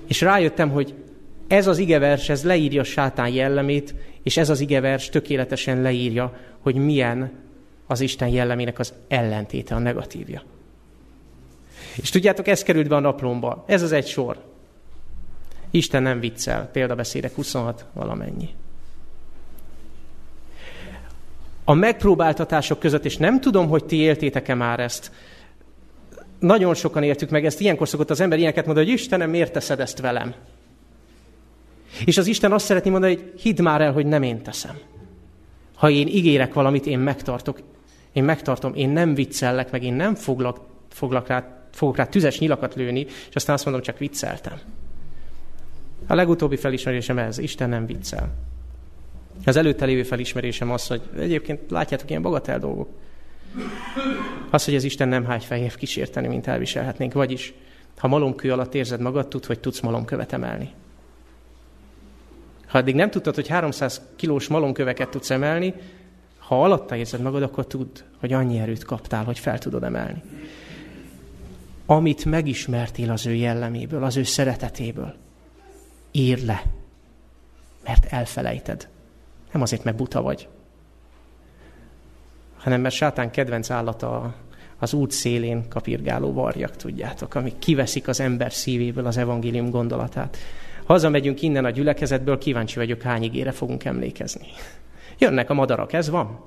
És 0.07 0.21
rájöttem, 0.21 0.69
hogy 0.69 0.93
ez 1.47 1.67
az 1.67 1.77
igevers, 1.77 2.29
ez 2.29 2.43
leírja 2.43 2.83
sátán 2.83 3.29
jellemét, 3.29 3.95
és 4.23 4.37
ez 4.37 4.49
az 4.49 4.59
igevers 4.59 5.09
tökéletesen 5.09 5.81
leírja, 5.81 6.37
hogy 6.59 6.75
milyen 6.75 7.31
az 7.87 8.01
Isten 8.01 8.27
jellemének 8.27 8.79
az 8.79 8.93
ellentéte, 9.07 9.75
a 9.75 9.79
negatívja. 9.79 10.43
És 11.95 12.09
tudjátok, 12.09 12.47
ez 12.47 12.63
került 12.63 12.87
be 12.87 12.95
a 12.95 12.99
naplomba. 12.99 13.63
Ez 13.67 13.81
az 13.81 13.91
egy 13.91 14.07
sor. 14.07 14.37
Isten 15.71 16.03
nem 16.03 16.19
viccel. 16.19 16.69
Példabeszédek 16.71 17.35
26 17.35 17.85
valamennyi. 17.93 18.49
a 21.69 21.73
megpróbáltatások 21.73 22.79
között, 22.79 23.05
és 23.05 23.17
nem 23.17 23.41
tudom, 23.41 23.67
hogy 23.67 23.85
ti 23.85 23.95
éltétek-e 23.95 24.53
már 24.53 24.79
ezt, 24.79 25.11
nagyon 26.39 26.73
sokan 26.73 27.03
értük 27.03 27.29
meg 27.29 27.45
ezt, 27.45 27.59
ilyenkor 27.59 27.87
szokott 27.87 28.09
az 28.09 28.19
ember 28.19 28.37
ilyeneket 28.37 28.65
mondani, 28.65 28.85
hogy 28.85 28.95
Istenem, 28.95 29.29
miért 29.29 29.53
teszed 29.53 29.79
ezt 29.79 29.99
velem? 29.99 30.33
És 32.05 32.17
az 32.17 32.27
Isten 32.27 32.51
azt 32.51 32.65
szeretné 32.65 32.89
mondani, 32.89 33.15
hogy 33.15 33.41
hidd 33.41 33.61
már 33.61 33.81
el, 33.81 33.91
hogy 33.91 34.05
nem 34.05 34.23
én 34.23 34.41
teszem. 34.41 34.77
Ha 35.75 35.89
én 35.89 36.07
ígérek 36.07 36.53
valamit, 36.53 36.85
én 36.85 36.99
megtartok, 36.99 37.61
én 38.13 38.23
megtartom, 38.23 38.73
én 38.73 38.89
nem 38.89 39.13
viccellek, 39.13 39.71
meg 39.71 39.83
én 39.83 39.93
nem 39.93 40.15
foglak, 40.15 40.59
foglak 40.89 41.27
rá, 41.27 41.67
fogok 41.71 41.97
rá 41.97 42.05
tüzes 42.05 42.39
nyilakat 42.39 42.75
lőni, 42.75 43.05
és 43.29 43.35
aztán 43.35 43.55
azt 43.55 43.65
mondom, 43.65 43.83
csak 43.83 43.97
vicceltem. 43.97 44.59
A 46.07 46.15
legutóbbi 46.15 46.55
felismerésem 46.55 47.17
ez, 47.17 47.37
Isten 47.37 47.69
nem 47.69 47.85
viccel. 47.85 48.33
Az 49.45 49.55
előtte 49.55 49.85
lévő 49.85 50.03
felismerésem 50.03 50.71
az, 50.71 50.87
hogy 50.87 51.01
egyébként 51.17 51.71
látjátok, 51.71 52.09
ilyen 52.09 52.21
bagatel 52.21 52.59
dolgok. 52.59 52.89
Az, 54.49 54.65
hogy 54.65 54.75
az 54.75 54.83
Isten 54.83 55.07
nem 55.07 55.25
hágy 55.25 55.43
fehér 55.43 55.75
kísérteni, 55.75 56.27
mint 56.27 56.47
elviselhetnénk. 56.47 57.13
Vagyis, 57.13 57.53
ha 57.97 58.07
malomkő 58.07 58.51
alatt 58.51 58.73
érzed 58.73 58.99
magad, 58.99 59.27
tud, 59.27 59.45
hogy 59.45 59.59
tudsz 59.59 59.79
malomkövet 59.79 60.33
emelni. 60.33 60.69
Ha 62.67 62.77
addig 62.77 62.95
nem 62.95 63.09
tudtad, 63.09 63.35
hogy 63.35 63.47
300 63.47 64.01
kilós 64.15 64.47
malomköveket 64.47 65.09
tudsz 65.09 65.29
emelni, 65.29 65.73
ha 66.37 66.63
alatta 66.63 66.95
érzed 66.95 67.21
magad, 67.21 67.43
akkor 67.43 67.67
tudd, 67.67 67.99
hogy 68.19 68.33
annyi 68.33 68.59
erőt 68.59 68.83
kaptál, 68.83 69.23
hogy 69.23 69.39
fel 69.39 69.59
tudod 69.59 69.83
emelni. 69.83 70.23
Amit 71.85 72.25
megismertél 72.25 73.11
az 73.11 73.25
ő 73.25 73.33
jelleméből, 73.33 74.03
az 74.03 74.17
ő 74.17 74.23
szeretetéből, 74.23 75.15
ír 76.11 76.45
le, 76.45 76.63
mert 77.83 78.05
elfelejted. 78.05 78.87
Nem 79.51 79.61
azért, 79.61 79.83
mert 79.83 79.97
buta 79.97 80.21
vagy, 80.21 80.47
hanem 82.57 82.81
mert 82.81 82.95
sátán 82.95 83.31
kedvenc 83.31 83.69
állata 83.69 84.35
az 84.77 84.93
út 84.93 85.11
szélén 85.11 85.67
kapirgáló 85.69 86.33
varjak, 86.33 86.75
tudjátok, 86.75 87.35
amik 87.35 87.59
kiveszik 87.59 88.07
az 88.07 88.19
ember 88.19 88.53
szívéből 88.53 89.05
az 89.05 89.17
evangélium 89.17 89.69
gondolatát. 89.69 90.37
Hazamegyünk 90.87 91.41
innen 91.41 91.65
a 91.65 91.69
gyülekezetből, 91.69 92.37
kíváncsi 92.37 92.75
vagyok, 92.75 93.01
hány 93.01 93.23
ígére 93.23 93.51
fogunk 93.51 93.85
emlékezni. 93.85 94.47
Jönnek 95.17 95.49
a 95.49 95.53
madarak, 95.53 95.93
ez 95.93 96.09
van. 96.09 96.39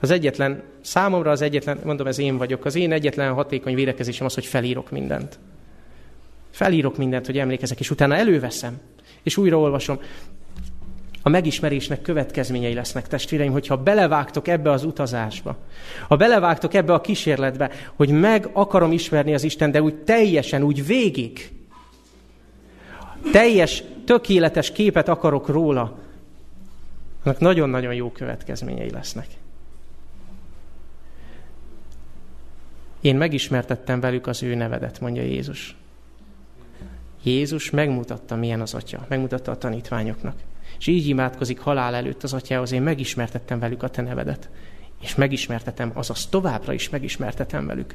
Az 0.00 0.10
egyetlen, 0.10 0.62
számomra 0.80 1.30
az 1.30 1.40
egyetlen, 1.40 1.78
mondom, 1.84 2.06
ez 2.06 2.18
én 2.18 2.36
vagyok, 2.36 2.64
az 2.64 2.74
én 2.74 2.92
egyetlen 2.92 3.32
hatékony 3.32 3.74
védekezésem 3.74 4.26
az, 4.26 4.34
hogy 4.34 4.46
felírok 4.46 4.90
mindent. 4.90 5.38
Felírok 6.50 6.96
mindent, 6.96 7.26
hogy 7.26 7.38
emlékezek, 7.38 7.80
és 7.80 7.90
utána 7.90 8.16
előveszem, 8.16 8.80
és 9.22 9.36
újraolvasom. 9.36 10.00
A 11.26 11.28
megismerésnek 11.28 12.02
következményei 12.02 12.74
lesznek, 12.74 13.06
testvéreim, 13.06 13.52
hogyha 13.52 13.76
belevágtok 13.76 14.48
ebbe 14.48 14.70
az 14.70 14.84
utazásba, 14.84 15.56
ha 16.08 16.16
belevágtok 16.16 16.74
ebbe 16.74 16.92
a 16.92 17.00
kísérletbe, 17.00 17.70
hogy 17.94 18.08
meg 18.08 18.48
akarom 18.52 18.92
ismerni 18.92 19.34
az 19.34 19.42
Isten, 19.42 19.70
de 19.70 19.82
úgy 19.82 19.94
teljesen, 19.94 20.62
úgy 20.62 20.86
végig, 20.86 21.52
teljes, 23.32 23.82
tökéletes 24.04 24.72
képet 24.72 25.08
akarok 25.08 25.48
róla, 25.48 25.98
annak 27.22 27.38
nagyon-nagyon 27.38 27.94
jó 27.94 28.10
következményei 28.10 28.90
lesznek. 28.90 29.26
Én 33.00 33.16
megismertettem 33.16 34.00
velük 34.00 34.26
az 34.26 34.42
ő 34.42 34.54
nevedet, 34.54 35.00
mondja 35.00 35.22
Jézus. 35.22 35.76
Jézus 37.22 37.70
megmutatta, 37.70 38.36
milyen 38.36 38.60
az 38.60 38.74
atya, 38.74 39.06
megmutatta 39.08 39.50
a 39.50 39.58
tanítványoknak. 39.58 40.34
És 40.78 40.86
így 40.86 41.08
imádkozik 41.08 41.58
halál 41.58 41.94
előtt 41.94 42.22
az 42.22 42.32
atyához, 42.32 42.72
én 42.72 42.82
megismertettem 42.82 43.58
velük 43.58 43.82
a 43.82 43.88
te 43.88 44.02
nevedet. 44.02 44.48
És 45.00 45.14
megismertetem, 45.14 45.90
azaz 45.94 46.26
továbbra 46.26 46.72
is 46.72 46.88
megismertetem 46.88 47.66
velük. 47.66 47.94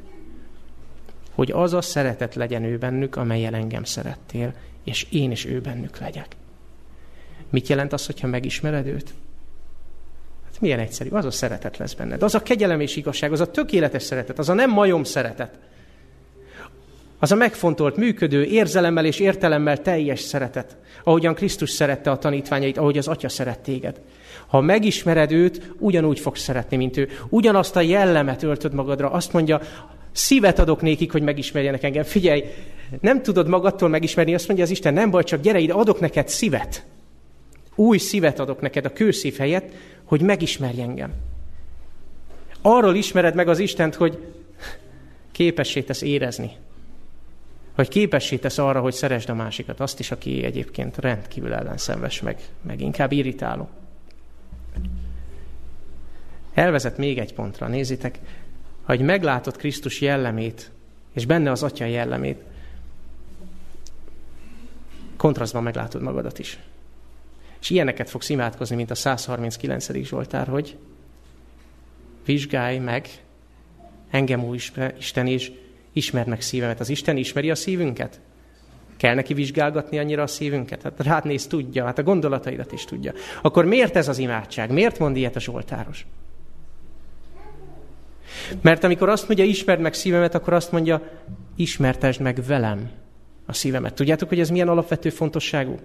Hogy 1.32 1.52
az 1.52 1.74
a 1.74 1.82
szeretet 1.82 2.36
legyen 2.36 2.64
ő 2.64 2.78
bennük, 2.78 3.16
amelyel 3.16 3.56
engem 3.56 3.84
szerettél, 3.84 4.54
és 4.84 5.08
én 5.10 5.32
is 5.32 5.46
ő 5.46 5.62
bennük 5.62 5.98
legyek. 5.98 6.36
Mit 7.50 7.68
jelent 7.68 7.94
az, 7.94 8.06
hogyha 8.06 8.28
megismered 8.28 8.88
őt? 8.88 9.14
Hát 10.46 10.62
milyen 10.62 10.80
egyszerű, 10.80 11.10
az 11.10 11.26
a 11.26 11.32
szeretet 11.32 11.78
lesz 11.78 11.94
benned. 11.94 12.24
Az 12.24 12.36
a 12.36 12.42
kegyelem 12.42 12.80
és 12.80 12.96
igazság, 12.96 13.32
az 13.32 13.40
a 13.40 13.52
tökéletes 13.52 14.04
szeretet, 14.04 14.40
az 14.40 14.50
a 14.50 14.54
nem 14.54 14.72
majom 14.72 15.04
szeretet. 15.04 15.60
Az 17.22 17.32
a 17.32 17.36
megfontolt, 17.36 17.96
működő, 17.96 18.44
érzelemmel 18.44 19.06
és 19.06 19.20
értelemmel 19.20 19.82
teljes 19.82 20.20
szeretet, 20.20 20.78
ahogyan 21.04 21.36
Krisztus 21.36 21.70
szerette 21.70 22.12
a 22.12 22.18
tanítványait, 22.18 22.78
ahogy 22.78 22.98
az 22.98 23.08
Atya 23.08 23.30
szeret 23.30 23.60
téged. 23.60 24.02
Ha 24.48 24.62
megismered 24.62 25.32
őt, 25.32 25.74
ugyanúgy 25.78 26.20
fogsz 26.20 26.42
szeretni, 26.42 26.78
mint 26.78 26.98
ő. 26.98 27.10
Ugyanazt 27.30 27.76
a 27.76 27.82
jellemet 27.82 28.44
öltöd 28.44 28.74
magadra. 28.74 29.12
Azt 29.12 29.34
mondja, 29.34 29.62
szívet 30.12 30.60
adok 30.60 30.82
nékik, 30.82 31.12
hogy 31.12 31.22
megismerjenek 31.22 31.84
engem. 31.84 32.04
Figyelj, 32.04 32.44
nem 33.02 33.22
tudod 33.22 33.48
magadtól 33.48 33.90
megismerni, 33.90 34.34
azt 34.34 34.48
mondja 34.48 34.66
az 34.66 34.72
Isten, 34.72 34.94
nem 34.94 35.10
baj, 35.10 35.24
csak 35.24 35.42
gyere 35.42 35.60
ide, 35.60 35.74
adok 35.74 36.00
neked 36.00 36.28
szívet. 36.28 36.86
Új 37.76 37.98
szívet 37.98 38.40
adok 38.40 38.62
neked 38.62 38.86
a 38.86 38.94
kőszív 38.94 39.38
helyett, 39.38 39.72
hogy 40.04 40.22
megismerj 40.22 40.82
engem. 40.82 41.14
Arról 42.62 42.96
ismered 42.96 43.36
meg 43.36 43.48
az 43.48 43.60
Istent, 43.60 43.96
hogy 43.96 44.18
képessé 45.32 45.82
tesz 45.82 46.02
érezni, 46.02 46.52
hogy 47.76 47.88
képessé 47.88 48.38
tesz 48.38 48.58
arra, 48.58 48.82
hogy 48.82 48.94
szeresd 48.94 49.30
a 49.30 49.34
másikat, 49.34 49.80
azt 49.80 50.00
is, 50.00 50.12
aki 50.12 50.44
egyébként 50.44 50.98
rendkívül 50.98 51.54
ellenszenves, 51.54 52.22
meg, 52.22 52.40
meg 52.62 52.82
inkább 52.82 53.12
irritáló. 53.12 53.70
Elvezet 56.54 56.98
még 56.98 57.18
egy 57.18 57.34
pontra, 57.34 57.68
nézitek, 57.68 58.20
hogy 58.84 59.02
meglátod 59.02 59.58
Krisztus 59.58 60.02
jellemét, 60.02 60.72
és 61.14 61.26
benne 61.26 61.52
az 61.52 61.64
Atya 61.64 61.86
jellemét, 61.86 62.44
kontrasztban 65.18 65.64
meglátod 65.64 66.02
magadat 66.02 66.40
is. 66.40 66.60
És 67.62 67.70
ilyeneket 67.70 68.10
fogsz 68.10 68.30
imádkozni, 68.30 68.76
mint 68.76 68.92
a 68.92 68.96
139. 68.96 69.92
Zsoltár, 69.94 70.48
hogy 70.48 70.78
vizsgálj 72.26 72.78
meg 72.78 73.10
engem, 74.10 74.44
új 74.44 74.60
Isten, 74.98 75.28
és 75.28 75.52
Ismerd 75.94 76.28
meg 76.28 76.42
szívemet. 76.42 76.80
Az 76.80 76.90
Isten 76.90 77.18
ismeri 77.18 77.50
a 77.50 77.56
szívünket? 77.56 78.20
Kell 78.98 79.16
neki 79.16 79.34
vizsgálgatni 79.34 80.00
annyira 80.00 80.24
a 80.24 80.28
szívünket? 80.28 80.82
Hát 80.82 81.04
rád 81.04 81.26
néz, 81.26 81.48
tudja, 81.48 81.86
hát 81.86 81.98
a 81.98 82.04
gondolataidat 82.04 82.72
is 82.72 82.86
tudja. 82.86 83.14
Akkor 83.42 83.66
miért 83.66 83.96
ez 83.96 84.08
az 84.08 84.18
imádság? 84.18 84.72
Miért 84.72 85.00
mond 85.00 85.16
ilyet 85.16 85.36
a 85.36 85.40
Zsoltáros? 85.40 86.06
Mert 88.62 88.84
amikor 88.84 89.10
azt 89.10 89.28
mondja, 89.28 89.46
ismerd 89.46 89.80
meg 89.80 89.94
szívemet, 89.94 90.36
akkor 90.36 90.54
azt 90.54 90.72
mondja, 90.72 91.02
ismertesd 91.56 92.22
meg 92.22 92.40
velem 92.48 92.90
a 93.46 93.54
szívemet. 93.54 93.94
Tudjátok, 93.94 94.30
hogy 94.30 94.40
ez 94.40 94.50
milyen 94.50 94.68
alapvető 94.68 95.10
fontosságú? 95.10 95.80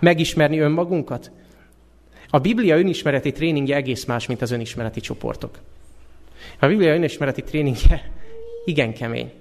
Megismerni 0.00 0.58
önmagunkat? 0.58 1.30
A 2.28 2.38
Biblia 2.38 2.78
önismereti 2.78 3.32
tréningje 3.32 3.76
egész 3.76 4.04
más, 4.04 4.26
mint 4.26 4.42
az 4.42 4.50
önismereti 4.50 5.00
csoportok. 5.00 5.58
A 6.58 6.66
Biblia 6.66 6.94
önismereti 6.94 7.42
tréningje 7.42 8.12
igen 8.64 8.94
kemény. 8.94 9.32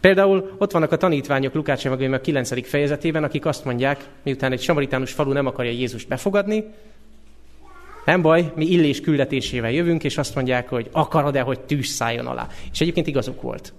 Például 0.00 0.54
ott 0.58 0.72
vannak 0.72 0.92
a 0.92 0.96
tanítványok 0.96 1.54
Lukács 1.54 1.86
evangélium 1.86 2.14
a 2.14 2.20
9. 2.20 2.68
fejezetében, 2.68 3.24
akik 3.24 3.46
azt 3.46 3.64
mondják, 3.64 4.08
miután 4.22 4.52
egy 4.52 4.60
samaritánus 4.60 5.12
falu 5.12 5.32
nem 5.32 5.46
akarja 5.46 5.70
Jézust 5.70 6.08
befogadni, 6.08 6.64
nem 8.04 8.22
baj, 8.22 8.52
mi 8.54 8.66
illés 8.66 9.00
küldetésével 9.00 9.70
jövünk, 9.70 10.04
és 10.04 10.18
azt 10.18 10.34
mondják, 10.34 10.68
hogy 10.68 10.88
akarod-e, 10.92 11.40
hogy 11.40 11.60
tűz 11.60 11.86
szálljon 11.86 12.26
alá. 12.26 12.48
És 12.72 12.80
egyébként 12.80 13.06
igazuk 13.06 13.42
volt. 13.42 13.72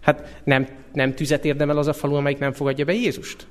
Hát 0.00 0.40
nem, 0.44 0.68
nem 0.92 1.14
tüzet 1.14 1.44
érdemel 1.44 1.78
az 1.78 1.86
a 1.86 1.92
falu, 1.92 2.14
amelyik 2.14 2.38
nem 2.38 2.52
fogadja 2.52 2.84
be 2.84 2.92
Jézust? 2.92 3.46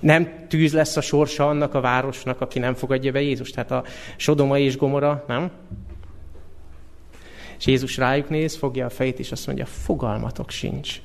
Nem 0.00 0.46
tűz 0.48 0.72
lesz 0.72 0.96
a 0.96 1.00
sorsa 1.00 1.48
annak 1.48 1.74
a 1.74 1.80
városnak, 1.80 2.40
aki 2.40 2.58
nem 2.58 2.74
fogadja 2.74 3.12
be 3.12 3.20
Jézust? 3.20 3.54
Tehát 3.54 3.70
a 3.70 3.84
Sodoma 4.16 4.58
és 4.58 4.76
Gomora, 4.76 5.24
nem? 5.28 5.50
És 7.60 7.66
Jézus 7.66 7.96
rájuk 7.96 8.28
néz, 8.28 8.56
fogja 8.56 8.86
a 8.86 8.90
fejét, 8.90 9.18
és 9.18 9.32
azt 9.32 9.46
mondja, 9.46 9.66
fogalmatok 9.66 10.50
sincs, 10.50 11.00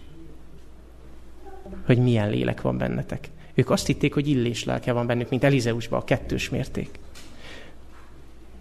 hogy 1.86 1.98
milyen 1.98 2.30
lélek 2.30 2.62
van 2.62 2.78
bennetek. 2.78 3.30
Ők 3.54 3.70
azt 3.70 3.88
hitték, 3.88 4.13
hogy 4.13 4.28
illés 4.28 4.63
lelke 4.63 4.91
van 4.91 5.08
bennük, 5.08 5.30
mint 5.30 5.44
Elizeusban, 5.44 6.00
a 6.00 6.04
kettős 6.04 6.50
mérték. 6.50 7.00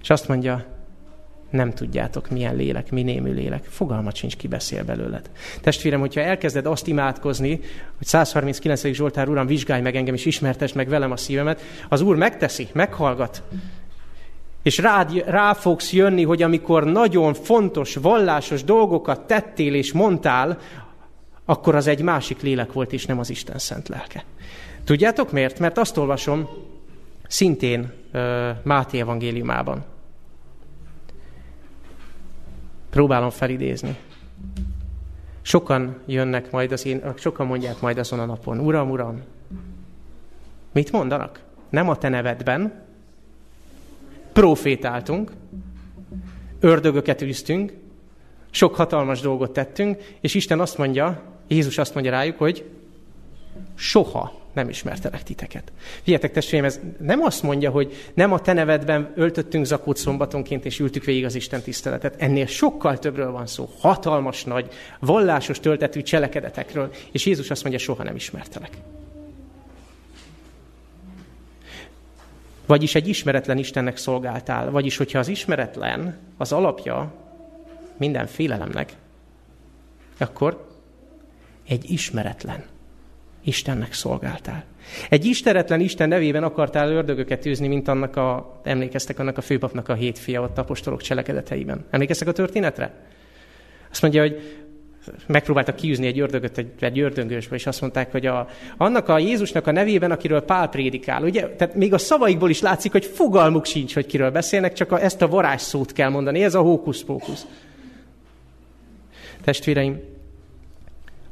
És 0.02 0.10
azt 0.10 0.28
mondja, 0.28 0.66
nem 1.50 1.72
tudjátok, 1.72 2.30
milyen 2.30 2.56
lélek, 2.56 2.90
mi 2.90 3.02
némű 3.02 3.32
lélek. 3.32 3.64
Fogalmat 3.64 4.14
sincs, 4.14 4.36
ki 4.36 4.48
beszél 4.48 4.84
belőled. 4.84 5.30
Testvérem, 5.60 6.00
hogyha 6.00 6.20
elkezded 6.20 6.66
azt 6.66 6.86
imádkozni, 6.86 7.60
hogy 7.96 8.06
139. 8.06 8.92
Zsoltár 8.92 9.28
Uram, 9.28 9.46
vizsgálj 9.46 9.82
meg 9.82 9.96
engem, 9.96 10.14
és 10.14 10.24
ismertesd 10.24 10.76
meg 10.76 10.88
velem 10.88 11.10
a 11.10 11.16
szívemet, 11.16 11.60
az 11.88 12.00
Úr 12.00 12.16
megteszi, 12.16 12.68
meghallgat, 12.72 13.42
és 14.64 14.78
rád, 14.78 15.24
rá 15.26 15.52
fogsz 15.52 15.92
jönni, 15.92 16.22
hogy 16.24 16.42
amikor 16.42 16.84
nagyon 16.84 17.34
fontos, 17.34 17.94
vallásos 17.94 18.64
dolgokat 18.64 19.26
tettél 19.26 19.74
és 19.74 19.92
mondtál, 19.92 20.58
akkor 21.44 21.74
az 21.74 21.86
egy 21.86 22.02
másik 22.02 22.40
lélek 22.40 22.72
volt, 22.72 22.92
és 22.92 23.06
nem 23.06 23.18
az 23.18 23.30
Isten 23.30 23.58
szent 23.58 23.88
lelke. 23.88 24.24
Tudjátok 24.84 25.32
miért? 25.32 25.58
Mert 25.58 25.78
azt 25.78 25.96
olvasom 25.96 26.48
szintén 27.28 27.92
uh, 28.12 28.20
Máté 28.62 29.00
evangéliumában. 29.00 29.84
Próbálom 32.90 33.30
felidézni. 33.30 33.96
Sokan 35.42 35.96
jönnek 36.06 36.50
majd 36.50 36.72
az 36.72 36.86
én, 36.86 37.02
sokan 37.16 37.46
mondják 37.46 37.80
majd 37.80 37.98
azon 37.98 38.20
a 38.20 38.24
napon, 38.24 38.58
Uram, 38.58 38.90
Uram, 38.90 39.22
mit 40.72 40.92
mondanak? 40.92 41.42
Nem 41.70 41.88
a 41.88 41.96
te 41.96 42.08
nevedben, 42.08 42.83
profétáltunk, 44.34 45.30
ördögöket 46.60 47.22
űztünk, 47.22 47.72
sok 48.50 48.74
hatalmas 48.74 49.20
dolgot 49.20 49.52
tettünk, 49.52 50.16
és 50.20 50.34
Isten 50.34 50.60
azt 50.60 50.78
mondja, 50.78 51.22
Jézus 51.48 51.78
azt 51.78 51.94
mondja 51.94 52.12
rájuk, 52.12 52.38
hogy 52.38 52.64
soha 53.74 54.42
nem 54.52 54.68
ismertelek 54.68 55.22
titeket. 55.22 55.72
Figyeljetek, 56.02 56.32
testvéreim, 56.32 56.64
ez 56.64 56.80
nem 56.98 57.22
azt 57.22 57.42
mondja, 57.42 57.70
hogy 57.70 58.10
nem 58.14 58.32
a 58.32 58.40
te 58.40 58.52
nevedben 58.52 59.12
öltöttünk 59.14 59.64
zakót 59.64 59.96
szombatonként, 59.96 60.64
és 60.64 60.78
ültük 60.80 61.04
végig 61.04 61.24
az 61.24 61.34
Isten 61.34 61.62
tiszteletet. 61.62 62.14
Ennél 62.18 62.46
sokkal 62.46 62.98
többről 62.98 63.30
van 63.30 63.46
szó. 63.46 63.68
Hatalmas, 63.78 64.44
nagy, 64.44 64.68
vallásos 65.00 65.60
töltetű 65.60 66.02
cselekedetekről. 66.02 66.90
És 67.12 67.26
Jézus 67.26 67.50
azt 67.50 67.62
mondja, 67.62 67.80
soha 67.80 68.02
nem 68.02 68.16
ismertelek. 68.16 68.70
Vagyis 72.66 72.94
egy 72.94 73.08
ismeretlen 73.08 73.58
Istennek 73.58 73.96
szolgáltál. 73.96 74.70
Vagyis, 74.70 74.96
hogyha 74.96 75.18
az 75.18 75.28
ismeretlen 75.28 76.18
az 76.36 76.52
alapja 76.52 77.12
minden 77.96 78.26
félelemnek, 78.26 78.92
akkor 80.18 80.68
egy 81.68 81.90
ismeretlen 81.90 82.64
Istennek 83.44 83.92
szolgáltál. 83.92 84.64
Egy 85.08 85.24
isteretlen 85.24 85.80
Isten 85.80 86.08
nevében 86.08 86.42
akartál 86.42 86.90
ördögöket 86.90 87.46
űzni, 87.46 87.68
mint 87.68 87.88
annak 87.88 88.16
a, 88.16 88.60
emlékeztek 88.62 89.18
annak 89.18 89.38
a 89.38 89.40
főpapnak 89.40 89.88
a 89.88 89.94
hét 89.94 90.18
fia 90.18 90.42
ott 90.42 90.58
apostolok 90.58 91.02
cselekedeteiben. 91.02 91.84
Emlékeztek 91.90 92.28
a 92.28 92.32
történetre? 92.32 92.94
Azt 93.90 94.02
mondja, 94.02 94.20
hogy 94.20 94.63
megpróbáltak 95.26 95.76
kiűzni 95.76 96.06
egy 96.06 96.20
ördögöt 96.20 96.58
egy, 96.58 96.72
egy 96.80 96.98
ördöngősbe, 96.98 97.54
és 97.56 97.66
azt 97.66 97.80
mondták, 97.80 98.12
hogy 98.12 98.26
a, 98.26 98.48
annak 98.76 99.08
a 99.08 99.18
Jézusnak 99.18 99.66
a 99.66 99.72
nevében, 99.72 100.10
akiről 100.10 100.40
Pál 100.40 100.68
prédikál, 100.68 101.22
ugye, 101.22 101.48
tehát 101.48 101.74
még 101.74 101.92
a 101.92 101.98
szavaikból 101.98 102.50
is 102.50 102.60
látszik, 102.60 102.92
hogy 102.92 103.04
fogalmuk 103.04 103.64
sincs, 103.64 103.94
hogy 103.94 104.06
kiről 104.06 104.30
beszélnek, 104.30 104.72
csak 104.72 104.92
a, 104.92 105.02
ezt 105.02 105.22
a 105.22 105.28
varázsszót 105.28 105.92
kell 105.92 106.08
mondani, 106.08 106.44
ez 106.44 106.54
a 106.54 106.60
hókusz-pókusz. 106.60 107.46
Testvéreim, 109.44 110.00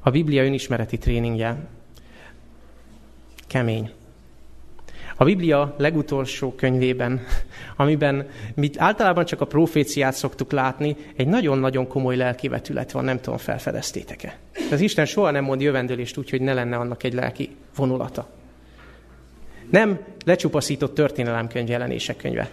a 0.00 0.10
Biblia 0.10 0.44
önismereti 0.44 0.98
tréningje 0.98 1.56
kemény. 3.46 3.90
A 5.22 5.24
Biblia 5.24 5.74
legutolsó 5.78 6.52
könyvében, 6.52 7.20
amiben 7.76 8.28
mi 8.54 8.70
általában 8.76 9.24
csak 9.24 9.40
a 9.40 9.44
proféciát 9.44 10.14
szoktuk 10.14 10.52
látni, 10.52 10.96
egy 11.16 11.26
nagyon-nagyon 11.26 11.86
komoly 11.86 12.16
lelki 12.16 12.48
vetület 12.48 12.92
van, 12.92 13.04
nem 13.04 13.20
tudom, 13.20 13.38
felfedeztétek-e. 13.38 14.38
Az 14.70 14.80
Isten 14.80 15.04
soha 15.04 15.30
nem 15.30 15.44
mond 15.44 15.60
jövendőlést 15.60 16.16
úgy, 16.16 16.30
hogy 16.30 16.40
ne 16.40 16.52
lenne 16.52 16.76
annak 16.76 17.02
egy 17.02 17.12
lelki 17.12 17.56
vonulata. 17.76 18.28
Nem 19.70 20.00
lecsupaszított 20.24 20.94
történelemkönyv 20.94 21.68
jelenések 21.68 22.16
könyve. 22.16 22.50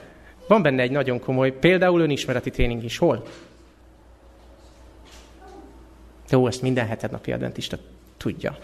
Van 0.48 0.62
benne 0.62 0.82
egy 0.82 0.92
nagyon 0.92 1.20
komoly, 1.20 1.52
például 1.52 2.02
önismereti 2.02 2.50
tréning 2.50 2.84
is. 2.84 2.98
Hol? 2.98 3.24
Jó, 6.30 6.48
ezt 6.48 6.62
minden 6.62 6.88
heted 6.88 7.12
napi 7.12 7.32
adventista 7.32 7.78
tudja. 8.18 8.58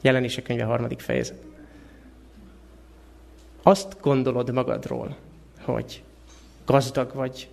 Jelenések 0.00 0.44
könyve 0.44 0.64
harmadik 0.64 1.00
fejezet. 1.00 1.42
Azt 3.62 3.96
gondolod 4.00 4.52
magadról, 4.52 5.16
hogy 5.60 6.02
gazdag 6.64 7.14
vagy, 7.14 7.48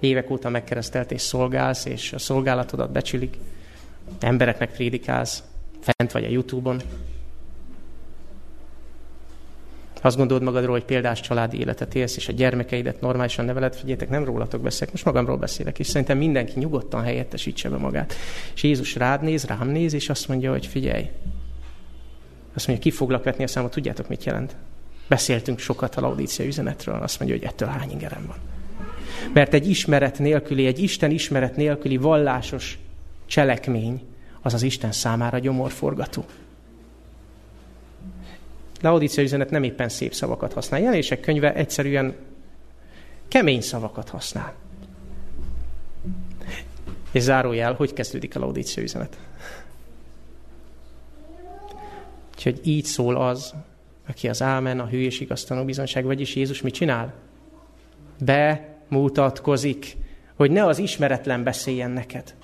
évek 0.00 0.30
óta 0.30 0.48
megkeresztelt 0.48 1.10
és 1.10 1.20
szolgálsz, 1.20 1.84
és 1.84 2.12
a 2.12 2.18
szolgálatodat 2.18 2.90
becsülik, 2.90 3.36
embereknek 4.20 4.72
prédikálsz, 4.72 5.42
fent 5.80 6.12
vagy 6.12 6.24
a 6.24 6.28
Youtube-on, 6.28 6.80
azt 10.08 10.16
gondolod 10.16 10.42
magadról, 10.42 10.72
hogy 10.72 10.84
példás 10.84 11.20
családi 11.20 11.58
életet 11.58 11.94
élsz, 11.94 12.16
és 12.16 12.28
a 12.28 12.32
gyermekeidet 12.32 13.00
normálisan 13.00 13.44
neveled, 13.44 13.74
figyeljetek, 13.74 14.08
nem 14.08 14.24
rólatok 14.24 14.60
beszélek, 14.60 14.92
most 14.92 15.04
magamról 15.04 15.36
beszélek, 15.36 15.78
és 15.78 15.86
szerintem 15.86 16.18
mindenki 16.18 16.58
nyugodtan 16.58 17.02
helyettesítse 17.02 17.68
be 17.68 17.76
magát. 17.76 18.14
És 18.54 18.62
Jézus 18.62 18.94
rád 18.94 19.22
néz, 19.22 19.44
rám 19.44 19.68
néz, 19.68 19.92
és 19.92 20.08
azt 20.08 20.28
mondja, 20.28 20.50
hogy 20.50 20.66
figyelj, 20.66 21.10
azt 22.54 22.66
mondja, 22.66 22.90
ki 22.90 22.96
foglak 22.96 23.24
vetni 23.24 23.44
a 23.44 23.46
számot, 23.46 23.70
tudjátok, 23.70 24.08
mit 24.08 24.24
jelent? 24.24 24.56
Beszéltünk 25.08 25.58
sokat 25.58 25.94
a 25.94 26.00
Laudícia 26.00 26.44
üzenetről, 26.44 27.02
azt 27.02 27.18
mondja, 27.18 27.36
hogy 27.38 27.46
ettől 27.46 27.68
hány 27.68 27.90
ingerem 27.90 28.26
van. 28.26 28.36
Mert 29.32 29.54
egy 29.54 29.68
ismeret 29.68 30.18
nélküli, 30.18 30.66
egy 30.66 30.82
Isten 30.82 31.10
ismeret 31.10 31.56
nélküli 31.56 31.96
vallásos 31.96 32.78
cselekmény, 33.26 34.02
az 34.40 34.54
az 34.54 34.62
Isten 34.62 34.92
számára 34.92 35.38
gyomorforgató. 35.38 36.24
Laodicea 38.80 39.22
üzenet 39.22 39.50
nem 39.50 39.62
éppen 39.62 39.88
szép 39.88 40.14
szavakat 40.14 40.52
használ. 40.52 40.80
Jelenések 40.80 41.20
könyve 41.20 41.54
egyszerűen 41.54 42.14
kemény 43.28 43.60
szavakat 43.60 44.08
használ. 44.08 44.54
És 47.12 47.22
zárójel, 47.22 47.72
hogy 47.74 47.92
kezdődik 47.92 48.36
a 48.36 48.38
Laodicea 48.38 48.82
üzenet? 48.82 49.18
Úgyhogy 52.34 52.60
így 52.64 52.84
szól 52.84 53.16
az, 53.16 53.54
aki 54.08 54.28
az 54.28 54.42
ámen, 54.42 54.80
a 54.80 54.86
hű 54.86 55.00
és 55.00 55.20
igaztanú 55.20 55.64
bizonság, 55.64 56.04
vagyis 56.04 56.34
Jézus 56.34 56.62
mit 56.62 56.74
csinál? 56.74 57.14
Bemutatkozik, 58.18 59.96
hogy 60.34 60.50
ne 60.50 60.64
az 60.64 60.78
ismeretlen 60.78 61.42
beszéljen 61.42 61.90
neked. 61.90 62.34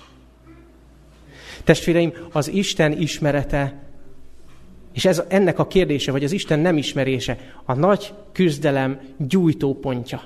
Testvéreim, 1.63 2.13
az 2.31 2.47
Isten 2.47 2.91
ismerete 2.91 3.84
és 4.95 5.05
ez 5.05 5.23
ennek 5.27 5.59
a 5.59 5.67
kérdése, 5.67 6.11
vagy 6.11 6.23
az 6.23 6.31
Isten 6.31 6.59
nem 6.59 6.77
ismerése, 6.77 7.37
a 7.65 7.73
nagy 7.73 8.13
küzdelem 8.31 8.99
gyújtópontja. 9.17 10.21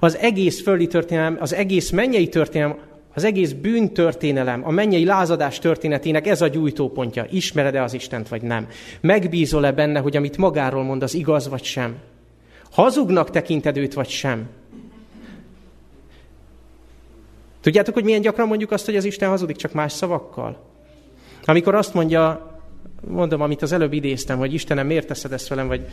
Az 0.00 0.16
egész 0.16 0.62
földi 0.62 0.86
történelem, 0.86 1.36
az 1.40 1.52
egész 1.52 1.90
mennyei 1.90 2.28
történelem, 2.28 2.78
az 3.14 3.24
egész 3.24 3.52
bűntörténelem, 3.52 4.66
a 4.66 4.70
mennyei 4.70 5.04
lázadás 5.04 5.58
történetének 5.58 6.26
ez 6.26 6.42
a 6.42 6.48
gyújtópontja. 6.48 7.26
Ismered-e 7.30 7.82
az 7.82 7.94
Istent, 7.94 8.28
vagy 8.28 8.42
nem? 8.42 8.66
Megbízol-e 9.00 9.72
benne, 9.72 9.98
hogy 10.00 10.16
amit 10.16 10.36
magáról 10.36 10.82
mond, 10.82 11.02
az 11.02 11.14
igaz, 11.14 11.48
vagy 11.48 11.64
sem? 11.64 11.96
Hazugnak 12.70 13.30
tekinted 13.30 13.76
őt, 13.76 13.94
vagy 13.94 14.08
sem? 14.08 14.48
Tudjátok, 17.60 17.94
hogy 17.94 18.04
milyen 18.04 18.20
gyakran 18.20 18.48
mondjuk 18.48 18.70
azt, 18.70 18.84
hogy 18.84 18.96
az 18.96 19.04
Isten 19.04 19.28
hazudik, 19.28 19.56
csak 19.56 19.72
más 19.72 19.92
szavakkal? 19.92 20.62
Amikor 21.44 21.74
azt 21.74 21.94
mondja 21.94 22.52
mondom, 23.08 23.40
amit 23.40 23.62
az 23.62 23.72
előbb 23.72 23.92
idéztem, 23.92 24.38
hogy 24.38 24.54
Istenem, 24.54 24.86
miért 24.86 25.06
teszed 25.06 25.32
ezt 25.32 25.48
velem, 25.48 25.66
vagy, 25.66 25.86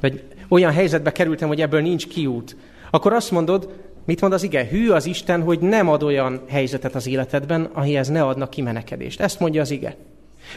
vagy 0.00 0.22
olyan 0.48 0.72
helyzetbe 0.72 1.12
kerültem, 1.12 1.48
hogy 1.48 1.60
ebből 1.60 1.80
nincs 1.80 2.06
kiút, 2.06 2.56
akkor 2.90 3.12
azt 3.12 3.30
mondod, 3.30 3.68
mit 4.04 4.20
mond 4.20 4.32
az 4.32 4.42
ige? 4.42 4.66
Hű 4.66 4.90
az 4.90 5.06
Isten, 5.06 5.42
hogy 5.42 5.58
nem 5.58 5.88
ad 5.88 6.02
olyan 6.02 6.42
helyzetet 6.48 6.94
az 6.94 7.06
életedben, 7.06 7.64
amihez 7.72 8.08
ne 8.08 8.22
adnak 8.22 8.50
kimenekedést. 8.50 9.20
Ezt 9.20 9.40
mondja 9.40 9.60
az 9.60 9.70
ige. 9.70 9.96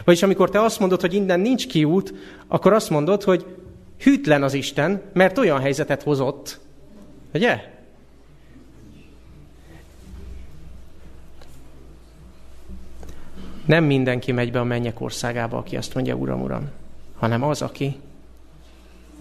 Vagyis 0.04 0.24
amikor 0.24 0.50
te 0.50 0.62
azt 0.62 0.80
mondod, 0.80 1.02
hogy 1.02 1.14
innen 1.14 1.40
nincs 1.40 1.68
kiút, 1.68 2.14
akkor 2.48 2.74
azt 2.74 2.90
mondod, 2.90 3.24
hogy 3.24 3.46
hűtlen 4.00 4.44
az 4.44 4.54
Isten, 4.54 5.02
mert 5.14 5.38
olyan 5.38 5.60
helyzetet 5.60 6.04
hozott, 6.04 6.60
ugye? 7.34 7.75
Nem 13.66 13.84
mindenki 13.84 14.32
megy 14.32 14.52
be 14.52 14.60
a 14.60 14.64
mennyek 14.64 15.02
országába, 15.02 15.58
aki 15.58 15.78
azt 15.78 15.94
mondja, 15.94 16.16
Uram, 16.16 16.42
Uram, 16.42 16.70
hanem 17.16 17.44
az, 17.44 17.62
aki 17.62 17.96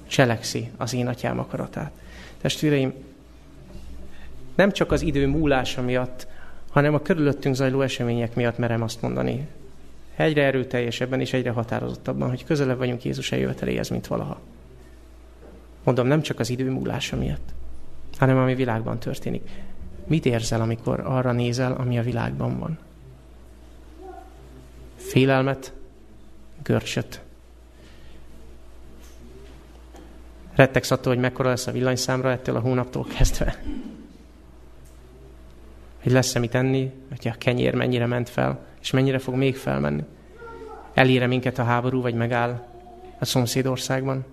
cselekszi 0.07 0.70
az 0.76 0.95
én 0.95 1.07
atyám 1.07 1.38
akaratát. 1.38 1.92
Testvéreim, 2.40 2.92
nem 4.55 4.72
csak 4.72 4.92
az 4.92 5.03
idő 5.03 5.26
múlása 5.26 5.82
miatt, 5.82 6.26
hanem 6.70 6.95
a 6.95 7.03
körülöttünk 7.03 7.55
zajló 7.55 7.80
események 7.80 8.34
miatt 8.34 8.59
merem 8.59 8.82
azt 8.82 9.03
mondani, 9.03 9.47
egyre 10.16 10.42
erőteljesebben 10.42 11.20
és 11.20 11.32
egyre 11.32 11.51
határozottabban, 11.51 12.28
hogy 12.28 12.45
közelebb 12.45 12.78
vagyunk 12.78 13.05
Jézus 13.05 13.32
eljöveteléhez, 13.32 13.88
mint 13.88 14.07
valaha. 14.07 14.40
Mondom, 15.84 16.07
nem 16.07 16.22
csak 16.22 16.40
az 16.40 16.51
idő 16.51 16.70
múlása 16.70 17.16
miatt, 17.16 17.55
hanem 18.18 18.36
ami 18.36 18.55
világban 18.55 18.99
történik. 18.99 19.49
Mit 20.07 20.26
érzel, 20.26 20.61
amikor 20.61 21.01
arra 21.01 21.32
nézel, 21.32 21.72
ami 21.72 21.99
a 21.99 22.03
világban 22.03 22.59
van? 22.59 22.78
Félelmet, 25.14 25.72
görcsöt. 26.62 27.20
Rettegsz 30.54 30.90
attól, 30.90 31.12
hogy 31.12 31.22
mekkora 31.22 31.48
lesz 31.48 31.66
a 31.66 31.72
villanyszámra 31.72 32.30
ettől 32.30 32.56
a 32.56 32.60
hónaptól 32.60 33.04
kezdve. 33.04 33.62
hogy 36.02 36.12
lesz-e 36.12 36.38
mit 36.38 36.54
enni, 36.54 36.92
hogy 37.08 37.28
a 37.28 37.38
kenyér 37.38 37.74
mennyire 37.74 38.06
ment 38.06 38.28
fel, 38.28 38.66
és 38.80 38.90
mennyire 38.90 39.18
fog 39.18 39.34
még 39.34 39.56
felmenni. 39.56 40.04
Elére 40.94 41.26
minket 41.26 41.58
a 41.58 41.64
háború, 41.64 42.00
vagy 42.00 42.14
megáll 42.14 42.66
a 43.18 43.24
szomszédországban. 43.24 44.24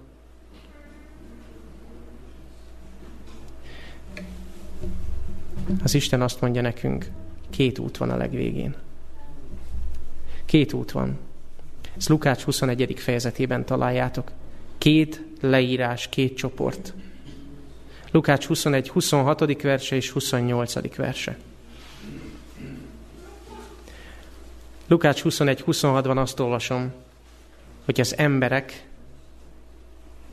Az 5.84 5.93
Isten 5.93 6.21
azt 6.21 6.41
mondja 6.41 6.61
nekünk, 6.61 7.05
két 7.49 7.79
út 7.79 7.97
van 7.97 8.09
a 8.09 8.17
legvégén. 8.17 8.75
Két 10.52 10.74
út 10.74 10.91
van. 10.91 11.18
Ezt 11.97 12.10
Lukács 12.10 12.43
21. 12.43 12.93
fejezetében 12.99 13.66
találjátok. 13.66 14.32
Két 14.78 15.24
leírás, 15.41 16.10
két 16.10 16.38
csoport. 16.38 16.93
Lukács 18.12 18.45
21, 18.45 18.89
26. 18.89 19.62
verse 19.62 19.95
és 19.95 20.10
28. 20.10 20.95
verse. 20.95 21.38
Lukács 24.88 25.22
21, 25.22 25.64
26-ban 25.68 26.18
azt 26.18 26.39
olvasom, 26.39 26.91
hogy 27.86 27.99
az 27.99 28.18
emberek 28.18 28.88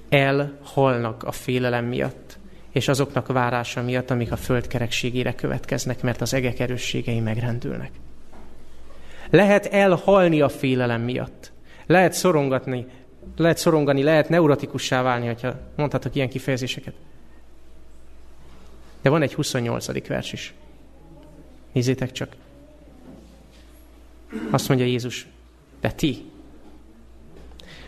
elhalnak 0.09 1.23
a 1.23 1.33
félelem 1.33 1.85
miatt, 1.85 2.39
és 2.71 2.89
azoknak 2.89 3.27
várása 3.27 3.83
miatt, 3.83 4.11
amik 4.11 4.33
a 4.33 4.37
föld 4.37 4.66
következnek, 5.35 6.03
mert 6.03 6.21
az 6.21 6.35
egek 6.35 6.59
erősségei 6.59 7.21
megrendülnek. 7.21 7.91
Lehet 9.31 9.66
elhalni 9.66 10.41
a 10.41 10.49
félelem 10.49 11.01
miatt. 11.03 11.53
Lehet 11.87 12.12
szorongatni, 12.12 12.87
lehet 13.37 13.59
szorongani, 13.59 14.03
lehet 14.03 14.29
neurotikussá 14.29 15.03
válni, 15.03 15.26
hogyha 15.26 15.55
mondhatok 15.76 16.14
ilyen 16.14 16.29
kifejezéseket. 16.29 16.95
De 19.03 19.11
van 19.11 19.22
egy 19.22 19.35
28. 19.35 20.07
vers 20.07 20.33
is. 20.33 20.55
Nézzétek 21.72 22.12
csak. 22.12 22.37
Azt 24.51 24.68
mondja 24.68 24.87
Jézus, 24.87 25.26
de 25.81 25.91
ti, 25.91 26.24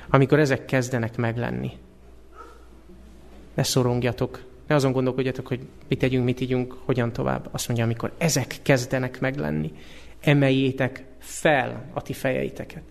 amikor 0.08 0.38
ezek 0.38 0.64
kezdenek 0.64 1.16
meglenni, 1.16 1.70
ne 3.54 3.62
szorongjatok, 3.62 4.44
ne 4.66 4.74
azon 4.74 4.92
gondolkodjatok, 4.92 5.46
hogy 5.46 5.60
mit 5.88 5.98
tegyünk, 5.98 6.24
mit 6.24 6.40
ígyunk, 6.40 6.76
hogyan 6.84 7.12
tovább. 7.12 7.48
Azt 7.50 7.66
mondja, 7.66 7.84
amikor 7.84 8.12
ezek 8.18 8.56
kezdenek 8.62 9.20
meglenni, 9.20 9.72
emeljétek 10.20 11.04
fel 11.18 11.90
a 11.92 12.02
ti 12.02 12.12
fejeiteket. 12.12 12.82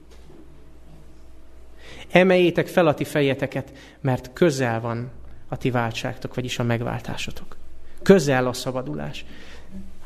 Emeljétek 2.12 2.68
fel 2.68 2.88
a 2.88 2.94
ti 2.94 3.04
fejeteket, 3.04 3.72
mert 4.02 4.34
közel 4.34 4.82
van 4.82 5.12
a 5.48 5.58
ti 5.58 5.72
váltságtok, 5.72 6.36
vagyis 6.36 6.60
a 6.60 6.64
megváltásotok. 6.64 7.58
Közel 8.04 8.48
a 8.48 8.54
szabadulás. 8.54 9.26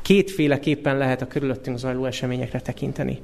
Kétféleképpen 0.02 0.98
lehet 0.98 1.22
a 1.22 1.26
körülöttünk 1.26 1.78
zajló 1.78 2.04
eseményekre 2.04 2.60
tekinteni. 2.60 3.22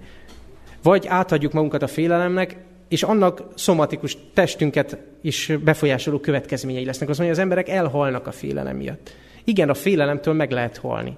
Vagy 0.82 1.06
átadjuk 1.06 1.52
magunkat 1.52 1.82
a 1.82 1.86
félelemnek, 1.86 2.56
és 2.88 3.02
annak 3.02 3.42
szomatikus 3.54 4.16
testünket 4.34 4.98
is 5.20 5.52
befolyásoló 5.64 6.18
következményei 6.18 6.84
lesznek. 6.84 7.08
Az 7.08 7.16
mondja, 7.16 7.34
az 7.34 7.42
emberek 7.42 7.68
elhalnak 7.68 8.26
a 8.26 8.32
félelem 8.32 8.76
miatt. 8.76 9.14
Igen, 9.44 9.68
a 9.68 9.74
félelemtől 9.74 10.34
meg 10.34 10.50
lehet 10.50 10.76
halni. 10.76 11.16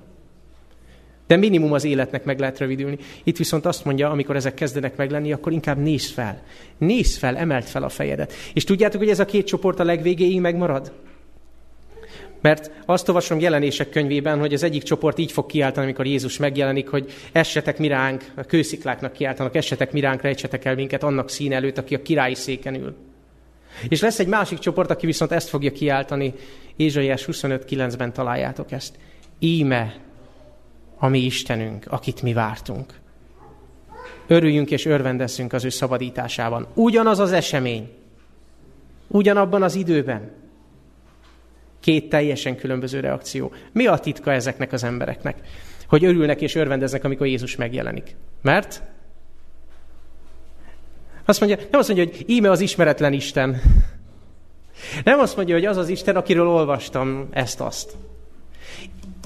De 1.32 1.38
minimum 1.38 1.72
az 1.72 1.84
életnek 1.84 2.24
meg 2.24 2.38
lehet 2.38 2.58
rövidülni. 2.58 2.98
Itt 3.24 3.36
viszont 3.36 3.66
azt 3.66 3.84
mondja, 3.84 4.10
amikor 4.10 4.36
ezek 4.36 4.54
kezdenek 4.54 4.96
meglenni, 4.96 5.32
akkor 5.32 5.52
inkább 5.52 5.78
nézz 5.78 6.10
fel. 6.10 6.42
Nézz 6.78 7.16
fel, 7.16 7.36
emelt 7.36 7.68
fel 7.68 7.82
a 7.82 7.88
fejedet. 7.88 8.32
És 8.52 8.64
tudjátok, 8.64 9.00
hogy 9.00 9.10
ez 9.10 9.20
a 9.20 9.24
két 9.24 9.46
csoport 9.46 9.78
a 9.80 9.84
legvégéig 9.84 10.40
megmarad? 10.40 10.92
Mert 12.40 12.70
azt 12.86 13.08
olvasom 13.08 13.40
jelenések 13.40 13.90
könyvében, 13.90 14.38
hogy 14.38 14.54
az 14.54 14.62
egyik 14.62 14.82
csoport 14.82 15.18
így 15.18 15.32
fog 15.32 15.46
kiáltani, 15.46 15.86
amikor 15.86 16.06
Jézus 16.06 16.38
megjelenik, 16.38 16.88
hogy 16.88 17.12
essetek 17.32 17.78
mi 17.78 17.88
ránk, 17.88 18.24
a 18.36 18.42
kőszikláknak 18.42 19.12
kiáltanak, 19.12 19.54
essetek 19.54 19.92
mi 19.92 20.00
ránk, 20.00 20.22
rejtsetek 20.22 20.64
el 20.64 20.74
minket 20.74 21.02
annak 21.02 21.30
szín 21.30 21.52
előtt, 21.52 21.78
aki 21.78 21.94
a 21.94 22.02
királyi 22.02 22.34
széken 22.34 22.74
ül. 22.74 22.94
És 23.88 24.00
lesz 24.00 24.18
egy 24.18 24.26
másik 24.26 24.58
csoport, 24.58 24.90
aki 24.90 25.06
viszont 25.06 25.32
ezt 25.32 25.48
fogja 25.48 25.72
kiáltani, 25.72 26.34
Ézsaiás 26.76 27.24
25.9-ben 27.30 28.12
találjátok 28.12 28.72
ezt. 28.72 28.94
Íme 29.38 30.10
a 31.02 31.08
mi 31.08 31.18
Istenünk, 31.18 31.84
akit 31.88 32.22
mi 32.22 32.32
vártunk. 32.32 33.00
Örüljünk 34.26 34.70
és 34.70 34.86
örvendezzünk 34.86 35.52
az 35.52 35.64
ő 35.64 35.68
szabadításában. 35.68 36.66
Ugyanaz 36.74 37.18
az 37.18 37.32
esemény, 37.32 37.90
ugyanabban 39.08 39.62
az 39.62 39.74
időben, 39.74 40.30
Két 41.80 42.08
teljesen 42.08 42.56
különböző 42.56 43.00
reakció. 43.00 43.52
Mi 43.72 43.86
a 43.86 43.98
titka 43.98 44.32
ezeknek 44.32 44.72
az 44.72 44.84
embereknek? 44.84 45.40
Hogy 45.88 46.04
örülnek 46.04 46.40
és 46.40 46.54
örvendeznek, 46.54 47.04
amikor 47.04 47.26
Jézus 47.26 47.56
megjelenik. 47.56 48.16
Mert? 48.42 48.82
Azt 51.24 51.40
mondja, 51.40 51.58
nem 51.70 51.80
azt 51.80 51.88
mondja, 51.88 52.06
hogy 52.06 52.24
íme 52.30 52.50
az 52.50 52.60
ismeretlen 52.60 53.12
Isten. 53.12 53.60
Nem 55.04 55.18
azt 55.18 55.36
mondja, 55.36 55.54
hogy 55.54 55.64
az 55.64 55.76
az 55.76 55.88
Isten, 55.88 56.16
akiről 56.16 56.48
olvastam 56.48 57.28
ezt-azt. 57.30 57.96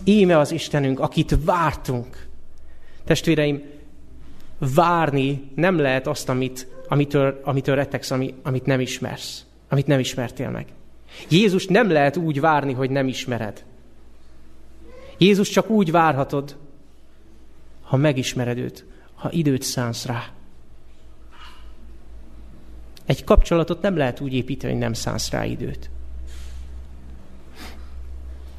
Íme 0.09 0.39
az 0.39 0.53
Istenünk, 0.53 1.01
akit 1.01 1.37
vártunk. 1.45 2.27
Testvéreim, 3.05 3.63
várni 4.59 5.51
nem 5.55 5.79
lehet 5.79 6.07
azt, 6.07 6.29
amit, 6.29 6.69
amitől, 6.89 7.41
amitől 7.45 7.75
rettegsz, 7.75 8.11
ami, 8.11 8.35
amit 8.43 8.67
nem 8.67 8.81
ismersz, 8.81 9.45
amit 9.69 9.87
nem 9.87 9.99
ismertél 9.99 10.51
meg. 10.51 10.67
Jézus 11.29 11.67
nem 11.67 11.91
lehet 11.91 12.17
úgy 12.17 12.41
várni, 12.41 12.73
hogy 12.73 12.91
nem 12.91 13.09
ismered. 13.09 13.65
Jézus 15.19 15.49
csak 15.49 15.71
úgy 15.71 15.91
várhatod, 15.91 16.57
ha 17.83 17.97
megismered 17.97 18.59
őt, 18.59 18.85
ha 19.15 19.31
időt 19.33 19.63
szánsz 19.63 20.07
rá. 20.07 20.31
Egy 23.07 23.25
kapcsolatot 23.25 23.83
nem 23.83 23.97
lehet 23.97 24.21
úgy 24.21 24.35
építeni, 24.35 24.73
hogy 24.73 24.83
nem 24.83 24.93
szánsz 24.93 25.31
rá 25.31 25.45
időt. 25.45 25.91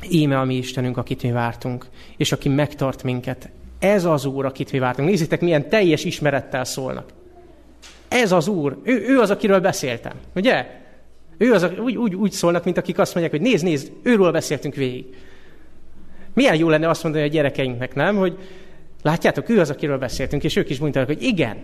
Íme 0.09 0.39
a 0.39 0.43
mi 0.43 0.55
Istenünk, 0.55 0.97
akit 0.97 1.23
mi 1.23 1.31
vártunk, 1.31 1.85
és 2.17 2.31
aki 2.31 2.49
megtart 2.49 3.03
minket. 3.03 3.49
Ez 3.79 4.05
az 4.05 4.25
Úr, 4.25 4.45
akit 4.45 4.71
mi 4.71 4.79
vártunk. 4.79 5.09
Nézzétek, 5.09 5.41
milyen 5.41 5.69
teljes 5.69 6.03
ismerettel 6.03 6.63
szólnak. 6.63 7.13
Ez 8.07 8.31
az 8.31 8.47
Úr, 8.47 8.77
ő, 8.83 9.05
ő 9.07 9.19
az, 9.19 9.29
akiről 9.29 9.59
beszéltem, 9.59 10.13
ugye? 10.35 10.67
Ő 11.37 11.53
az, 11.53 11.67
úgy, 11.79 11.95
úgy, 11.95 12.15
úgy 12.15 12.31
szólnak, 12.31 12.63
mint 12.63 12.77
akik 12.77 12.99
azt 12.99 13.13
mondják, 13.13 13.41
hogy 13.41 13.49
nézd, 13.49 13.63
nézd, 13.63 13.91
őről 14.03 14.31
beszéltünk 14.31 14.75
végig. 14.75 15.05
Milyen 16.33 16.55
jó 16.55 16.69
lenne 16.69 16.89
azt 16.89 17.03
mondani 17.03 17.23
a 17.23 17.27
gyerekeinknek, 17.27 17.95
nem? 17.95 18.15
Hogy 18.15 18.37
látjátok, 19.01 19.49
ő 19.49 19.59
az, 19.59 19.69
akiről 19.69 19.97
beszéltünk, 19.97 20.43
és 20.43 20.55
ők 20.55 20.69
is 20.69 20.79
mondták, 20.79 21.05
hogy 21.05 21.21
igen, 21.21 21.57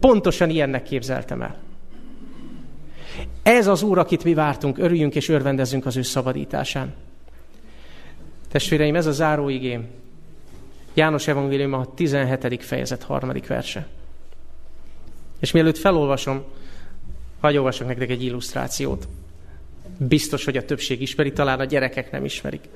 pontosan 0.00 0.50
ilyennek 0.50 0.82
képzeltem 0.82 1.42
el. 1.42 1.56
Ez 3.42 3.66
az 3.66 3.82
Úr, 3.82 3.98
akit 3.98 4.24
mi 4.24 4.34
vártunk, 4.34 4.78
örüljünk 4.78 5.14
és 5.14 5.28
örvendezzünk 5.28 5.86
az 5.86 5.96
ő 5.96 6.02
szabadításán. 6.02 6.94
Testvéreim, 8.52 8.94
ez 8.94 9.06
a 9.06 9.12
záróigém. 9.12 9.86
János 10.94 11.28
Evangélium 11.28 11.72
a 11.72 11.94
17. 11.94 12.64
fejezet 12.64 13.02
harmadik 13.02 13.46
verse. 13.46 13.86
És 15.40 15.50
mielőtt 15.50 15.78
felolvasom, 15.78 16.44
Hagy 17.40 17.56
olvasok 17.56 17.86
nektek 17.86 18.10
egy 18.10 18.22
illusztrációt. 18.22 19.08
Biztos, 19.96 20.44
hogy 20.44 20.56
a 20.56 20.64
többség 20.64 21.00
ismeri, 21.00 21.32
talán 21.32 21.60
a 21.60 21.64
gyerekek 21.64 22.10
nem 22.10 22.24
ismerik. 22.24 22.68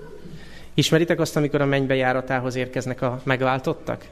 Ismeritek 0.74 1.20
azt, 1.20 1.36
amikor 1.36 1.60
a 1.60 1.66
mennybe 1.66 1.94
járatához 1.94 2.54
érkeznek 2.54 3.02
a 3.02 3.20
megváltottak? 3.24 4.08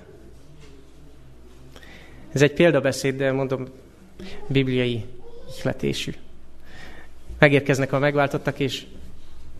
Ez 2.32 2.42
egy 2.42 2.52
példabeszéd, 2.52 3.16
de 3.16 3.32
mondom, 3.32 3.68
bibliai 4.46 5.04
ihletésű. 5.58 6.12
Megérkeznek 7.38 7.92
a 7.92 7.98
megváltottak, 7.98 8.58
és 8.58 8.86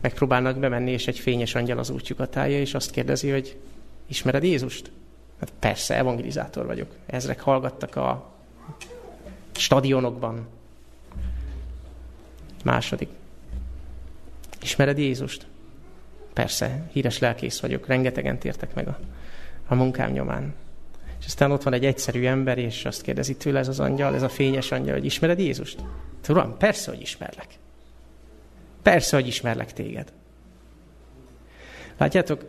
megpróbálnak 0.01 0.57
bemenni, 0.57 0.91
és 0.91 1.07
egy 1.07 1.19
fényes 1.19 1.55
angyal 1.55 1.77
az 1.77 1.89
útjukat 1.89 2.37
állja, 2.37 2.59
és 2.59 2.73
azt 2.73 2.91
kérdezi, 2.91 3.29
hogy 3.29 3.57
ismered 4.07 4.43
Jézust? 4.43 4.91
Hát 5.39 5.53
persze, 5.59 5.97
evangelizátor 5.97 6.65
vagyok. 6.65 6.95
Ezrek 7.05 7.39
hallgattak 7.39 7.95
a 7.95 8.31
stadionokban, 9.51 10.47
Második. 12.65 13.09
Ismered 14.61 14.97
Jézust? 14.97 15.45
Persze, 16.33 16.89
híres 16.91 17.19
lelkész 17.19 17.59
vagyok, 17.59 17.87
rengetegen 17.87 18.39
tértek 18.39 18.73
meg 18.73 18.87
a, 18.87 18.99
a 19.67 19.75
munkám 19.75 20.11
nyomán. 20.11 20.53
És 21.19 21.25
aztán 21.25 21.51
ott 21.51 21.63
van 21.63 21.73
egy 21.73 21.85
egyszerű 21.85 22.25
ember, 22.25 22.57
és 22.57 22.85
azt 22.85 23.01
kérdezi 23.01 23.35
tőle 23.35 23.59
ez 23.59 23.67
az 23.67 23.79
angyal, 23.79 24.15
ez 24.15 24.21
a 24.21 24.29
fényes 24.29 24.71
angyal, 24.71 24.93
hogy 24.93 25.05
ismered 25.05 25.39
Jézust? 25.39 25.83
Tudom, 26.21 26.57
persze, 26.57 26.91
hogy 26.91 27.01
ismerlek. 27.01 27.47
Persze, 28.85 29.15
hogy 29.15 29.27
ismerlek 29.27 29.73
téged. 29.73 30.13
Látjátok, 31.97 32.45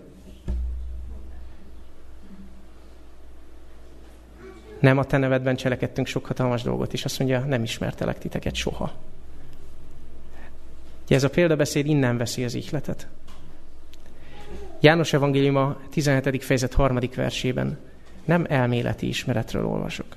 nem 4.80 4.99
a 4.99 5.05
te 5.05 5.16
nevedben 5.16 5.57
cselekedtünk 5.57 6.07
sok 6.07 6.26
hatalmas 6.26 6.62
dolgot, 6.62 6.93
és 6.93 7.05
azt 7.05 7.18
mondja, 7.18 7.41
nem 7.41 7.62
ismertelek 7.62 8.18
titeket 8.18 8.55
soha. 8.55 8.93
Ugye 11.05 11.16
ez 11.16 11.24
a 11.24 11.30
példabeszéd 11.30 11.87
innen 11.87 12.16
veszi 12.16 12.45
az 12.45 12.55
ihletet. 12.55 13.09
János 14.80 15.12
Evangéliuma 15.12 15.76
17. 15.91 16.45
fejezet 16.45 16.74
3. 16.74 16.99
versében 17.14 17.78
nem 18.24 18.47
elméleti 18.49 19.09
ismeretről 19.09 19.66
olvasok. 19.66 20.16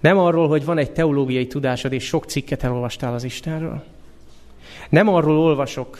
Nem 0.00 0.18
arról, 0.18 0.48
hogy 0.48 0.64
van 0.64 0.78
egy 0.78 0.92
teológiai 0.92 1.46
tudásod, 1.46 1.92
és 1.92 2.04
sok 2.06 2.24
cikket 2.24 2.62
elolvastál 2.62 3.14
az 3.14 3.24
Istenről. 3.24 3.93
Nem 4.88 5.08
arról 5.08 5.38
olvasok, 5.38 5.98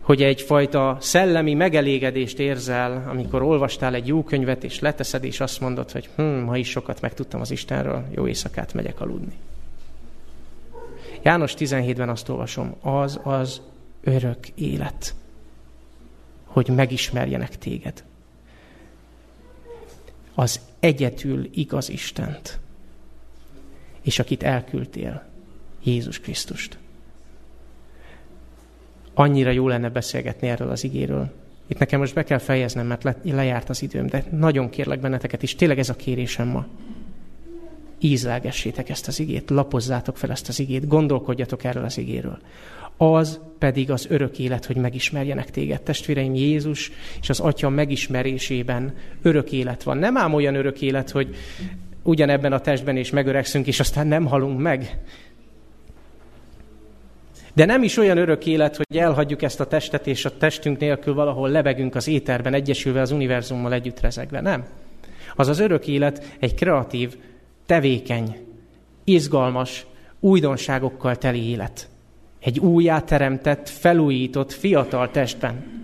hogy 0.00 0.22
egyfajta 0.22 0.96
szellemi 1.00 1.54
megelégedést 1.54 2.38
érzel, 2.38 3.04
amikor 3.08 3.42
olvastál 3.42 3.94
egy 3.94 4.06
jó 4.06 4.22
könyvet, 4.22 4.64
és 4.64 4.78
leteszed, 4.78 5.24
és 5.24 5.40
azt 5.40 5.60
mondod, 5.60 5.90
hogy 5.90 6.08
hm, 6.16 6.22
ma 6.22 6.56
is 6.56 6.70
sokat 6.70 7.00
megtudtam 7.00 7.40
az 7.40 7.50
Istenről, 7.50 8.04
jó 8.14 8.26
éjszakát 8.26 8.74
megyek 8.74 9.00
aludni. 9.00 9.34
János 11.22 11.54
17-ben 11.58 12.08
azt 12.08 12.28
olvasom, 12.28 12.74
az 12.80 13.20
az 13.22 13.60
örök 14.02 14.48
élet, 14.48 15.14
hogy 16.44 16.68
megismerjenek 16.68 17.58
téged. 17.58 18.04
Az 20.34 20.60
egyetül 20.80 21.48
igaz 21.54 21.88
Istent, 21.88 22.58
és 24.02 24.18
akit 24.18 24.42
elküldtél, 24.42 25.33
Jézus 25.84 26.20
Krisztust. 26.20 26.78
Annyira 29.14 29.50
jó 29.50 29.68
lenne 29.68 29.88
beszélgetni 29.88 30.48
erről 30.48 30.70
az 30.70 30.84
igéről. 30.84 31.30
Itt 31.66 31.78
nekem 31.78 32.00
most 32.00 32.14
be 32.14 32.24
kell 32.24 32.38
fejeznem, 32.38 32.86
mert 32.86 33.04
le, 33.04 33.16
lejárt 33.22 33.68
az 33.68 33.82
időm, 33.82 34.06
de 34.06 34.24
nagyon 34.30 34.70
kérlek 34.70 35.00
benneteket 35.00 35.42
is, 35.42 35.54
tényleg 35.54 35.78
ez 35.78 35.88
a 35.88 35.96
kérésem 35.96 36.48
ma. 36.48 36.66
Ízlelgessétek 37.98 38.88
ezt 38.88 39.08
az 39.08 39.20
igét, 39.20 39.50
lapozzátok 39.50 40.16
fel 40.16 40.30
ezt 40.30 40.48
az 40.48 40.58
igét, 40.58 40.88
gondolkodjatok 40.88 41.64
erről 41.64 41.84
az 41.84 41.98
igéről. 41.98 42.38
Az 42.96 43.40
pedig 43.58 43.90
az 43.90 44.06
örök 44.08 44.38
élet, 44.38 44.64
hogy 44.64 44.76
megismerjenek 44.76 45.50
téged. 45.50 45.82
Testvéreim, 45.82 46.34
Jézus 46.34 46.90
és 47.20 47.28
az 47.28 47.40
Atya 47.40 47.68
megismerésében 47.68 48.94
örök 49.22 49.52
élet 49.52 49.82
van. 49.82 49.96
Nem 49.96 50.16
ám 50.16 50.34
olyan 50.34 50.54
örök 50.54 50.80
élet, 50.80 51.10
hogy 51.10 51.36
ugyanebben 52.02 52.52
a 52.52 52.60
testben 52.60 52.96
is 52.96 53.10
megöregszünk, 53.10 53.66
és 53.66 53.80
aztán 53.80 54.06
nem 54.06 54.24
halunk 54.24 54.60
meg. 54.60 54.98
De 57.54 57.64
nem 57.64 57.82
is 57.82 57.96
olyan 57.96 58.16
örök 58.18 58.46
élet, 58.46 58.76
hogy 58.76 58.96
elhagyjuk 58.96 59.42
ezt 59.42 59.60
a 59.60 59.66
testet, 59.66 60.06
és 60.06 60.24
a 60.24 60.36
testünk 60.36 60.78
nélkül 60.78 61.14
valahol 61.14 61.48
lebegünk 61.48 61.94
az 61.94 62.08
éterben, 62.08 62.54
egyesülve 62.54 63.00
az 63.00 63.10
univerzummal 63.10 63.72
együtt 63.72 64.00
rezegve. 64.00 64.40
Nem. 64.40 64.64
Az 65.34 65.48
az 65.48 65.58
örök 65.58 65.86
élet 65.86 66.36
egy 66.38 66.54
kreatív, 66.54 67.16
tevékeny, 67.66 68.36
izgalmas, 69.04 69.86
újdonságokkal 70.20 71.16
teli 71.16 71.48
élet. 71.48 71.88
Egy 72.40 72.58
újjáteremtett, 72.58 73.68
felújított, 73.68 74.52
fiatal 74.52 75.10
testben. 75.10 75.82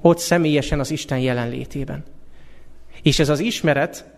Ott 0.00 0.18
személyesen 0.18 0.80
az 0.80 0.90
Isten 0.90 1.18
jelenlétében. 1.18 2.04
És 3.02 3.18
ez 3.18 3.28
az 3.28 3.38
ismeret, 3.38 4.10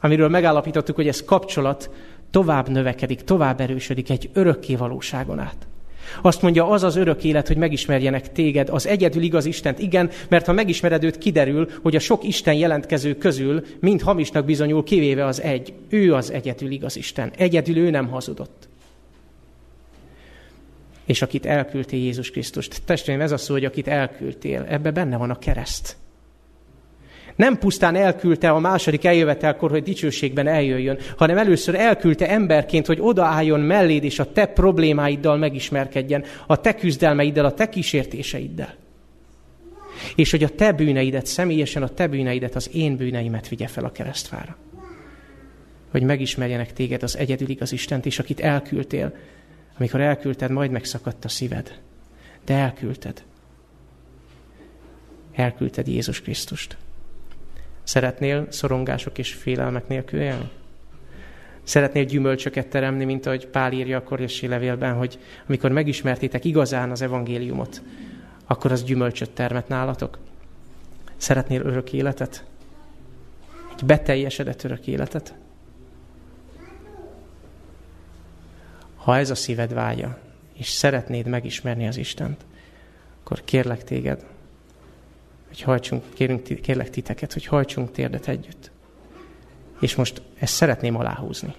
amiről 0.00 0.28
megállapítottuk, 0.28 0.96
hogy 0.96 1.08
ez 1.08 1.24
kapcsolat, 1.24 1.90
tovább 2.30 2.68
növekedik, 2.68 3.22
tovább 3.22 3.60
erősödik 3.60 4.10
egy 4.10 4.30
örökké 4.32 4.74
valóságon 4.74 5.38
át. 5.38 5.66
Azt 6.22 6.42
mondja, 6.42 6.68
az 6.68 6.82
az 6.82 6.96
örök 6.96 7.24
élet, 7.24 7.46
hogy 7.46 7.56
megismerjenek 7.56 8.32
téged, 8.32 8.68
az 8.68 8.86
egyedül 8.86 9.22
igaz 9.22 9.44
Istent. 9.44 9.78
Igen, 9.78 10.10
mert 10.28 10.46
ha 10.46 10.52
megismered 10.52 11.04
őt, 11.04 11.18
kiderül, 11.18 11.68
hogy 11.82 11.96
a 11.96 12.00
sok 12.00 12.24
Isten 12.24 12.54
jelentkező 12.54 13.16
közül 13.16 13.64
mind 13.80 14.00
hamisnak 14.00 14.44
bizonyul, 14.44 14.84
kivéve 14.84 15.26
az 15.26 15.40
egy. 15.40 15.72
Ő 15.88 16.14
az 16.14 16.30
egyedül 16.32 16.70
igaz 16.70 16.96
Isten. 16.96 17.32
Egyedül 17.36 17.76
ő 17.76 17.90
nem 17.90 18.08
hazudott. 18.08 18.68
És 21.04 21.22
akit 21.22 21.46
elküldtél 21.46 22.00
Jézus 22.00 22.30
Krisztust. 22.30 22.82
Testvérem, 22.84 23.20
ez 23.20 23.32
a 23.32 23.36
szó, 23.36 23.52
hogy 23.52 23.64
akit 23.64 23.88
elküldtél, 23.88 24.66
ebbe 24.68 24.90
benne 24.90 25.16
van 25.16 25.30
a 25.30 25.38
kereszt. 25.38 25.96
Nem 27.36 27.58
pusztán 27.58 27.94
elküldte 27.94 28.50
a 28.50 28.58
második 28.58 29.04
eljövetelkor, 29.04 29.70
hogy 29.70 29.82
dicsőségben 29.82 30.46
eljöjjön, 30.46 30.98
hanem 31.16 31.38
először 31.38 31.74
elküldte 31.74 32.28
emberként, 32.28 32.86
hogy 32.86 32.98
odaálljon 33.00 33.60
melléd, 33.60 34.04
és 34.04 34.18
a 34.18 34.32
te 34.32 34.46
problémáiddal 34.46 35.36
megismerkedjen, 35.36 36.24
a 36.46 36.60
te 36.60 36.74
küzdelmeiddel, 36.74 37.44
a 37.44 37.54
te 37.54 37.68
kísértéseiddel. 37.68 38.74
És 40.16 40.30
hogy 40.30 40.42
a 40.42 40.48
te 40.48 40.72
bűneidet, 40.72 41.26
személyesen 41.26 41.82
a 41.82 41.88
te 41.88 42.06
bűneidet, 42.06 42.54
az 42.54 42.70
én 42.72 42.96
bűneimet 42.96 43.48
vigye 43.48 43.66
fel 43.66 43.84
a 43.84 43.92
keresztfára. 43.92 44.56
Hogy 45.90 46.02
megismerjenek 46.02 46.72
téged 46.72 47.02
az 47.02 47.16
egyedül 47.16 47.48
igaz 47.48 47.72
Istent, 47.72 48.06
és 48.06 48.18
akit 48.18 48.40
elküldtél, 48.40 49.14
amikor 49.78 50.00
elküldted, 50.00 50.50
majd 50.50 50.70
megszakadt 50.70 51.24
a 51.24 51.28
szíved. 51.28 51.78
De 52.44 52.54
elküldted. 52.54 53.22
Elküldted 55.32 55.86
Jézus 55.86 56.20
Krisztust. 56.20 56.76
Szeretnél 57.84 58.46
szorongások 58.50 59.18
és 59.18 59.32
félelmek 59.32 59.88
nélkül 59.88 60.20
élni? 60.20 60.50
Szeretnél 61.62 62.04
gyümölcsöket 62.04 62.66
teremni, 62.66 63.04
mint 63.04 63.26
ahogy 63.26 63.46
Pál 63.46 63.72
írja 63.72 63.96
a 63.96 64.02
Korjasi 64.02 64.46
levélben, 64.46 64.94
hogy 64.94 65.18
amikor 65.48 65.70
megismertétek 65.70 66.44
igazán 66.44 66.90
az 66.90 67.02
evangéliumot, 67.02 67.82
akkor 68.46 68.72
az 68.72 68.84
gyümölcsöt 68.84 69.30
termet 69.30 69.68
nálatok? 69.68 70.18
Szeretnél 71.16 71.60
örök 71.60 71.92
életet? 71.92 72.44
Egy 73.76 73.84
beteljesedett 73.84 74.64
örök 74.64 74.86
életet? 74.86 75.34
Ha 78.96 79.16
ez 79.16 79.30
a 79.30 79.34
szíved 79.34 79.72
vágya, 79.72 80.18
és 80.52 80.68
szeretnéd 80.68 81.26
megismerni 81.26 81.86
az 81.86 81.96
Istent, 81.96 82.44
akkor 83.20 83.44
kérlek 83.44 83.84
téged, 83.84 84.24
hogy 85.54 85.62
hajtsunk, 85.62 86.02
kérünk, 86.14 86.42
kérlek 86.60 86.90
titeket, 86.90 87.32
hogy 87.32 87.46
hajtsunk 87.46 87.92
térdet 87.92 88.28
együtt. 88.28 88.70
És 89.80 89.94
most 89.94 90.22
ezt 90.38 90.54
szeretném 90.54 90.96
aláhúzni. 90.96 91.54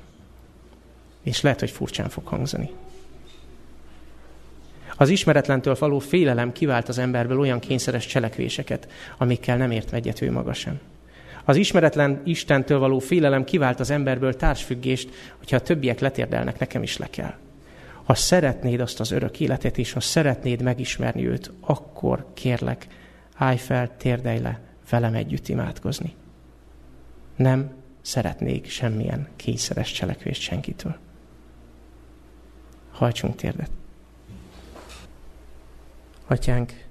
És 1.23 1.41
lehet, 1.41 1.59
hogy 1.59 1.71
furcsán 1.71 2.09
fog 2.09 2.25
hangzani. 2.25 2.69
Az 4.97 5.09
ismeretlentől 5.09 5.75
való 5.79 5.99
félelem 5.99 6.51
kivált 6.51 6.89
az 6.89 6.97
emberből 6.97 7.39
olyan 7.39 7.59
kényszeres 7.59 8.05
cselekvéseket, 8.05 8.87
amikkel 9.17 9.57
nem 9.57 9.71
ért 9.71 9.93
egyet 9.93 10.21
ő 10.21 10.31
maga 10.31 10.53
sem. 10.53 10.79
Az 11.45 11.55
ismeretlen 11.55 12.21
Istentől 12.25 12.79
való 12.79 12.99
félelem 12.99 13.43
kivált 13.43 13.79
az 13.79 13.89
emberből 13.89 14.35
társfüggést, 14.35 15.09
hogyha 15.37 15.55
a 15.55 15.61
többiek 15.61 15.99
letérdelnek, 15.99 16.59
nekem 16.59 16.83
is 16.83 16.97
le 16.97 17.09
kell. 17.09 17.33
Ha 18.03 18.13
szeretnéd 18.13 18.79
azt 18.79 18.99
az 18.99 19.11
örök 19.11 19.39
életet, 19.39 19.77
és 19.77 19.91
ha 19.91 19.99
szeretnéd 19.99 20.61
megismerni 20.61 21.27
őt, 21.27 21.51
akkor 21.59 22.25
kérlek, 22.33 22.87
állj 23.35 23.57
fel, 23.57 23.97
térdelj 23.97 24.39
le, 24.39 24.59
velem 24.89 25.13
együtt 25.13 25.47
imádkozni. 25.47 26.15
Nem 27.35 27.73
szeretnék 28.01 28.69
semmilyen 28.69 29.27
kényszeres 29.35 29.91
cselekvést 29.91 30.41
senkitől. 30.41 30.97
Hajtsunk 32.91 33.35
térdet. 33.35 33.69
Atyánk, 36.27 36.85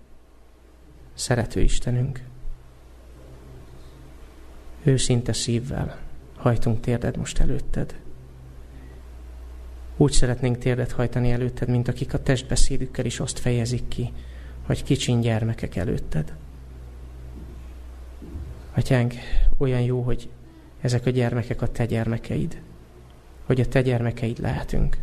szerető 1.14 1.60
Istenünk, 1.60 2.22
őszinte 4.82 5.32
szívvel 5.32 5.98
hajtunk 6.36 6.80
térded 6.80 7.16
most 7.16 7.38
előtted. 7.38 8.00
Úgy 9.96 10.12
szeretnénk 10.12 10.58
térdet 10.58 10.92
hajtani 10.92 11.30
előtted, 11.30 11.68
mint 11.68 11.88
akik 11.88 12.14
a 12.14 12.22
testbeszédükkel 12.22 13.04
is 13.04 13.20
azt 13.20 13.38
fejezik 13.38 13.88
ki, 13.88 14.12
vagy 14.66 14.82
kicsin 14.82 15.20
gyermekek 15.20 15.76
előtted. 15.76 16.34
Atyánk, 18.74 19.14
olyan 19.56 19.80
jó, 19.80 20.00
hogy 20.02 20.28
ezek 20.80 21.06
a 21.06 21.10
gyermekek 21.10 21.62
a 21.62 21.68
te 21.68 21.86
gyermekeid, 21.86 22.60
hogy 23.44 23.60
a 23.60 23.68
te 23.68 23.82
gyermekeid 23.82 24.38
lehetünk. 24.38 24.96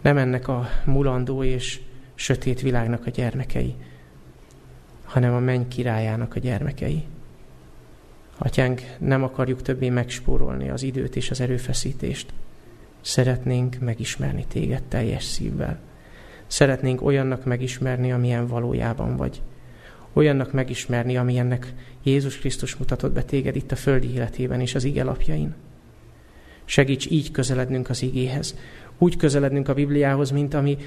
Nem 0.00 0.16
ennek 0.16 0.48
a 0.48 0.68
mulandó 0.84 1.44
és 1.44 1.80
sötét 2.14 2.60
világnak 2.60 3.06
a 3.06 3.10
gyermekei, 3.10 3.74
hanem 5.04 5.34
a 5.34 5.38
menny 5.38 5.68
királyának 5.68 6.34
a 6.34 6.38
gyermekei. 6.38 7.04
Atyánk, 8.38 8.82
nem 8.98 9.22
akarjuk 9.22 9.62
többé 9.62 9.88
megspórolni 9.88 10.68
az 10.68 10.82
időt 10.82 11.16
és 11.16 11.30
az 11.30 11.40
erőfeszítést. 11.40 12.32
Szeretnénk 13.00 13.78
megismerni 13.78 14.44
téged 14.48 14.82
teljes 14.82 15.24
szívvel. 15.24 15.78
Szeretnénk 16.50 17.02
olyannak 17.02 17.44
megismerni, 17.44 18.12
amilyen 18.12 18.46
valójában 18.46 19.16
vagy. 19.16 19.42
Olyannak 20.12 20.52
megismerni, 20.52 21.16
amilyennek 21.16 21.74
Jézus 22.02 22.38
Krisztus 22.38 22.76
mutatott 22.76 23.12
be 23.12 23.22
téged 23.22 23.56
itt 23.56 23.72
a 23.72 23.76
földi 23.76 24.12
életében 24.12 24.60
és 24.60 24.74
az 24.74 24.84
ige 24.84 25.04
lapjain. 25.04 25.54
Segíts 26.64 27.10
így 27.10 27.30
közelednünk 27.30 27.88
az 27.88 28.02
igéhez, 28.02 28.56
úgy 28.98 29.16
közelednünk 29.16 29.68
a 29.68 29.74
Bibliához, 29.74 30.30
mint 30.30 30.54
ami 30.54 30.78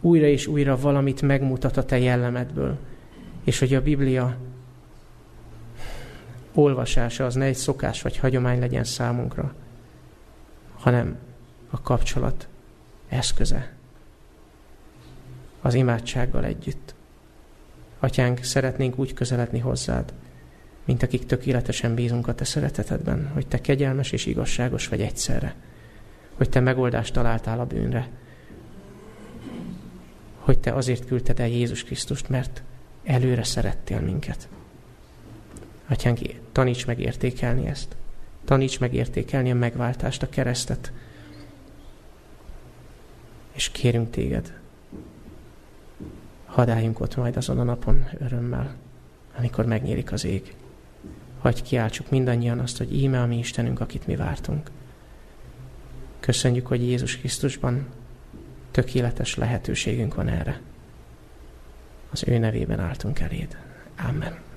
újra 0.00 0.26
és 0.26 0.46
újra 0.46 0.76
valamit 0.76 1.22
megmutat 1.22 1.76
a 1.76 1.84
te 1.84 1.98
jellemedből. 1.98 2.78
És 3.44 3.58
hogy 3.58 3.74
a 3.74 3.82
Biblia 3.82 4.36
olvasása 6.54 7.24
az 7.24 7.34
ne 7.34 7.44
egy 7.44 7.56
szokás 7.56 8.02
vagy 8.02 8.16
hagyomány 8.16 8.58
legyen 8.58 8.84
számunkra, 8.84 9.54
hanem 10.74 11.16
a 11.70 11.80
kapcsolat 11.80 12.48
eszköze. 13.08 13.80
Az 15.62 15.74
imádsággal 15.74 16.44
együtt. 16.44 16.94
Atyánk, 17.98 18.42
szeretnénk 18.42 18.98
úgy 18.98 19.14
közeledni 19.14 19.58
hozzád, 19.58 20.12
mint 20.84 21.02
akik 21.02 21.26
tökéletesen 21.26 21.94
bízunk 21.94 22.28
a 22.28 22.34
te 22.34 22.44
szeretetedben, 22.44 23.30
hogy 23.32 23.46
te 23.46 23.60
kegyelmes 23.60 24.12
és 24.12 24.26
igazságos 24.26 24.88
vagy 24.88 25.00
egyszerre, 25.00 25.54
hogy 26.34 26.48
te 26.48 26.60
megoldást 26.60 27.12
találtál 27.12 27.60
a 27.60 27.66
bűnre, 27.66 28.08
hogy 30.38 30.58
te 30.58 30.72
azért 30.72 31.06
küldted 31.06 31.40
el 31.40 31.48
Jézus 31.48 31.84
Krisztust, 31.84 32.28
mert 32.28 32.62
előre 33.04 33.44
szerettél 33.44 34.00
minket. 34.00 34.48
Atyánk, 35.88 36.18
taníts 36.52 36.86
meg 36.86 37.00
értékelni 37.00 37.66
ezt. 37.66 37.96
Taníts 38.44 38.80
meg 38.80 38.94
értékelni 38.94 39.50
a 39.50 39.54
megváltást, 39.54 40.22
a 40.22 40.28
keresztet. 40.28 40.92
És 43.52 43.68
kérünk 43.68 44.10
téged, 44.10 44.61
hadd 46.52 46.68
álljunk 46.68 47.00
ott 47.00 47.16
majd 47.16 47.36
azon 47.36 47.58
a 47.58 47.62
napon 47.62 48.08
örömmel, 48.18 48.74
amikor 49.38 49.66
megnyílik 49.66 50.12
az 50.12 50.24
ég. 50.24 50.54
Hagy 51.40 51.62
kiáltsuk 51.62 52.10
mindannyian 52.10 52.58
azt, 52.58 52.78
hogy 52.78 52.94
íme 52.94 53.20
a 53.20 53.26
mi 53.26 53.38
Istenünk, 53.38 53.80
akit 53.80 54.06
mi 54.06 54.16
vártunk. 54.16 54.70
Köszönjük, 56.20 56.66
hogy 56.66 56.82
Jézus 56.82 57.18
Krisztusban 57.18 57.86
tökéletes 58.70 59.34
lehetőségünk 59.34 60.14
van 60.14 60.28
erre. 60.28 60.60
Az 62.10 62.24
ő 62.26 62.38
nevében 62.38 62.80
álltunk 62.80 63.20
eléd. 63.20 63.56
Amen. 64.08 64.51